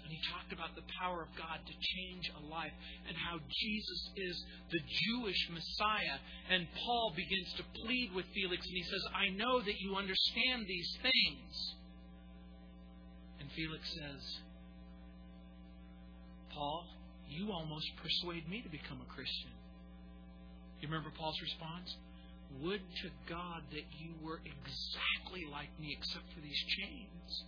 And 0.00 0.12
he 0.12 0.20
talked 0.32 0.52
about 0.52 0.76
the 0.76 0.84
power 1.00 1.24
of 1.24 1.32
God 1.36 1.60
to 1.64 1.74
change 1.76 2.28
a 2.36 2.42
life 2.48 2.72
and 3.08 3.16
how 3.16 3.40
Jesus 3.40 4.00
is 4.16 4.36
the 4.72 4.80
Jewish 4.80 5.40
Messiah. 5.48 6.20
And 6.50 6.68
Paul 6.84 7.12
begins 7.16 7.52
to 7.56 7.64
plead 7.84 8.12
with 8.12 8.26
Felix 8.34 8.60
and 8.64 8.76
he 8.76 8.84
says, 8.84 9.04
I 9.16 9.32
know 9.36 9.60
that 9.60 9.80
you 9.80 9.96
understand 9.96 10.64
these 10.68 10.90
things. 11.00 11.52
And 13.40 13.48
Felix 13.52 13.84
says, 13.96 14.22
Paul, 16.52 16.84
you 17.28 17.52
almost 17.52 17.88
persuade 17.96 18.48
me 18.48 18.60
to 18.60 18.68
become 18.68 19.00
a 19.00 19.08
Christian. 19.12 19.52
You 20.80 20.88
remember 20.88 21.12
Paul's 21.16 21.40
response? 21.40 21.96
Would 22.62 22.80
to 23.02 23.08
God 23.28 23.62
that 23.70 23.86
you 23.98 24.14
were 24.22 24.40
exactly 24.44 25.44
like 25.50 25.68
me 25.80 25.96
except 25.98 26.24
for 26.32 26.40
these 26.40 26.64
chains. 26.78 27.44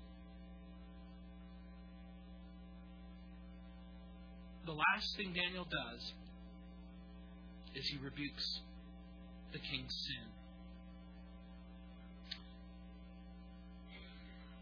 The 4.66 4.72
last 4.72 5.16
thing 5.16 5.32
Daniel 5.32 5.64
does 5.64 6.12
is 7.74 7.86
he 7.88 7.98
rebukes 7.98 8.60
the 9.52 9.58
king's 9.58 9.94
sin. 9.94 10.26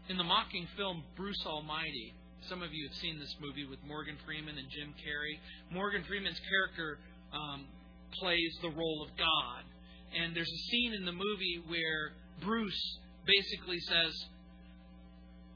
In 0.09 0.17
the 0.17 0.23
mocking 0.23 0.67
film 0.77 1.03
Bruce 1.17 1.43
Almighty, 1.47 2.13
Some 2.49 2.61
of 2.61 2.69
you 2.71 2.87
have 2.87 2.97
seen 3.01 3.17
this 3.17 3.33
movie 3.41 3.65
with 3.65 3.79
Morgan 3.87 4.17
Freeman 4.23 4.53
and 4.53 4.69
Jim 4.69 4.93
Carrey. 5.01 5.41
Morgan 5.73 6.03
Freeman's 6.05 6.39
character 6.45 6.99
um, 7.33 7.65
plays 8.21 8.53
the 8.61 8.69
role 8.69 9.01
of 9.01 9.17
God. 9.17 9.65
And 10.13 10.35
there's 10.35 10.51
a 10.51 10.69
scene 10.69 10.93
in 10.93 11.05
the 11.05 11.11
movie 11.11 11.61
where 11.67 12.13
Bruce 12.41 12.99
basically 13.25 13.79
says, 13.79 14.25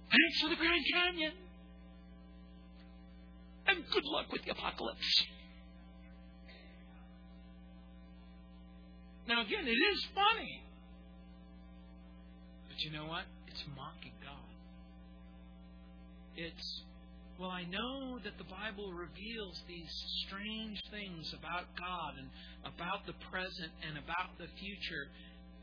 Thanks 0.09 0.41
for 0.41 0.49
the 0.49 0.55
Grand 0.55 0.83
Canyon. 0.91 1.33
And 3.67 3.83
good 3.91 4.05
luck 4.05 4.31
with 4.31 4.43
the 4.43 4.51
apocalypse. 4.51 5.25
Now, 9.27 9.41
again, 9.41 9.67
it 9.67 9.71
is 9.71 10.07
funny. 10.15 10.61
But 12.67 12.83
you 12.83 12.91
know 12.91 13.05
what? 13.05 13.25
It's 13.47 13.63
mocking 13.75 14.13
God. 14.23 14.49
It's, 16.35 16.81
well, 17.39 17.55
I 17.55 17.63
know 17.63 18.19
that 18.19 18.35
the 18.37 18.51
Bible 18.51 18.91
reveals 18.91 19.55
these 19.63 19.87
strange 20.27 20.75
things 20.91 21.31
about 21.31 21.71
God 21.79 22.19
and 22.19 22.27
about 22.67 23.07
the 23.07 23.15
present 23.31 23.71
and 23.87 23.95
about 23.95 24.35
the 24.35 24.51
future. 24.59 25.07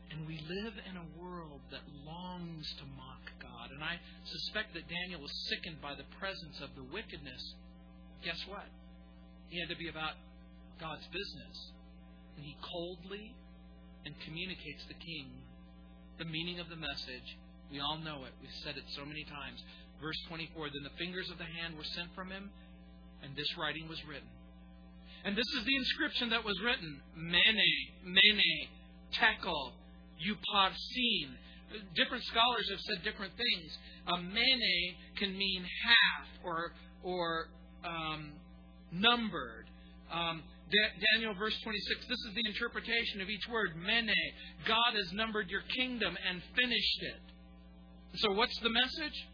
And 0.09 0.25
we 0.25 0.41
live 0.49 0.73
in 0.89 0.97
a 0.97 1.07
world 1.21 1.61
that 1.69 1.85
longs 2.01 2.65
to 2.81 2.85
mock 2.97 3.29
God. 3.37 3.69
And 3.69 3.83
I 3.85 4.01
suspect 4.25 4.73
that 4.73 4.89
Daniel 4.89 5.21
was 5.21 5.29
sickened 5.53 5.77
by 5.77 5.93
the 5.93 6.07
presence 6.17 6.57
of 6.65 6.73
the 6.73 6.87
wickedness. 6.89 7.43
Guess 8.25 8.41
what? 8.49 8.65
He 9.53 9.61
had 9.61 9.69
to 9.69 9.77
be 9.77 9.93
about 9.93 10.17
God's 10.81 11.05
business. 11.13 11.57
And 12.37 12.41
he 12.41 12.57
coldly 12.65 13.37
and 14.01 14.17
communicates 14.25 14.81
the 14.89 14.97
king 14.97 15.29
the 16.17 16.25
meaning 16.25 16.59
of 16.59 16.69
the 16.69 16.75
message. 16.75 17.37
We 17.69 17.79
all 17.79 17.97
know 18.01 18.25
it. 18.25 18.33
We've 18.41 18.59
said 18.63 18.77
it 18.77 18.85
so 18.95 19.05
many 19.05 19.23
times. 19.25 19.61
Verse 20.01 20.17
24 20.27 20.69
Then 20.69 20.83
the 20.83 20.97
fingers 20.97 21.29
of 21.29 21.37
the 21.37 21.45
hand 21.45 21.75
were 21.75 21.87
sent 21.95 22.13
from 22.13 22.29
him, 22.29 22.49
and 23.23 23.35
this 23.35 23.47
writing 23.57 23.87
was 23.87 24.03
written. 24.05 24.29
And 25.25 25.35
this 25.35 25.47
is 25.59 25.65
the 25.65 25.75
inscription 25.75 26.29
that 26.29 26.45
was 26.45 26.59
written 26.61 27.01
Mene, 27.15 27.73
Mene, 28.05 28.67
Tekel, 29.11 29.73
Upharsin. 30.21 31.35
Different 31.95 32.23
scholars 32.23 32.69
have 32.69 32.79
said 32.79 33.03
different 33.03 33.33
things. 33.35 33.77
A 34.07 34.17
mene 34.21 34.95
can 35.17 35.37
mean 35.37 35.65
half 35.83 36.27
or 36.45 36.71
or 37.03 37.49
um, 37.83 38.31
numbered. 38.91 39.65
Um, 40.11 40.43
Daniel 41.13 41.33
verse 41.33 41.55
26, 41.63 42.07
this 42.07 42.17
is 42.27 42.33
the 42.35 42.47
interpretation 42.47 43.21
of 43.21 43.29
each 43.29 43.47
word. 43.49 43.75
Mene, 43.75 44.15
God 44.65 44.95
has 44.95 45.11
numbered 45.13 45.49
your 45.49 45.61
kingdom 45.75 46.17
and 46.27 46.41
finished 46.55 47.01
it. 47.01 47.21
So 48.15 48.31
what's 48.33 48.57
the 48.59 48.69
message? 48.69 49.27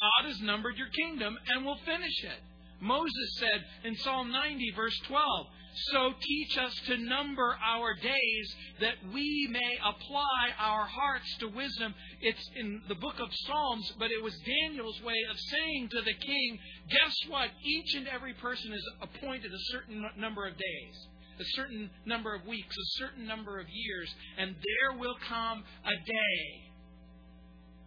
God 0.00 0.28
has 0.28 0.40
numbered 0.40 0.76
your 0.76 0.88
kingdom 0.88 1.36
and 1.48 1.64
will 1.64 1.78
finish 1.84 2.24
it. 2.24 2.40
Moses 2.80 3.38
said 3.38 3.64
in 3.84 3.96
Psalm 3.96 4.30
90, 4.30 4.72
verse 4.76 4.98
12, 5.08 5.46
so 5.92 6.12
teach 6.20 6.58
us 6.58 6.74
to 6.86 6.96
number 6.96 7.56
our 7.62 7.94
days 7.94 8.54
that 8.80 8.94
we 9.12 9.48
may 9.50 9.78
apply 9.84 10.48
our 10.58 10.86
hearts 10.86 11.36
to 11.40 11.48
wisdom. 11.48 11.94
It's 12.22 12.50
in 12.56 12.82
the 12.88 12.94
book 12.94 13.20
of 13.20 13.28
Psalms, 13.30 13.92
but 13.98 14.10
it 14.10 14.22
was 14.22 14.34
Daniel's 14.46 15.00
way 15.02 15.16
of 15.30 15.38
saying 15.38 15.88
to 15.90 16.00
the 16.00 16.14
king, 16.14 16.58
guess 16.90 17.14
what? 17.28 17.50
Each 17.62 17.94
and 17.94 18.08
every 18.08 18.32
person 18.34 18.72
is 18.72 18.82
appointed 19.02 19.52
a 19.52 19.64
certain 19.72 20.04
number 20.16 20.46
of 20.46 20.54
days, 20.54 21.08
a 21.40 21.44
certain 21.56 21.90
number 22.06 22.34
of 22.34 22.46
weeks, 22.46 22.74
a 22.74 22.98
certain 22.98 23.26
number 23.26 23.60
of 23.60 23.66
years, 23.68 24.14
and 24.38 24.54
there 24.54 24.98
will 24.98 25.16
come 25.28 25.62
a 25.84 25.94
day 26.06 26.72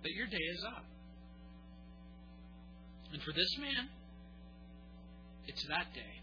that 0.03 0.11
your 0.11 0.27
day 0.27 0.37
is 0.37 0.63
up. 0.77 0.85
And 3.13 3.21
for 3.23 3.31
this 3.33 3.57
man, 3.57 3.89
it's 5.47 5.63
that 5.67 5.93
day. 5.93 6.21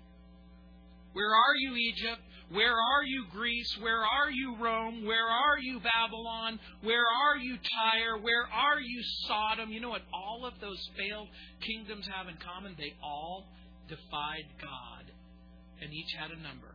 Where 1.12 1.34
are 1.34 1.56
you, 1.56 1.74
Egypt? 1.74 2.20
Where 2.50 2.74
are 2.74 3.02
you, 3.02 3.24
Greece? 3.32 3.76
Where 3.80 4.04
are 4.04 4.30
you, 4.30 4.54
Rome? 4.60 5.04
Where 5.04 5.26
are 5.26 5.58
you, 5.58 5.80
Babylon? 5.80 6.60
Where 6.82 7.06
are 7.06 7.36
you, 7.36 7.56
Tyre? 7.56 8.18
Where 8.20 8.46
are 8.46 8.80
you, 8.80 9.02
Sodom? 9.26 9.72
You 9.72 9.80
know 9.80 9.88
what 9.88 10.02
all 10.12 10.46
of 10.46 10.54
those 10.60 10.78
failed 10.96 11.28
kingdoms 11.60 12.06
have 12.06 12.28
in 12.28 12.36
common? 12.36 12.76
They 12.78 12.94
all 13.02 13.46
defied 13.88 14.46
God, 14.60 15.10
and 15.82 15.92
each 15.92 16.12
had 16.16 16.30
a 16.30 16.40
number. 16.40 16.74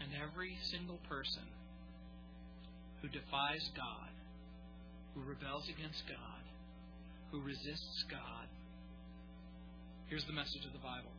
And 0.00 0.10
every 0.16 0.56
single 0.70 0.98
person 1.08 1.44
who 3.02 3.08
defies 3.08 3.70
God, 3.76 4.10
who 5.14 5.22
rebels 5.22 5.68
against 5.68 6.06
God, 6.08 6.39
who 7.30 7.40
resists 7.40 8.04
God, 8.10 8.46
here's 10.06 10.24
the 10.24 10.32
message 10.32 10.66
of 10.66 10.72
the 10.72 10.82
Bible 10.82 11.14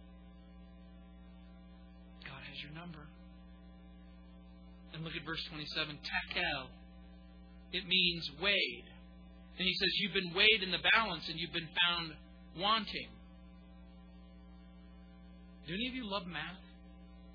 God 2.25 2.41
has 2.47 2.59
your 2.61 2.73
number. 2.73 3.07
And 4.93 5.03
look 5.03 5.15
at 5.15 5.25
verse 5.25 5.41
27 5.49 5.97
Tekel. 6.03 6.67
It 7.71 7.87
means 7.87 8.29
weighed. 8.41 8.87
And 9.57 9.65
he 9.67 9.73
says, 9.75 9.89
You've 9.99 10.13
been 10.13 10.33
weighed 10.35 10.63
in 10.63 10.71
the 10.71 10.83
balance 10.83 11.23
and 11.29 11.39
you've 11.39 11.55
been 11.55 11.71
found 11.87 12.11
wanting. 12.59 13.07
Do 15.67 15.73
any 15.73 15.87
of 15.87 15.95
you 15.95 16.03
love 16.03 16.27
math? 16.27 16.59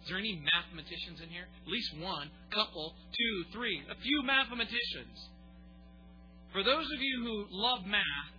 Is 0.05 0.11
there 0.11 0.19
any 0.19 0.39
mathematicians 0.39 1.25
in 1.25 1.31
here? 1.31 1.49
At 1.49 1.69
least 1.73 1.91
one, 1.99 2.31
couple, 2.53 2.95
two, 3.17 3.35
three, 3.53 3.83
a 3.91 3.97
few 3.99 4.23
mathematicians. 4.23 5.19
For 6.53 6.63
those 6.63 6.87
of 6.93 7.01
you 7.01 7.25
who 7.25 7.47
love 7.51 7.87
math, 7.87 8.36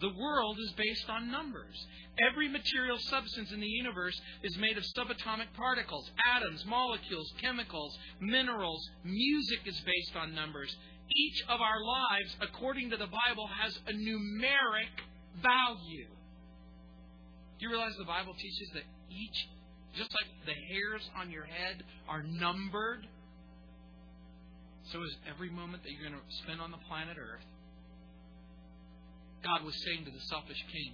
the 0.00 0.12
world 0.18 0.58
is 0.60 0.72
based 0.76 1.08
on 1.08 1.30
numbers. 1.30 1.86
Every 2.30 2.48
material 2.48 2.98
substance 2.98 3.50
in 3.52 3.60
the 3.60 3.66
universe 3.66 4.18
is 4.42 4.56
made 4.58 4.76
of 4.76 4.84
subatomic 4.96 5.52
particles, 5.56 6.10
atoms, 6.34 6.64
molecules, 6.66 7.32
chemicals, 7.40 7.96
minerals. 8.20 8.88
Music 9.04 9.60
is 9.66 9.80
based 9.80 10.16
on 10.16 10.34
numbers. 10.34 10.74
Each 11.14 11.42
of 11.48 11.60
our 11.60 11.82
lives, 11.82 12.36
according 12.40 12.90
to 12.90 12.96
the 12.96 13.06
Bible, 13.06 13.48
has 13.60 13.76
a 13.86 13.92
numeric 13.92 14.94
value. 15.42 16.06
Do 17.58 17.66
you 17.66 17.70
realize 17.70 17.94
the 17.98 18.04
Bible 18.04 18.34
teaches 18.34 18.70
that 18.74 18.84
each, 19.10 19.48
just 19.96 20.10
like 20.14 20.46
the 20.46 20.74
hairs 20.74 21.08
on 21.16 21.30
your 21.30 21.44
head, 21.44 21.82
are 22.08 22.22
numbered? 22.22 23.06
So 24.92 25.02
is 25.02 25.16
every 25.28 25.50
moment 25.50 25.82
that 25.82 25.90
you're 25.90 26.08
going 26.08 26.20
to 26.20 26.36
spend 26.44 26.60
on 26.60 26.70
the 26.70 26.78
planet 26.88 27.16
Earth 27.18 27.44
God 29.44 29.64
was 29.64 29.74
saying 29.84 30.04
to 30.04 30.10
the 30.10 30.24
selfish 30.30 30.58
king, 30.72 30.92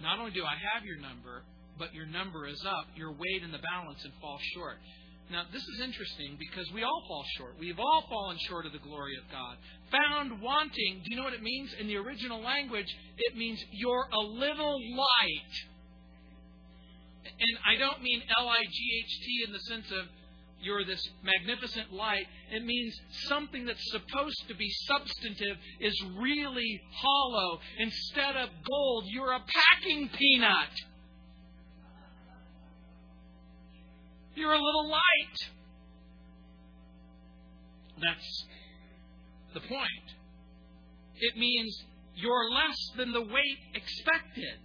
Not 0.00 0.18
only 0.18 0.32
do 0.32 0.44
I 0.44 0.56
have 0.74 0.84
your 0.84 0.98
number, 0.98 1.42
but 1.78 1.94
your 1.94 2.06
number 2.06 2.46
is 2.46 2.60
up. 2.66 2.86
You're 2.96 3.12
weighed 3.12 3.42
in 3.42 3.52
the 3.52 3.60
balance 3.60 4.04
and 4.04 4.12
fall 4.20 4.38
short. 4.54 4.76
Now, 5.30 5.44
this 5.52 5.62
is 5.62 5.80
interesting 5.80 6.36
because 6.38 6.66
we 6.74 6.82
all 6.82 7.02
fall 7.06 7.24
short. 7.38 7.54
We've 7.58 7.78
all 7.78 8.04
fallen 8.10 8.36
short 8.48 8.66
of 8.66 8.72
the 8.72 8.82
glory 8.82 9.14
of 9.16 9.30
God. 9.30 9.56
Found 9.92 10.42
wanting, 10.42 11.02
do 11.04 11.06
you 11.10 11.16
know 11.16 11.22
what 11.22 11.34
it 11.34 11.42
means? 11.42 11.70
In 11.78 11.86
the 11.86 11.96
original 11.96 12.42
language, 12.42 12.88
it 13.16 13.36
means 13.36 13.62
you're 13.70 14.08
a 14.12 14.18
little 14.18 14.76
light. 14.96 15.54
And 17.24 17.58
I 17.64 17.78
don't 17.78 18.02
mean 18.02 18.22
L 18.38 18.48
I 18.48 18.64
G 18.64 19.02
H 19.04 19.20
T 19.24 19.44
in 19.46 19.52
the 19.52 19.60
sense 19.60 19.86
of 19.92 20.06
you're 20.62 20.84
this 20.84 21.08
magnificent 21.22 21.92
light, 21.92 22.26
it 22.52 22.64
means 22.64 22.94
something 23.28 23.64
that's 23.64 23.90
supposed 23.90 24.48
to 24.48 24.54
be 24.54 24.68
substantive 24.86 25.56
is 25.80 26.04
really 26.18 26.80
hollow. 26.92 27.58
Instead 27.78 28.36
of 28.36 28.48
gold, 28.68 29.04
you're 29.08 29.32
a 29.32 29.40
packing 29.40 30.08
peanut. 30.10 30.70
You're 34.34 34.52
a 34.52 34.62
little 34.62 34.88
light. 34.88 35.50
That's 38.00 38.44
the 39.54 39.60
point. 39.60 40.06
It 41.16 41.36
means 41.36 41.76
you're 42.14 42.50
less 42.50 42.76
than 42.96 43.12
the 43.12 43.20
weight 43.20 43.58
expected. 43.74 44.58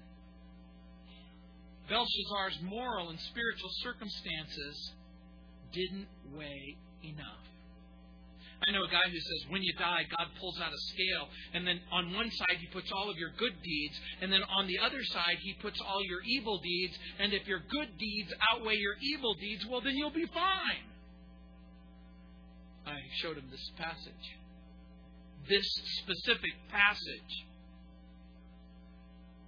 Belshazzar's 1.90 2.60
moral 2.64 3.10
and 3.10 3.20
spiritual 3.20 3.70
circumstances 3.84 4.94
didn't 5.76 6.08
weigh 6.34 6.78
enough. 7.04 7.44
I 8.68 8.72
know 8.72 8.84
a 8.84 8.90
guy 8.90 9.04
who 9.12 9.20
says 9.20 9.52
when 9.52 9.62
you 9.62 9.74
die, 9.78 10.08
God 10.18 10.28
pulls 10.40 10.60
out 10.60 10.72
a 10.72 10.82
scale, 10.94 11.28
and 11.54 11.68
then 11.68 11.80
on 11.92 12.14
one 12.14 12.32
side 12.32 12.58
he 12.60 12.68
puts 12.68 12.90
all 12.92 13.12
of 13.12 13.18
your 13.18 13.32
good 13.38 13.54
deeds, 13.62 14.00
and 14.22 14.32
then 14.32 14.42
on 14.58 14.66
the 14.68 14.80
other 14.80 15.04
side 15.04 15.38
he 15.44 15.54
puts 15.62 15.80
all 15.82 16.04
your 16.04 16.22
evil 16.26 16.60
deeds, 16.60 16.98
and 17.20 17.34
if 17.34 17.46
your 17.48 17.60
good 17.70 17.98
deeds 18.00 18.34
outweigh 18.52 18.78
your 18.78 18.96
evil 19.02 19.36
deeds, 19.36 19.66
well, 19.70 19.82
then 19.82 19.96
you'll 19.96 20.10
be 20.10 20.26
fine. 20.34 20.88
I 22.88 23.00
showed 23.22 23.38
him 23.38 23.50
this 23.52 23.72
passage. 23.78 24.26
This 25.50 25.66
specific 26.02 26.54
passage. 26.72 27.46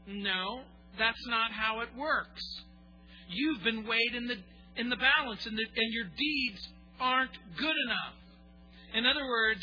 No, 0.07 0.61
that's 0.97 1.27
not 1.27 1.51
how 1.51 1.81
it 1.81 1.89
works. 1.97 2.43
You've 3.29 3.63
been 3.63 3.87
weighed 3.87 4.15
in 4.15 4.27
the 4.27 4.37
in 4.77 4.89
the 4.89 4.95
balance, 4.95 5.45
and, 5.45 5.57
the, 5.57 5.63
and 5.63 5.93
your 5.93 6.05
deeds 6.05 6.67
aren't 6.99 7.35
good 7.57 7.75
enough. 7.85 8.15
In 8.93 9.05
other 9.05 9.25
words, 9.25 9.61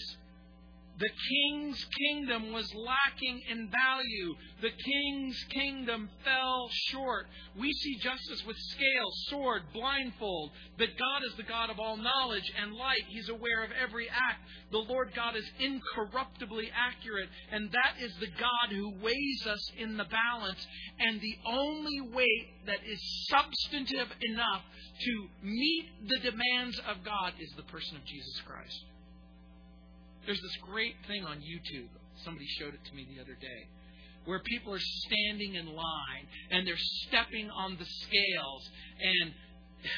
The 0.99 1.11
king's 1.29 1.85
kingdom 1.99 2.53
was 2.53 2.73
lacking 2.73 3.43
in 3.51 3.69
value. 3.69 4.35
The 4.63 4.71
king's 4.71 5.43
kingdom 5.51 6.09
fell 6.25 6.69
short. 6.91 7.27
We 7.59 7.73
see 7.73 7.97
justice 7.97 8.45
with 8.47 8.57
scale, 8.57 9.11
sword, 9.29 9.63
blindfold. 9.73 10.53
But 10.79 10.97
God 10.97 11.23
is 11.27 11.35
the 11.37 11.43
God 11.43 11.71
of 11.71 11.81
all 11.81 11.97
knowledge 11.97 12.51
and 12.63 12.75
light. 12.75 13.03
He's 13.09 13.29
aware 13.29 13.65
of 13.65 13.71
every 13.73 14.09
act. 14.09 14.41
The 14.71 14.79
Lord 14.79 15.11
God 15.17 15.35
is 15.35 15.51
incorruptibly 15.59 16.71
accurate. 16.71 17.29
And 17.51 17.73
that 17.73 18.01
is 18.01 18.15
the 18.21 18.31
God 18.39 18.71
who 18.71 18.95
weighs 19.03 19.47
us 19.49 19.73
in 19.77 19.97
the 19.97 20.05
balance. 20.05 20.65
And 21.01 21.21
the 21.21 21.39
only 21.45 22.01
weight 22.03 22.67
that 22.67 22.79
is 22.87 23.01
substantive 23.29 24.09
enough 24.21 24.63
to 25.01 25.29
meet 25.43 25.87
the 26.07 26.19
demands 26.19 26.81
of 26.89 27.05
God 27.05 27.33
is 27.41 27.51
the 27.57 27.65
person 27.65 27.97
of 27.97 28.05
Jesus 28.05 28.41
Christ. 28.47 28.94
There's 30.27 30.41
this 30.41 30.57
great 30.63 30.95
thing 31.07 31.25
on 31.25 31.39
YouTube. 31.39 31.89
Somebody 32.25 32.47
showed 32.59 32.75
it 32.75 32.85
to 32.85 32.95
me 32.95 33.07
the 33.15 33.21
other 33.21 33.35
day. 33.35 33.69
Where 34.25 34.41
people 34.41 34.73
are 34.73 34.81
standing 34.81 35.55
in 35.55 35.67
line 35.67 36.27
and 36.51 36.67
they're 36.67 36.81
stepping 37.07 37.51
on 37.51 37.77
the 37.79 37.85
scales, 37.85 38.71
and 39.01 39.33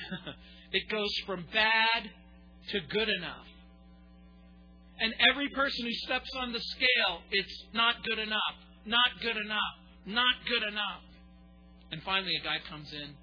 it 0.73 0.89
goes 0.91 1.15
from 1.27 1.45
bad 1.53 2.11
to 2.71 2.81
good 2.91 3.09
enough. 3.09 3.47
And 4.99 5.15
every 5.31 5.49
person 5.51 5.85
who 5.85 5.93
steps 5.93 6.31
on 6.41 6.53
the 6.53 6.61
scale, 6.61 7.21
it's 7.31 7.65
not 7.75 8.03
good 8.05 8.19
enough, 8.19 8.57
not 8.87 9.21
good 9.23 9.37
enough, 9.37 9.75
not 10.07 10.35
good 10.49 10.63
enough. 10.67 11.05
And 11.93 12.03
finally, 12.03 12.35
a 12.41 12.45
guy 12.45 12.57
comes 12.69 12.93
in 12.93 13.15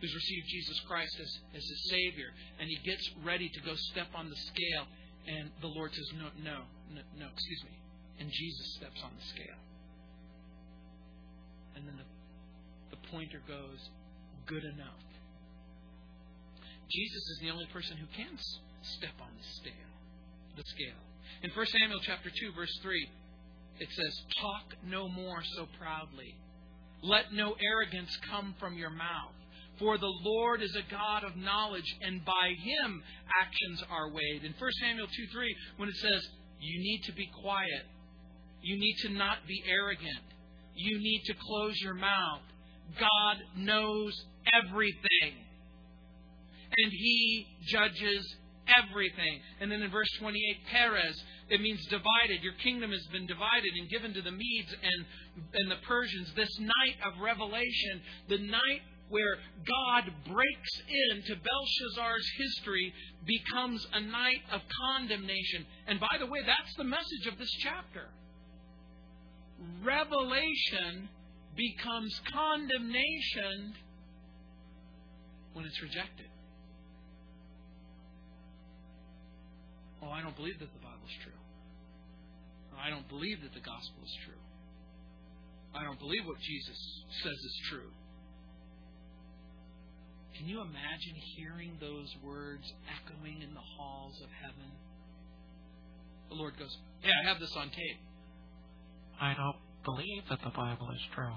who's 0.00 0.14
received 0.14 0.46
Jesus 0.48 0.78
Christ 0.86 1.16
as, 1.20 1.38
as 1.56 1.64
his 1.64 1.90
Savior, 1.90 2.28
and 2.60 2.68
he 2.68 2.76
gets 2.84 3.10
ready 3.24 3.48
to 3.48 3.60
go 3.62 3.74
step 3.74 4.08
on 4.14 4.28
the 4.28 4.36
scale, 4.36 4.86
and 5.26 5.50
the 5.60 5.68
Lord 5.68 5.92
says, 5.92 6.08
No, 6.14 6.30
no, 6.42 6.62
no, 6.94 7.02
no 7.18 7.26
excuse 7.32 7.62
me. 7.64 7.74
And 8.18 8.30
Jesus 8.30 8.66
steps 8.78 9.00
on 9.02 9.10
the 9.14 9.26
scale. 9.34 9.60
And 11.74 11.86
then 11.86 11.96
the, 11.98 12.96
the 12.96 13.00
pointer 13.10 13.42
goes, 13.46 13.80
Good 14.46 14.64
enough. 14.64 15.02
Jesus 16.90 17.24
is 17.34 17.38
the 17.42 17.50
only 17.50 17.66
person 17.72 17.96
who 17.98 18.06
can 18.14 18.38
step 18.98 19.18
on 19.20 19.30
the 19.34 19.46
scale. 19.58 19.92
The 20.56 20.62
scale. 20.64 21.02
In 21.42 21.50
1 21.50 21.66
Samuel 21.66 22.00
chapter 22.06 22.30
2, 22.30 22.54
verse 22.54 22.72
3, 22.82 23.10
it 23.80 23.88
says, 23.90 24.12
Talk 24.40 24.78
no 24.86 25.08
more 25.08 25.42
so 25.56 25.66
proudly. 25.78 26.34
Let 27.02 27.32
no 27.32 27.56
arrogance 27.60 28.16
come 28.30 28.54
from 28.58 28.78
your 28.78 28.90
mouth. 28.90 29.34
For 29.78 29.98
the 29.98 30.12
Lord 30.24 30.62
is 30.62 30.74
a 30.74 30.90
God 30.90 31.24
of 31.24 31.36
knowledge, 31.36 31.96
and 32.00 32.24
by 32.24 32.54
him 32.62 33.02
actions 33.40 33.82
are 33.90 34.10
weighed. 34.10 34.44
In 34.44 34.54
1 34.58 34.70
Samuel 34.80 35.06
2 35.06 35.26
3, 35.32 35.56
when 35.76 35.88
it 35.88 35.96
says, 35.96 36.28
You 36.60 36.78
need 36.80 37.02
to 37.04 37.12
be 37.12 37.28
quiet, 37.42 37.84
you 38.62 38.78
need 38.78 38.96
to 39.02 39.10
not 39.10 39.38
be 39.46 39.62
arrogant, 39.68 40.24
you 40.74 40.98
need 40.98 41.22
to 41.26 41.34
close 41.34 41.78
your 41.80 41.94
mouth. 41.94 42.40
God 42.98 43.36
knows 43.56 44.14
everything, 44.52 45.34
and 46.76 46.92
he 46.92 47.46
judges 47.66 48.36
everything. 48.66 49.40
And 49.60 49.70
then 49.70 49.82
in 49.82 49.90
verse 49.90 50.08
28, 50.20 50.40
Peres, 50.72 51.22
it 51.50 51.60
means 51.60 51.84
divided. 51.86 52.42
Your 52.42 52.54
kingdom 52.62 52.90
has 52.90 53.06
been 53.12 53.26
divided 53.26 53.72
and 53.78 53.90
given 53.90 54.14
to 54.14 54.22
the 54.22 54.32
Medes 54.32 54.72
and, 54.82 55.06
and 55.54 55.70
the 55.70 55.82
Persians. 55.86 56.32
This 56.34 56.50
night 56.60 56.96
of 57.06 57.20
revelation, 57.20 58.02
the 58.28 58.38
night 58.38 58.82
where 59.08 59.36
God 59.66 60.12
breaks 60.28 60.82
into 60.88 61.40
Belshazzar's 61.40 62.28
history 62.38 62.92
becomes 63.24 63.86
a 63.92 64.00
night 64.00 64.42
of 64.52 64.60
condemnation. 64.86 65.66
And 65.86 66.00
by 66.00 66.16
the 66.18 66.26
way, 66.26 66.40
that's 66.44 66.74
the 66.76 66.84
message 66.84 67.26
of 67.30 67.38
this 67.38 67.50
chapter. 67.60 68.08
Revelation 69.82 71.08
becomes 71.56 72.20
condemnation 72.32 73.74
when 75.54 75.64
it's 75.64 75.80
rejected. 75.82 76.26
Oh, 80.02 80.10
I 80.10 80.20
don't 80.20 80.36
believe 80.36 80.58
that 80.58 80.72
the 80.72 80.84
Bible 80.84 81.06
is 81.06 81.16
true. 81.24 81.32
I 82.78 82.90
don't 82.90 83.08
believe 83.08 83.40
that 83.42 83.54
the 83.54 83.60
gospel 83.60 84.04
is 84.04 84.14
true. 84.24 84.42
I 85.74 85.84
don't 85.84 85.98
believe 85.98 86.26
what 86.26 86.38
Jesus 86.40 86.78
says 87.22 87.32
is 87.32 87.60
true. 87.70 87.90
Can 90.36 90.48
you 90.48 90.60
imagine 90.60 91.16
hearing 91.36 91.72
those 91.80 92.14
words 92.24 92.64
echoing 92.86 93.42
in 93.42 93.54
the 93.54 93.66
halls 93.76 94.14
of 94.22 94.28
heaven? 94.42 94.70
The 96.28 96.34
Lord 96.34 96.58
goes, 96.58 96.76
Yeah, 97.02 97.12
I 97.24 97.28
have 97.28 97.40
this 97.40 97.52
on 97.56 97.70
tape. 97.70 98.00
I 99.20 99.34
don't 99.34 99.56
believe 99.84 100.22
that 100.28 100.40
the 100.44 100.50
Bible 100.50 100.90
is 100.92 101.00
true. 101.14 101.36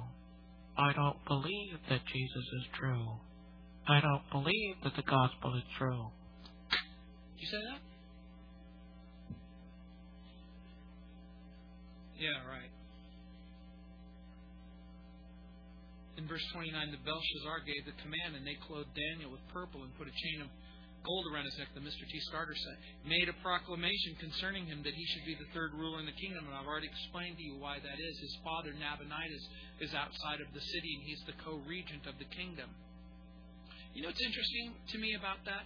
I 0.78 0.94
don't 0.94 1.24
believe 1.28 1.78
that 1.90 2.02
Jesus 2.06 2.46
is 2.60 2.66
true. 2.78 3.08
I 3.88 4.02
don't 4.02 4.24
believe 4.32 4.76
that 4.84 4.96
the 4.96 5.04
gospel 5.04 5.56
is 5.56 5.64
true. 5.78 6.08
Did 6.70 7.42
you 7.42 7.48
say 7.48 7.58
that? 7.72 7.82
Yeah, 12.20 12.50
right. 12.50 12.70
In 16.20 16.28
verse 16.28 16.44
29, 16.52 16.92
the 16.92 17.00
Belshazzar 17.08 17.64
gave 17.64 17.88
the 17.88 17.96
command, 18.04 18.36
and 18.36 18.44
they 18.44 18.60
clothed 18.68 18.92
Daniel 18.92 19.32
with 19.32 19.40
purple 19.56 19.88
and 19.88 19.96
put 19.96 20.12
a 20.12 20.12
chain 20.12 20.44
of 20.44 20.52
gold 21.08 21.24
around 21.32 21.48
his 21.48 21.56
neck, 21.56 21.72
the 21.72 21.80
Mr. 21.80 22.04
T. 22.04 22.20
Starter 22.28 22.56
said, 22.60 22.76
made 23.08 23.32
a 23.32 23.38
proclamation 23.40 24.20
concerning 24.20 24.68
him 24.68 24.84
that 24.84 24.92
he 24.92 25.06
should 25.16 25.24
be 25.24 25.40
the 25.40 25.48
third 25.56 25.72
ruler 25.72 26.04
in 26.04 26.08
the 26.12 26.20
kingdom. 26.20 26.44
And 26.44 26.52
I've 26.52 26.68
already 26.68 26.92
explained 26.92 27.40
to 27.40 27.46
you 27.48 27.56
why 27.56 27.80
that 27.80 27.98
is. 28.04 28.14
His 28.20 28.36
father, 28.44 28.76
Nabonidus, 28.76 29.46
is 29.80 29.96
outside 29.96 30.44
of 30.44 30.52
the 30.52 30.60
city, 30.60 30.92
and 31.00 31.04
he's 31.08 31.24
the 31.24 31.40
co 31.40 31.64
regent 31.64 32.04
of 32.04 32.20
the 32.20 32.28
kingdom. 32.36 32.68
You 33.96 34.04
know 34.04 34.12
what's 34.12 34.24
interesting 34.24 34.76
to 34.92 34.98
me 35.00 35.16
about 35.16 35.40
that? 35.48 35.64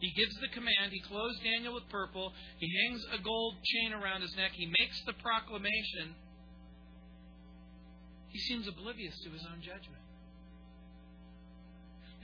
He 0.00 0.10
gives 0.16 0.34
the 0.40 0.50
command. 0.56 0.88
He 0.90 1.04
clothes 1.04 1.38
Daniel 1.44 1.76
with 1.76 1.86
purple. 1.92 2.32
He 2.58 2.68
hangs 2.84 3.04
a 3.12 3.20
gold 3.20 3.60
chain 3.60 3.92
around 3.92 4.24
his 4.24 4.34
neck. 4.40 4.56
He 4.56 4.72
makes 4.80 4.98
the 5.04 5.14
proclamation. 5.20 6.16
He 8.34 8.40
seems 8.40 8.66
oblivious 8.66 9.14
to 9.22 9.30
his 9.30 9.46
own 9.46 9.62
judgment. 9.62 10.02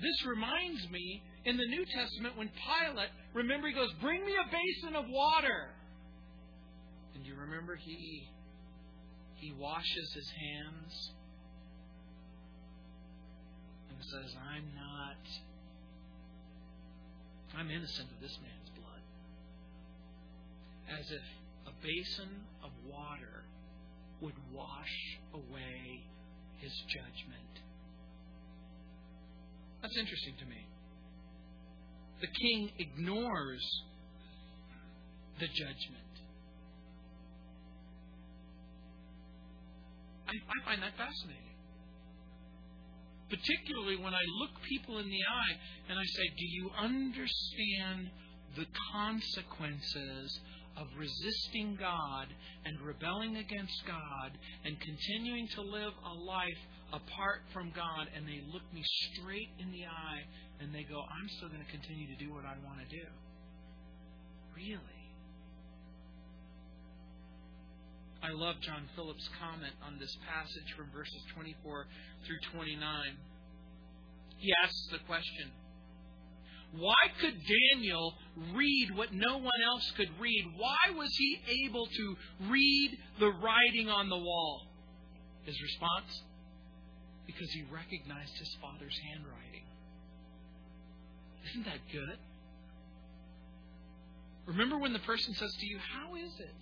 This 0.03 0.27
reminds 0.27 0.91
me 0.91 1.23
in 1.45 1.57
the 1.57 1.67
New 1.67 1.85
Testament 1.87 2.37
when 2.37 2.51
Pilate, 2.51 3.11
remember, 3.33 3.69
he 3.69 3.75
goes, 3.75 3.93
Bring 4.01 4.27
me 4.27 4.33
a 4.35 4.51
basin 4.51 4.97
of 4.97 5.05
water. 5.09 5.71
And 7.15 7.25
you 7.25 7.37
remember 7.37 7.77
he 7.77 8.29
he 9.37 9.53
washes 9.53 10.13
his 10.13 10.29
hands 10.31 11.13
and 13.89 13.99
says, 14.11 14.35
I'm 14.53 14.65
not 14.75 15.17
I'm 17.57 17.71
innocent 17.71 18.11
of 18.11 18.21
this 18.21 18.37
man's 18.43 18.71
blood. 18.75 19.03
As 20.99 21.11
if 21.11 21.23
a 21.69 21.73
basin 21.83 22.43
of 22.65 22.71
water 22.91 23.45
would 24.21 24.35
wash 24.55 25.19
away 25.35 26.05
his 26.59 26.73
judgment. 26.89 27.41
That's 29.83 29.97
interesting 29.97 30.35
to 30.41 30.47
me. 30.47 30.67
The 32.21 32.27
king 32.27 32.71
ignores 32.79 33.65
the 35.39 35.47
judgment. 35.47 36.11
I, 40.29 40.33
I 40.33 40.65
find 40.65 40.83
that 40.83 40.93
fascinating. 40.97 41.57
Particularly 43.31 43.97
when 43.97 44.13
I 44.13 44.23
look 44.41 44.51
people 44.69 44.99
in 44.99 45.09
the 45.09 45.23
eye 45.23 45.55
and 45.89 45.99
I 45.99 46.05
say, 46.05 46.27
Do 46.37 46.47
you 46.47 46.71
understand 46.79 48.11
the 48.57 48.67
consequences 48.93 50.41
of 50.77 50.87
resisting 50.99 51.77
God 51.79 52.29
and 52.65 52.81
rebelling 52.81 53.37
against 53.37 53.83
God 53.87 54.33
and 54.65 54.77
continuing 54.81 55.49
to 55.57 55.63
live 55.63 55.93
a 56.05 56.15
life 56.15 56.63
apart 56.93 57.43
from 57.53 57.73
God, 57.75 58.09
and 58.15 58.27
they 58.27 58.43
look 58.53 58.67
me 58.75 58.83
straight 59.13 59.51
in 59.59 59.71
the 59.71 59.87
eye 59.87 60.23
and 60.61 60.75
they 60.75 60.85
go, 60.85 61.01
I'm 61.01 61.29
still 61.39 61.49
going 61.49 61.65
to 61.65 61.73
continue 61.73 62.07
to 62.09 62.19
do 62.19 62.33
what 62.35 62.45
I 62.45 62.55
want 62.65 62.81
to 62.83 62.89
do. 62.91 63.07
Really? 64.57 65.01
I 68.23 68.37
love 68.37 68.61
John 68.61 68.85
Phillips' 68.95 69.29
comment 69.41 69.73
on 69.81 69.97
this 69.99 70.13
passage 70.29 70.69
from 70.77 70.93
verses 70.93 71.25
24 71.33 71.87
through 72.27 72.41
29. 72.53 72.77
He 74.37 74.53
asks 74.63 74.89
the 74.93 75.01
question 75.09 75.49
why 76.73 76.95
could 77.21 77.35
Daniel 77.75 78.15
read 78.55 78.91
what 78.95 79.13
no 79.13 79.39
one 79.39 79.63
else 79.67 79.93
could 79.97 80.11
read? 80.21 80.45
Why 80.57 80.97
was 80.97 81.11
he 81.17 81.41
able 81.65 81.87
to 81.87 82.17
read 82.49 82.99
the 83.19 83.31
writing 83.43 83.89
on 83.89 84.09
the 84.09 84.19
wall? 84.19 84.67
His 85.45 85.61
response? 85.61 86.23
Because 87.27 87.51
he 87.53 87.65
recognized 87.73 88.39
his 88.39 88.57
father's 88.61 88.97
handwriting. 89.13 89.65
Isn't 91.51 91.65
that 91.65 91.81
good? 91.93 92.19
Remember 94.47 94.79
when 94.79 94.93
the 94.93 95.01
person 95.01 95.35
says 95.35 95.53
to 95.53 95.67
you, 95.67 95.79
How 95.79 96.15
is 96.15 96.33
it 96.39 96.55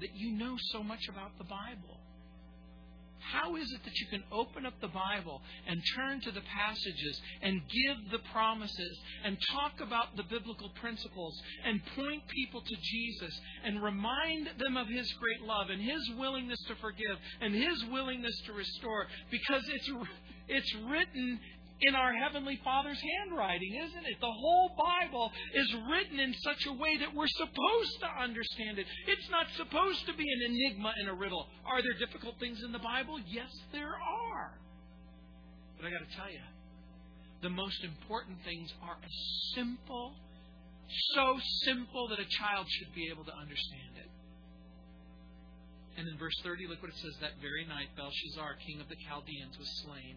that 0.00 0.16
you 0.16 0.32
know 0.32 0.56
so 0.72 0.82
much 0.82 1.08
about 1.08 1.38
the 1.38 1.44
Bible? 1.44 2.01
How 3.30 3.56
is 3.56 3.70
it 3.72 3.84
that 3.84 3.94
you 3.98 4.06
can 4.06 4.24
open 4.32 4.66
up 4.66 4.74
the 4.80 4.88
Bible 4.88 5.40
and 5.66 5.80
turn 5.96 6.20
to 6.22 6.30
the 6.30 6.40
passages 6.40 7.20
and 7.42 7.60
give 7.68 8.10
the 8.10 8.18
promises 8.32 8.98
and 9.24 9.36
talk 9.52 9.80
about 9.80 10.16
the 10.16 10.24
biblical 10.24 10.70
principles 10.80 11.40
and 11.64 11.80
point 11.96 12.22
people 12.28 12.60
to 12.60 12.76
Jesus 12.82 13.40
and 13.64 13.82
remind 13.82 14.50
them 14.58 14.76
of 14.76 14.88
His 14.88 15.10
great 15.14 15.42
love 15.42 15.70
and 15.70 15.80
His 15.80 16.10
willingness 16.18 16.62
to 16.68 16.74
forgive 16.76 17.16
and 17.40 17.54
His 17.54 17.84
willingness 17.90 18.36
to 18.46 18.52
restore? 18.52 19.06
Because 19.30 19.62
it's, 19.68 19.90
it's 20.48 20.74
written 20.90 21.38
in 21.80 21.94
our 21.94 22.12
Heavenly 22.12 22.60
Father's 22.62 23.00
handwriting, 23.00 23.74
isn't 23.74 24.06
it? 24.06 24.20
The 24.20 24.30
whole 24.30 24.70
Bible 24.78 25.32
is 25.54 25.74
written 25.90 26.20
in 26.20 26.34
such 26.42 26.66
a 26.66 26.72
way 26.72 26.98
that 26.98 27.14
we're 27.14 27.28
supposed 27.28 27.96
to 28.00 28.22
understand 28.22 28.78
it. 28.78 28.86
It's 29.06 29.28
not 29.30 29.46
supposed 29.56 30.06
to 30.06 30.14
be 30.14 30.24
an 30.24 30.40
enigma 30.52 30.92
and 30.98 31.08
a 31.08 31.14
riddle. 31.14 31.46
Are 31.66 31.82
there 31.82 31.98
difficult 31.98 32.38
things 32.38 32.62
in 32.64 32.72
the 32.72 32.78
Bible? 32.78 33.18
Yes, 33.26 33.50
there 33.72 33.94
are. 33.94 34.52
But 35.76 35.86
I 35.86 35.90
got 35.90 36.06
to 36.08 36.16
tell 36.16 36.30
you, 36.30 36.44
the 37.42 37.50
most 37.50 37.82
important 37.82 38.38
things 38.44 38.72
are 38.82 38.98
simple, 39.54 40.14
so 41.14 41.38
simple 41.64 42.08
that 42.08 42.20
a 42.20 42.28
child 42.38 42.66
should 42.68 42.94
be 42.94 43.10
able 43.10 43.24
to 43.24 43.34
understand 43.34 43.98
it. 43.98 44.10
And 45.98 46.08
in 46.08 46.16
verse 46.16 46.38
30, 46.42 46.68
look 46.68 46.80
what 46.80 46.90
it 46.90 46.96
says 47.02 47.18
that 47.20 47.42
very 47.42 47.66
night 47.66 47.90
Belshazzar, 47.96 48.56
king 48.64 48.80
of 48.80 48.88
the 48.88 48.96
Chaldeans, 49.08 49.58
was 49.58 49.68
slain 49.84 50.16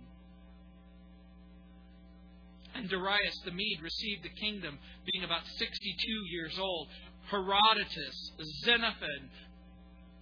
and 2.75 2.89
Darius 2.89 3.39
the 3.45 3.51
Mede 3.51 3.81
received 3.81 4.23
the 4.23 4.41
kingdom, 4.41 4.77
being 5.11 5.23
about 5.23 5.41
62 5.57 6.11
years 6.31 6.57
old. 6.59 6.89
Herodotus, 7.31 8.31
Xenophon, 8.65 9.29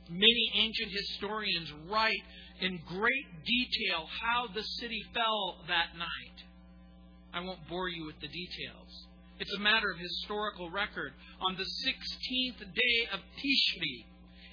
many 0.10 0.52
ancient 0.56 0.92
historians 0.92 1.74
write 1.90 2.24
in 2.62 2.80
great 2.88 3.28
detail 3.46 4.08
how 4.22 4.48
the 4.54 4.64
city 4.80 5.04
fell 5.14 5.58
that 5.68 5.98
night. 5.98 6.38
I 7.34 7.42
won't 7.42 7.68
bore 7.68 7.90
you 7.90 8.06
with 8.06 8.20
the 8.22 8.28
details. 8.28 9.08
It's 9.40 9.54
a 9.58 9.60
matter 9.60 9.92
of 9.92 9.98
historical 9.98 10.70
record. 10.70 11.14
On 11.42 11.58
the 11.58 11.64
16th 11.64 12.60
day 12.60 13.08
of 13.12 13.20
Tishri, 13.20 14.06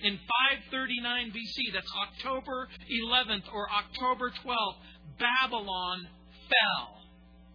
in 0.03 0.17
539 0.17 1.31
BC, 1.31 1.73
that's 1.75 1.93
October 1.95 2.69
11th 2.91 3.53
or 3.53 3.69
October 3.71 4.31
12th, 4.31 4.77
Babylon 5.19 6.09
fell. 6.49 7.00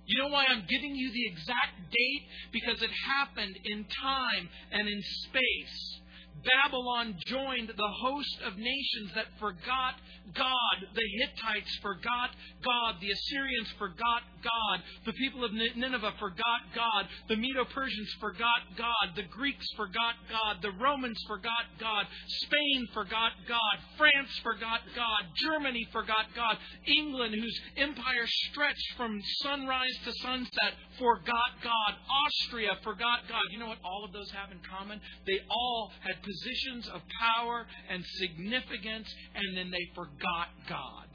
You 0.08 0.22
know 0.22 0.30
why 0.30 0.46
I'm 0.50 0.66
giving 0.70 0.96
you 0.96 1.12
the 1.12 1.28
exact 1.28 1.90
date? 1.90 2.24
Because 2.52 2.82
it 2.82 2.92
happened 2.92 3.58
in 3.66 3.86
time 4.02 4.50
and 4.72 4.88
in 4.88 5.02
space. 5.02 6.02
Babylon 6.44 7.16
joined 7.26 7.70
the 7.70 7.94
host 8.02 8.38
of 8.46 8.58
nations 8.58 9.12
that 9.16 9.28
forgot 9.40 9.96
God. 10.34 10.78
The 10.94 11.08
Hittites 11.20 11.76
forgot 11.82 12.36
God. 12.64 12.96
The 13.00 13.12
Assyrians 13.12 13.72
forgot 13.78 14.22
God. 14.44 14.84
The 15.06 15.14
people 15.14 15.44
of 15.44 15.54
Nineveh 15.54 16.14
forgot 16.20 16.62
God. 16.74 17.08
The 17.30 17.36
Medo 17.36 17.66
Persians 17.66 18.12
forgot 18.20 18.76
God. 18.78 19.16
The 19.16 19.24
Greeks 19.32 19.66
forgot 19.78 20.16
God. 20.30 20.62
The 20.62 20.72
Romans 20.82 21.20
forgot 21.28 21.66
God. 21.80 22.06
Spain 22.28 22.88
forgot 22.94 23.32
God. 23.48 23.76
France 23.98 24.34
forgot 24.44 24.82
God. 24.96 25.22
Germany 25.42 25.88
forgot 25.92 26.28
God. 26.36 26.58
England, 26.86 27.36
whose 27.36 27.60
empire 27.78 28.28
stretched 28.50 28.94
from 28.98 29.22
sunrise 29.42 29.96
to 30.06 30.12
sunset, 30.22 30.74
forgot 31.00 31.64
God. 31.64 31.94
Austria 32.26 32.72
forgot 32.84 33.28
God. 33.30 33.44
You 33.52 33.60
know 33.60 33.68
what 33.68 33.80
all 33.84 34.04
of 34.06 34.12
those 34.12 34.30
have 34.32 34.52
in 34.52 34.60
common? 34.70 35.00
They 35.26 35.40
all 35.50 35.92
had 36.02 36.22
positions 36.26 36.90
of 36.90 37.02
power 37.22 37.66
and 37.90 38.04
significance, 38.18 39.14
and 39.36 39.58
then 39.58 39.72
they 39.72 39.86
forgot 39.94 40.50
God. 40.68 41.08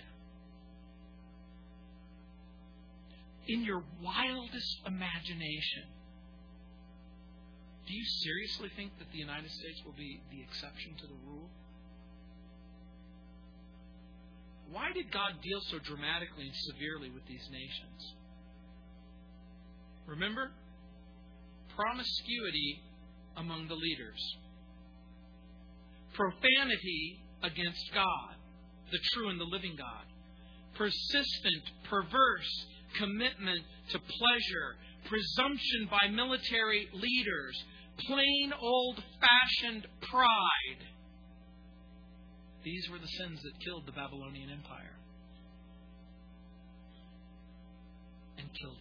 In 3.49 3.65
your 3.65 3.83
wildest 4.03 4.77
imagination, 4.87 5.91
do 7.87 7.95
you 7.95 8.05
seriously 8.23 8.71
think 8.77 8.93
that 8.99 9.11
the 9.11 9.19
United 9.19 9.51
States 9.51 9.83
will 9.85 9.99
be 9.99 10.21
the 10.31 10.41
exception 10.43 10.95
to 11.01 11.07
the 11.07 11.19
rule? 11.27 11.51
Why 14.71 14.93
did 14.95 15.11
God 15.11 15.43
deal 15.43 15.61
so 15.71 15.79
dramatically 15.81 16.47
and 16.47 16.55
severely 16.55 17.11
with 17.11 17.27
these 17.27 17.49
nations? 17.51 18.15
Remember? 20.07 20.53
Promiscuity 21.75 22.81
among 23.37 23.67
the 23.67 23.75
leaders 23.75 24.37
profanity 26.15 27.21
against 27.43 27.93
God, 27.95 28.35
the 28.91 28.99
true 29.13 29.31
and 29.31 29.41
the 29.41 29.45
living 29.45 29.77
God, 29.77 30.05
persistent, 30.77 31.65
perverse 31.89 32.67
commitment 32.99 33.63
to 33.91 33.99
pleasure, 33.99 34.77
presumption 35.09 35.89
by 35.91 36.09
military 36.09 36.89
leaders, 36.93 37.65
plain 38.07 38.53
old 38.61 39.03
fashioned 39.21 39.87
pride. 40.11 40.87
These 42.65 42.89
were 42.91 42.99
the 42.99 43.07
sins 43.07 43.41
that 43.43 43.65
killed 43.65 43.87
the 43.87 43.93
Babylonian 43.93 44.51
Empire 44.51 44.97
and 48.39 48.49
killed 48.61 48.79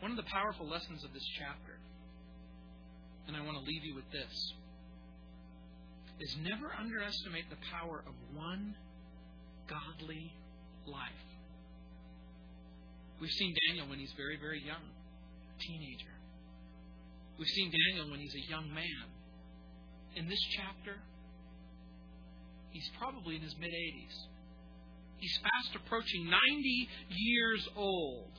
One 0.00 0.10
of 0.10 0.16
the 0.16 0.30
powerful 0.32 0.66
lessons 0.66 1.04
of 1.04 1.12
this 1.12 1.26
chapter, 1.38 1.78
and 3.28 3.36
I 3.36 3.40
want 3.44 3.56
to 3.58 3.64
leave 3.64 3.84
you 3.84 3.94
with 3.94 4.10
this, 4.10 4.54
is 6.20 6.36
never 6.42 6.72
underestimate 6.78 7.48
the 7.50 7.60
power 7.70 8.02
of 8.06 8.14
one 8.34 8.74
godly 9.68 10.32
life. 10.86 11.24
We've 13.20 13.30
seen 13.30 13.54
Daniel 13.68 13.88
when 13.88 13.98
he's 13.98 14.12
very, 14.16 14.38
very 14.40 14.64
young, 14.64 14.82
teenager. 15.60 16.16
We've 17.38 17.48
seen 17.48 17.70
Daniel 17.70 18.10
when 18.10 18.20
he's 18.20 18.34
a 18.34 18.50
young 18.50 18.72
man. 18.72 19.04
In 20.16 20.28
this 20.28 20.40
chapter, 20.56 20.96
he's 22.70 22.90
probably 22.98 23.36
in 23.36 23.42
his 23.42 23.54
mid 23.60 23.70
80s. 23.70 24.16
He's 25.18 25.38
fast 25.42 25.76
approaching 25.76 26.24
90 26.24 26.88
years 27.10 27.68
old. 27.76 28.32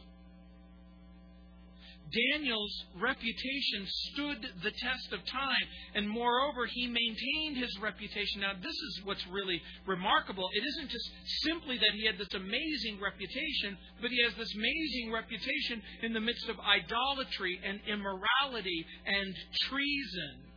Daniel's 2.11 2.85
reputation 2.99 3.87
stood 3.87 4.41
the 4.63 4.71
test 4.71 5.13
of 5.13 5.25
time, 5.25 5.67
and 5.95 6.07
moreover, 6.07 6.65
he 6.65 6.87
maintained 6.87 7.57
his 7.57 7.71
reputation. 7.81 8.41
Now, 8.41 8.53
this 8.61 8.75
is 8.75 9.01
what's 9.05 9.25
really 9.27 9.61
remarkable. 9.87 10.49
It 10.53 10.63
isn't 10.65 10.89
just 10.89 11.09
simply 11.43 11.77
that 11.77 11.95
he 11.95 12.05
had 12.05 12.17
this 12.17 12.33
amazing 12.35 12.99
reputation, 12.99 13.77
but 14.01 14.11
he 14.11 14.21
has 14.23 14.35
this 14.35 14.53
amazing 14.53 15.11
reputation 15.13 15.81
in 16.03 16.13
the 16.13 16.19
midst 16.19 16.49
of 16.49 16.59
idolatry 16.59 17.59
and 17.63 17.79
immorality 17.87 18.85
and 19.05 19.33
treason. 19.69 20.51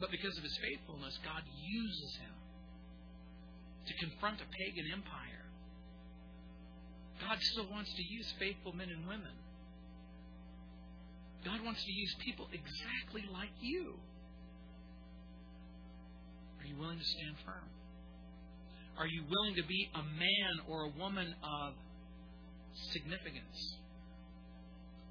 But 0.00 0.10
because 0.10 0.36
of 0.36 0.44
his 0.44 0.58
faithfulness, 0.62 1.18
God 1.24 1.42
uses 1.64 2.16
him 2.20 2.34
to 3.86 3.94
confront 4.04 4.40
a 4.40 4.48
pagan 4.52 4.84
empire. 4.92 5.48
God 7.26 7.38
still 7.40 7.66
wants 7.70 7.92
to 7.94 8.02
use 8.02 8.32
faithful 8.38 8.72
men 8.72 8.90
and 8.90 9.08
women. 9.08 9.32
God 11.44 11.64
wants 11.64 11.84
to 11.84 11.92
use 11.92 12.14
people 12.24 12.48
exactly 12.52 13.24
like 13.32 13.52
you. 13.60 13.94
Are 16.60 16.66
you 16.66 16.76
willing 16.78 16.98
to 16.98 17.04
stand 17.04 17.36
firm? 17.44 17.68
Are 18.98 19.06
you 19.06 19.22
willing 19.30 19.54
to 19.54 19.66
be 19.66 19.88
a 19.94 20.02
man 20.02 20.66
or 20.68 20.84
a 20.84 20.98
woman 20.98 21.34
of 21.42 21.74
significance, 22.92 23.76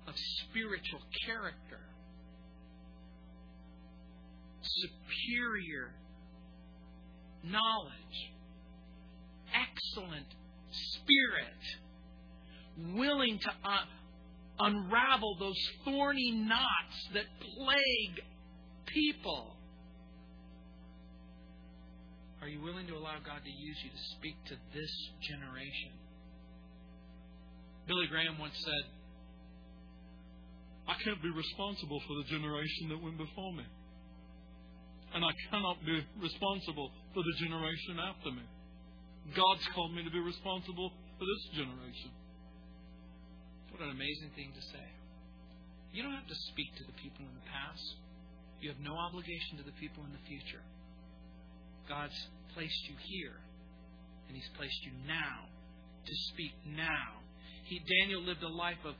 of 0.07 0.13
spiritual 0.49 0.99
character, 1.25 1.79
superior 4.61 5.93
knowledge, 7.43 8.31
excellent 9.53 10.27
spirit, 10.73 11.61
willing 12.95 13.39
to 13.39 13.49
uh, 13.49 13.85
unravel 14.59 15.37
those 15.39 15.59
thorny 15.85 16.31
knots 16.31 16.97
that 17.13 17.25
plague 17.39 18.25
people. 18.87 19.55
Are 22.41 22.47
you 22.47 22.61
willing 22.61 22.87
to 22.87 22.95
allow 22.95 23.17
God 23.25 23.41
to 23.43 23.51
use 23.51 23.77
you 23.83 23.89
to 23.89 24.03
speak 24.17 24.35
to 24.49 24.55
this 24.73 24.93
generation? 25.27 25.91
Billy 27.87 28.07
Graham 28.07 28.37
once 28.39 28.55
said, 28.63 28.83
I 30.87 30.95
can't 31.03 31.21
be 31.21 31.31
responsible 31.31 31.99
for 32.07 32.15
the 32.15 32.27
generation 32.31 32.89
that 32.89 33.03
went 33.03 33.17
before 33.17 33.53
me. 33.53 33.67
And 35.15 35.23
I 35.23 35.33
cannot 35.49 35.83
be 35.83 35.99
responsible 36.19 36.91
for 37.13 37.23
the 37.23 37.35
generation 37.39 37.99
after 37.99 38.31
me. 38.31 38.43
God's 39.35 39.67
called 39.75 39.95
me 39.95 40.03
to 40.03 40.11
be 40.11 40.19
responsible 40.19 40.91
for 41.19 41.25
this 41.27 41.43
generation. 41.59 42.11
What 43.77 43.93
an 43.93 43.93
amazing 43.93 44.33
thing 44.33 44.49
to 44.57 44.63
say. 44.73 44.87
You 45.93 46.01
don't 46.01 46.17
have 46.17 46.25
to 46.25 46.39
speak 46.49 46.73
to 46.81 46.83
the 46.89 46.97
people 46.97 47.21
in 47.29 47.33
the 47.37 47.45
past. 47.45 47.85
You 48.57 48.73
have 48.73 48.81
no 48.81 48.97
obligation 48.97 49.61
to 49.61 49.65
the 49.69 49.77
people 49.77 50.01
in 50.01 50.09
the 50.09 50.25
future. 50.25 50.65
God's 51.85 52.17
placed 52.57 52.89
you 52.89 52.97
here, 53.05 53.37
and 54.25 54.33
He's 54.33 54.49
placed 54.57 54.81
you 54.81 54.97
now 55.05 55.45
to 56.09 56.13
speak 56.33 56.57
now. 56.73 57.21
He 57.69 57.77
Daniel 57.85 58.25
lived 58.25 58.41
a 58.41 58.49
life 58.49 58.81
of 58.81 58.97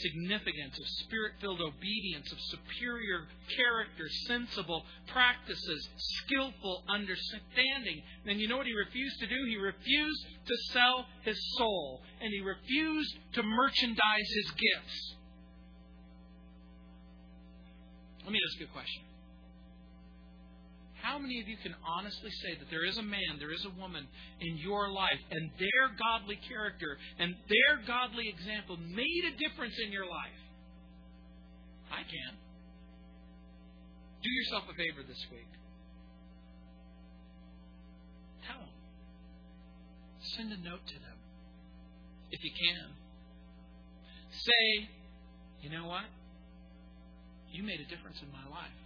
significance, 0.00 0.78
of 0.78 0.86
spirit 1.04 1.32
filled 1.40 1.60
obedience, 1.60 2.30
of 2.32 2.38
superior 2.40 3.28
character, 3.56 4.08
sensible 4.26 4.84
practices, 5.08 5.88
skillful 5.96 6.84
understanding. 6.88 8.02
And 8.26 8.40
you 8.40 8.48
know 8.48 8.56
what 8.56 8.66
he 8.66 8.74
refused 8.74 9.20
to 9.20 9.26
do? 9.26 9.44
He 9.48 9.56
refused 9.56 10.26
to 10.46 10.56
sell 10.72 11.06
his 11.24 11.38
soul, 11.56 12.00
and 12.20 12.32
he 12.32 12.40
refused 12.40 13.14
to 13.34 13.42
merchandise 13.42 14.30
his 14.34 14.50
gifts. 14.50 15.14
Let 18.24 18.32
me 18.32 18.40
ask 18.48 18.60
you 18.60 18.66
a 18.66 18.72
question. 18.72 19.02
How 21.02 21.18
many 21.18 21.40
of 21.40 21.48
you 21.48 21.56
can 21.58 21.74
honestly 21.82 22.30
say 22.30 22.54
that 22.62 22.70
there 22.70 22.86
is 22.86 22.96
a 22.96 23.02
man, 23.02 23.42
there 23.42 23.50
is 23.50 23.66
a 23.66 23.74
woman 23.80 24.06
in 24.40 24.56
your 24.58 24.88
life, 24.88 25.18
and 25.32 25.50
their 25.58 25.90
godly 25.98 26.38
character 26.48 26.96
and 27.18 27.34
their 27.50 27.82
godly 27.86 28.30
example 28.30 28.76
made 28.78 29.24
a 29.26 29.34
difference 29.34 29.74
in 29.84 29.90
your 29.90 30.06
life? 30.06 30.40
I 31.90 32.06
can. 32.06 32.38
Do 34.22 34.30
yourself 34.30 34.64
a 34.70 34.74
favor 34.78 35.02
this 35.02 35.18
week. 35.34 35.50
Tell 38.46 38.62
them. 38.62 38.78
Send 40.38 40.52
a 40.52 40.60
note 40.62 40.86
to 40.86 40.98
them. 41.02 41.18
If 42.30 42.44
you 42.44 42.52
can. 42.54 42.94
Say, 44.30 44.88
you 45.62 45.70
know 45.70 45.88
what? 45.88 46.06
You 47.50 47.64
made 47.64 47.80
a 47.80 47.90
difference 47.90 48.22
in 48.22 48.30
my 48.30 48.46
life 48.48 48.81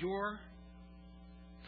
your 0.00 0.40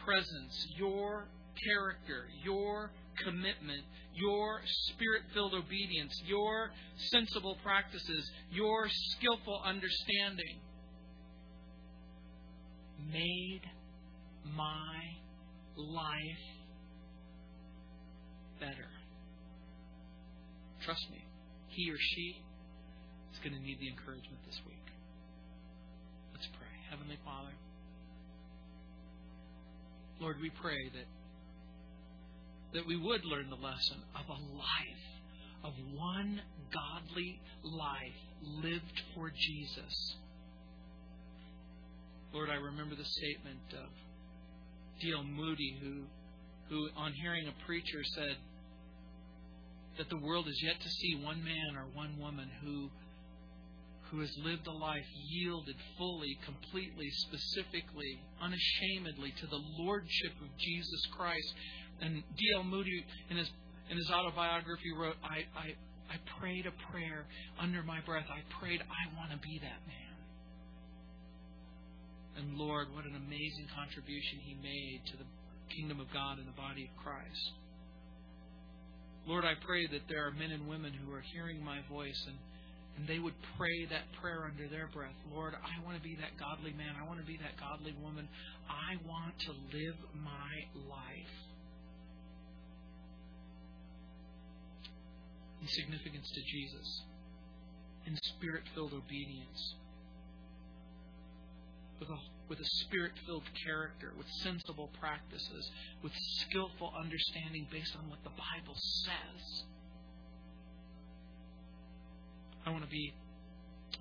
presence, 0.05 0.66
your 0.76 1.26
character, 1.64 2.26
your 2.43 2.91
commitment, 3.24 3.85
your 4.14 4.61
spirit 4.89 5.22
filled 5.35 5.55
obedience, 5.55 6.12
your 6.26 6.70
sensible 7.11 7.57
practices, 7.62 8.30
your 8.51 8.89
skillful 8.89 9.61
understanding 9.64 10.61
made 13.12 13.62
my 14.57 14.99
life 15.76 16.45
better. 18.61 18.89
Trust 20.85 21.05
me, 21.11 21.24
he 21.68 21.91
or 21.91 21.97
she 21.99 22.43
is 23.33 23.39
going 23.39 23.55
to 23.55 23.61
need 23.61 23.78
the 23.80 23.89
encouragement 23.89 24.39
this 24.47 24.61
week. 24.66 24.87
Let's 26.35 26.47
pray. 26.59 26.68
Heavenly 26.91 27.18
Father, 27.24 27.53
Lord, 30.20 30.36
we 30.40 30.50
pray 30.50 30.90
that 30.94 31.06
that 32.72 32.86
we 32.86 32.96
would 32.96 33.24
learn 33.24 33.50
the 33.50 33.56
lesson 33.56 33.98
of 34.14 34.28
a 34.28 34.56
life, 34.56 35.04
of 35.62 35.72
one 35.94 36.40
godly 36.72 37.38
life 37.62 38.20
lived 38.42 39.02
for 39.14 39.30
Jesus. 39.30 40.16
Lord, 42.32 42.48
I 42.48 42.54
remember 42.54 42.94
the 42.94 43.04
statement 43.04 43.60
of 43.74 43.90
D.L. 45.00 45.24
Moody, 45.24 45.78
who, 45.82 46.04
who, 46.70 46.88
on 46.96 47.12
hearing 47.12 47.46
a 47.46 47.66
preacher, 47.66 48.02
said 48.14 48.36
that 49.98 50.08
the 50.08 50.16
world 50.16 50.48
is 50.48 50.58
yet 50.62 50.80
to 50.80 50.88
see 50.88 51.20
one 51.22 51.44
man 51.44 51.76
or 51.76 51.84
one 51.94 52.18
woman 52.18 52.48
who 52.64 52.88
who 54.12 54.20
has 54.20 54.30
lived 54.44 54.66
a 54.66 54.72
life 54.72 55.08
yielded 55.30 55.74
fully, 55.96 56.38
completely, 56.44 57.08
specifically, 57.24 58.20
unashamedly 58.42 59.32
to 59.40 59.46
the 59.46 59.60
lordship 59.80 60.36
of 60.36 60.48
Jesus 60.58 61.00
Christ. 61.16 61.54
And 62.02 62.22
D.L. 62.36 62.64
Moody, 62.64 63.04
in 63.30 63.38
his 63.38 63.50
in 63.90 63.96
his 63.96 64.10
autobiography, 64.10 64.92
wrote, 64.96 65.16
I, 65.24 65.48
I, 65.58 65.66
I 66.12 66.16
prayed 66.38 66.66
a 66.66 66.92
prayer 66.92 67.24
under 67.58 67.82
my 67.82 68.00
breath. 68.04 68.26
I 68.30 68.40
prayed, 68.60 68.80
I 68.80 69.16
want 69.18 69.32
to 69.32 69.38
be 69.38 69.58
that 69.60 69.80
man. 69.88 70.12
And 72.36 72.56
Lord, 72.56 72.88
what 72.94 73.04
an 73.04 73.16
amazing 73.16 73.68
contribution 73.74 74.38
he 74.40 74.54
made 74.54 75.00
to 75.12 75.16
the 75.16 75.28
kingdom 75.74 76.00
of 76.00 76.12
God 76.12 76.38
and 76.38 76.46
the 76.46 76.56
body 76.56 76.88
of 76.88 77.04
Christ. 77.04 77.52
Lord, 79.26 79.44
I 79.44 79.54
pray 79.64 79.86
that 79.92 80.08
there 80.08 80.26
are 80.26 80.32
men 80.32 80.50
and 80.50 80.68
women 80.68 80.92
who 80.92 81.12
are 81.12 81.24
hearing 81.32 81.62
my 81.62 81.80
voice 81.90 82.24
and 82.26 82.36
and 82.97 83.09
they 83.09 83.18
would 83.18 83.34
pray 83.57 83.86
that 83.90 84.05
prayer 84.20 84.45
under 84.45 84.68
their 84.68 84.88
breath 84.93 85.16
Lord, 85.32 85.55
I 85.55 85.84
want 85.84 85.97
to 85.97 86.03
be 86.03 86.16
that 86.16 86.36
godly 86.38 86.72
man. 86.72 86.95
I 87.01 87.07
want 87.07 87.20
to 87.20 87.26
be 87.26 87.38
that 87.38 87.57
godly 87.59 87.95
woman. 88.03 88.28
I 88.68 89.01
want 89.09 89.38
to 89.49 89.53
live 89.72 89.97
my 90.12 90.55
life 90.88 91.34
in 95.62 95.68
significance 95.68 96.28
to 96.34 96.43
Jesus, 96.43 97.03
in 98.07 98.18
spirit 98.36 98.64
filled 98.74 98.93
obedience, 98.93 99.74
with 102.01 102.11
a, 102.11 102.18
with 102.49 102.59
a 102.59 102.68
spirit 102.84 103.12
filled 103.26 103.47
character, 103.64 104.12
with 104.18 104.26
sensible 104.43 104.90
practices, 104.99 105.70
with 106.03 106.12
skillful 106.43 106.93
understanding 106.99 107.66
based 107.70 107.95
on 107.97 108.11
what 108.11 108.18
the 108.24 108.34
Bible 108.34 108.74
says. 109.07 109.64
I 112.66 112.70
want 112.70 112.84
to 112.84 112.90
be 112.90 113.12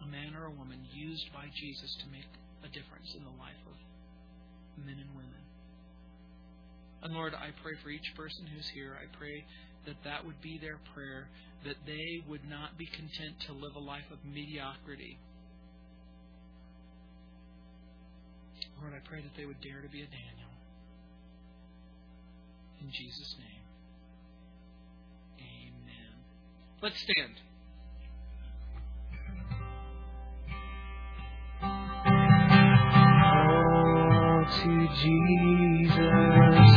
a 0.02 0.08
man 0.08 0.36
or 0.36 0.46
a 0.46 0.52
woman 0.52 0.80
used 0.94 1.26
by 1.34 1.46
Jesus 1.56 1.96
to 2.02 2.08
make 2.12 2.30
a 2.64 2.70
difference 2.70 3.14
in 3.18 3.24
the 3.24 3.36
life 3.42 3.62
of 3.66 3.78
men 4.86 4.98
and 5.02 5.10
women. 5.16 5.44
And 7.04 7.14
Lord, 7.14 7.34
I 7.34 7.50
pray 7.64 7.74
for 7.82 7.90
each 7.90 8.14
person 8.16 8.46
who's 8.46 8.70
here. 8.74 8.94
I 8.94 9.10
pray 9.18 9.46
that 9.86 9.98
that 10.06 10.26
would 10.26 10.40
be 10.42 10.60
their 10.62 10.78
prayer, 10.94 11.28
that 11.66 11.78
they 11.86 12.22
would 12.30 12.46
not 12.48 12.78
be 12.78 12.86
content 12.86 13.42
to 13.48 13.54
live 13.54 13.76
a 13.76 13.80
life 13.80 14.06
of 14.12 14.20
mediocrity. 14.24 15.18
Lord, 18.80 18.94
I 18.94 19.02
pray 19.08 19.22
that 19.22 19.34
they 19.38 19.46
would 19.46 19.62
dare 19.62 19.82
to 19.82 19.90
be 19.90 20.02
a 20.02 20.06
Daniel. 20.06 20.54
In 22.82 22.90
Jesus' 22.90 23.36
name. 23.38 23.66
Amen. 25.38 26.14
Let's 26.82 27.00
stand. 27.02 27.34
To 34.64 34.88
Jesus. 35.02 36.71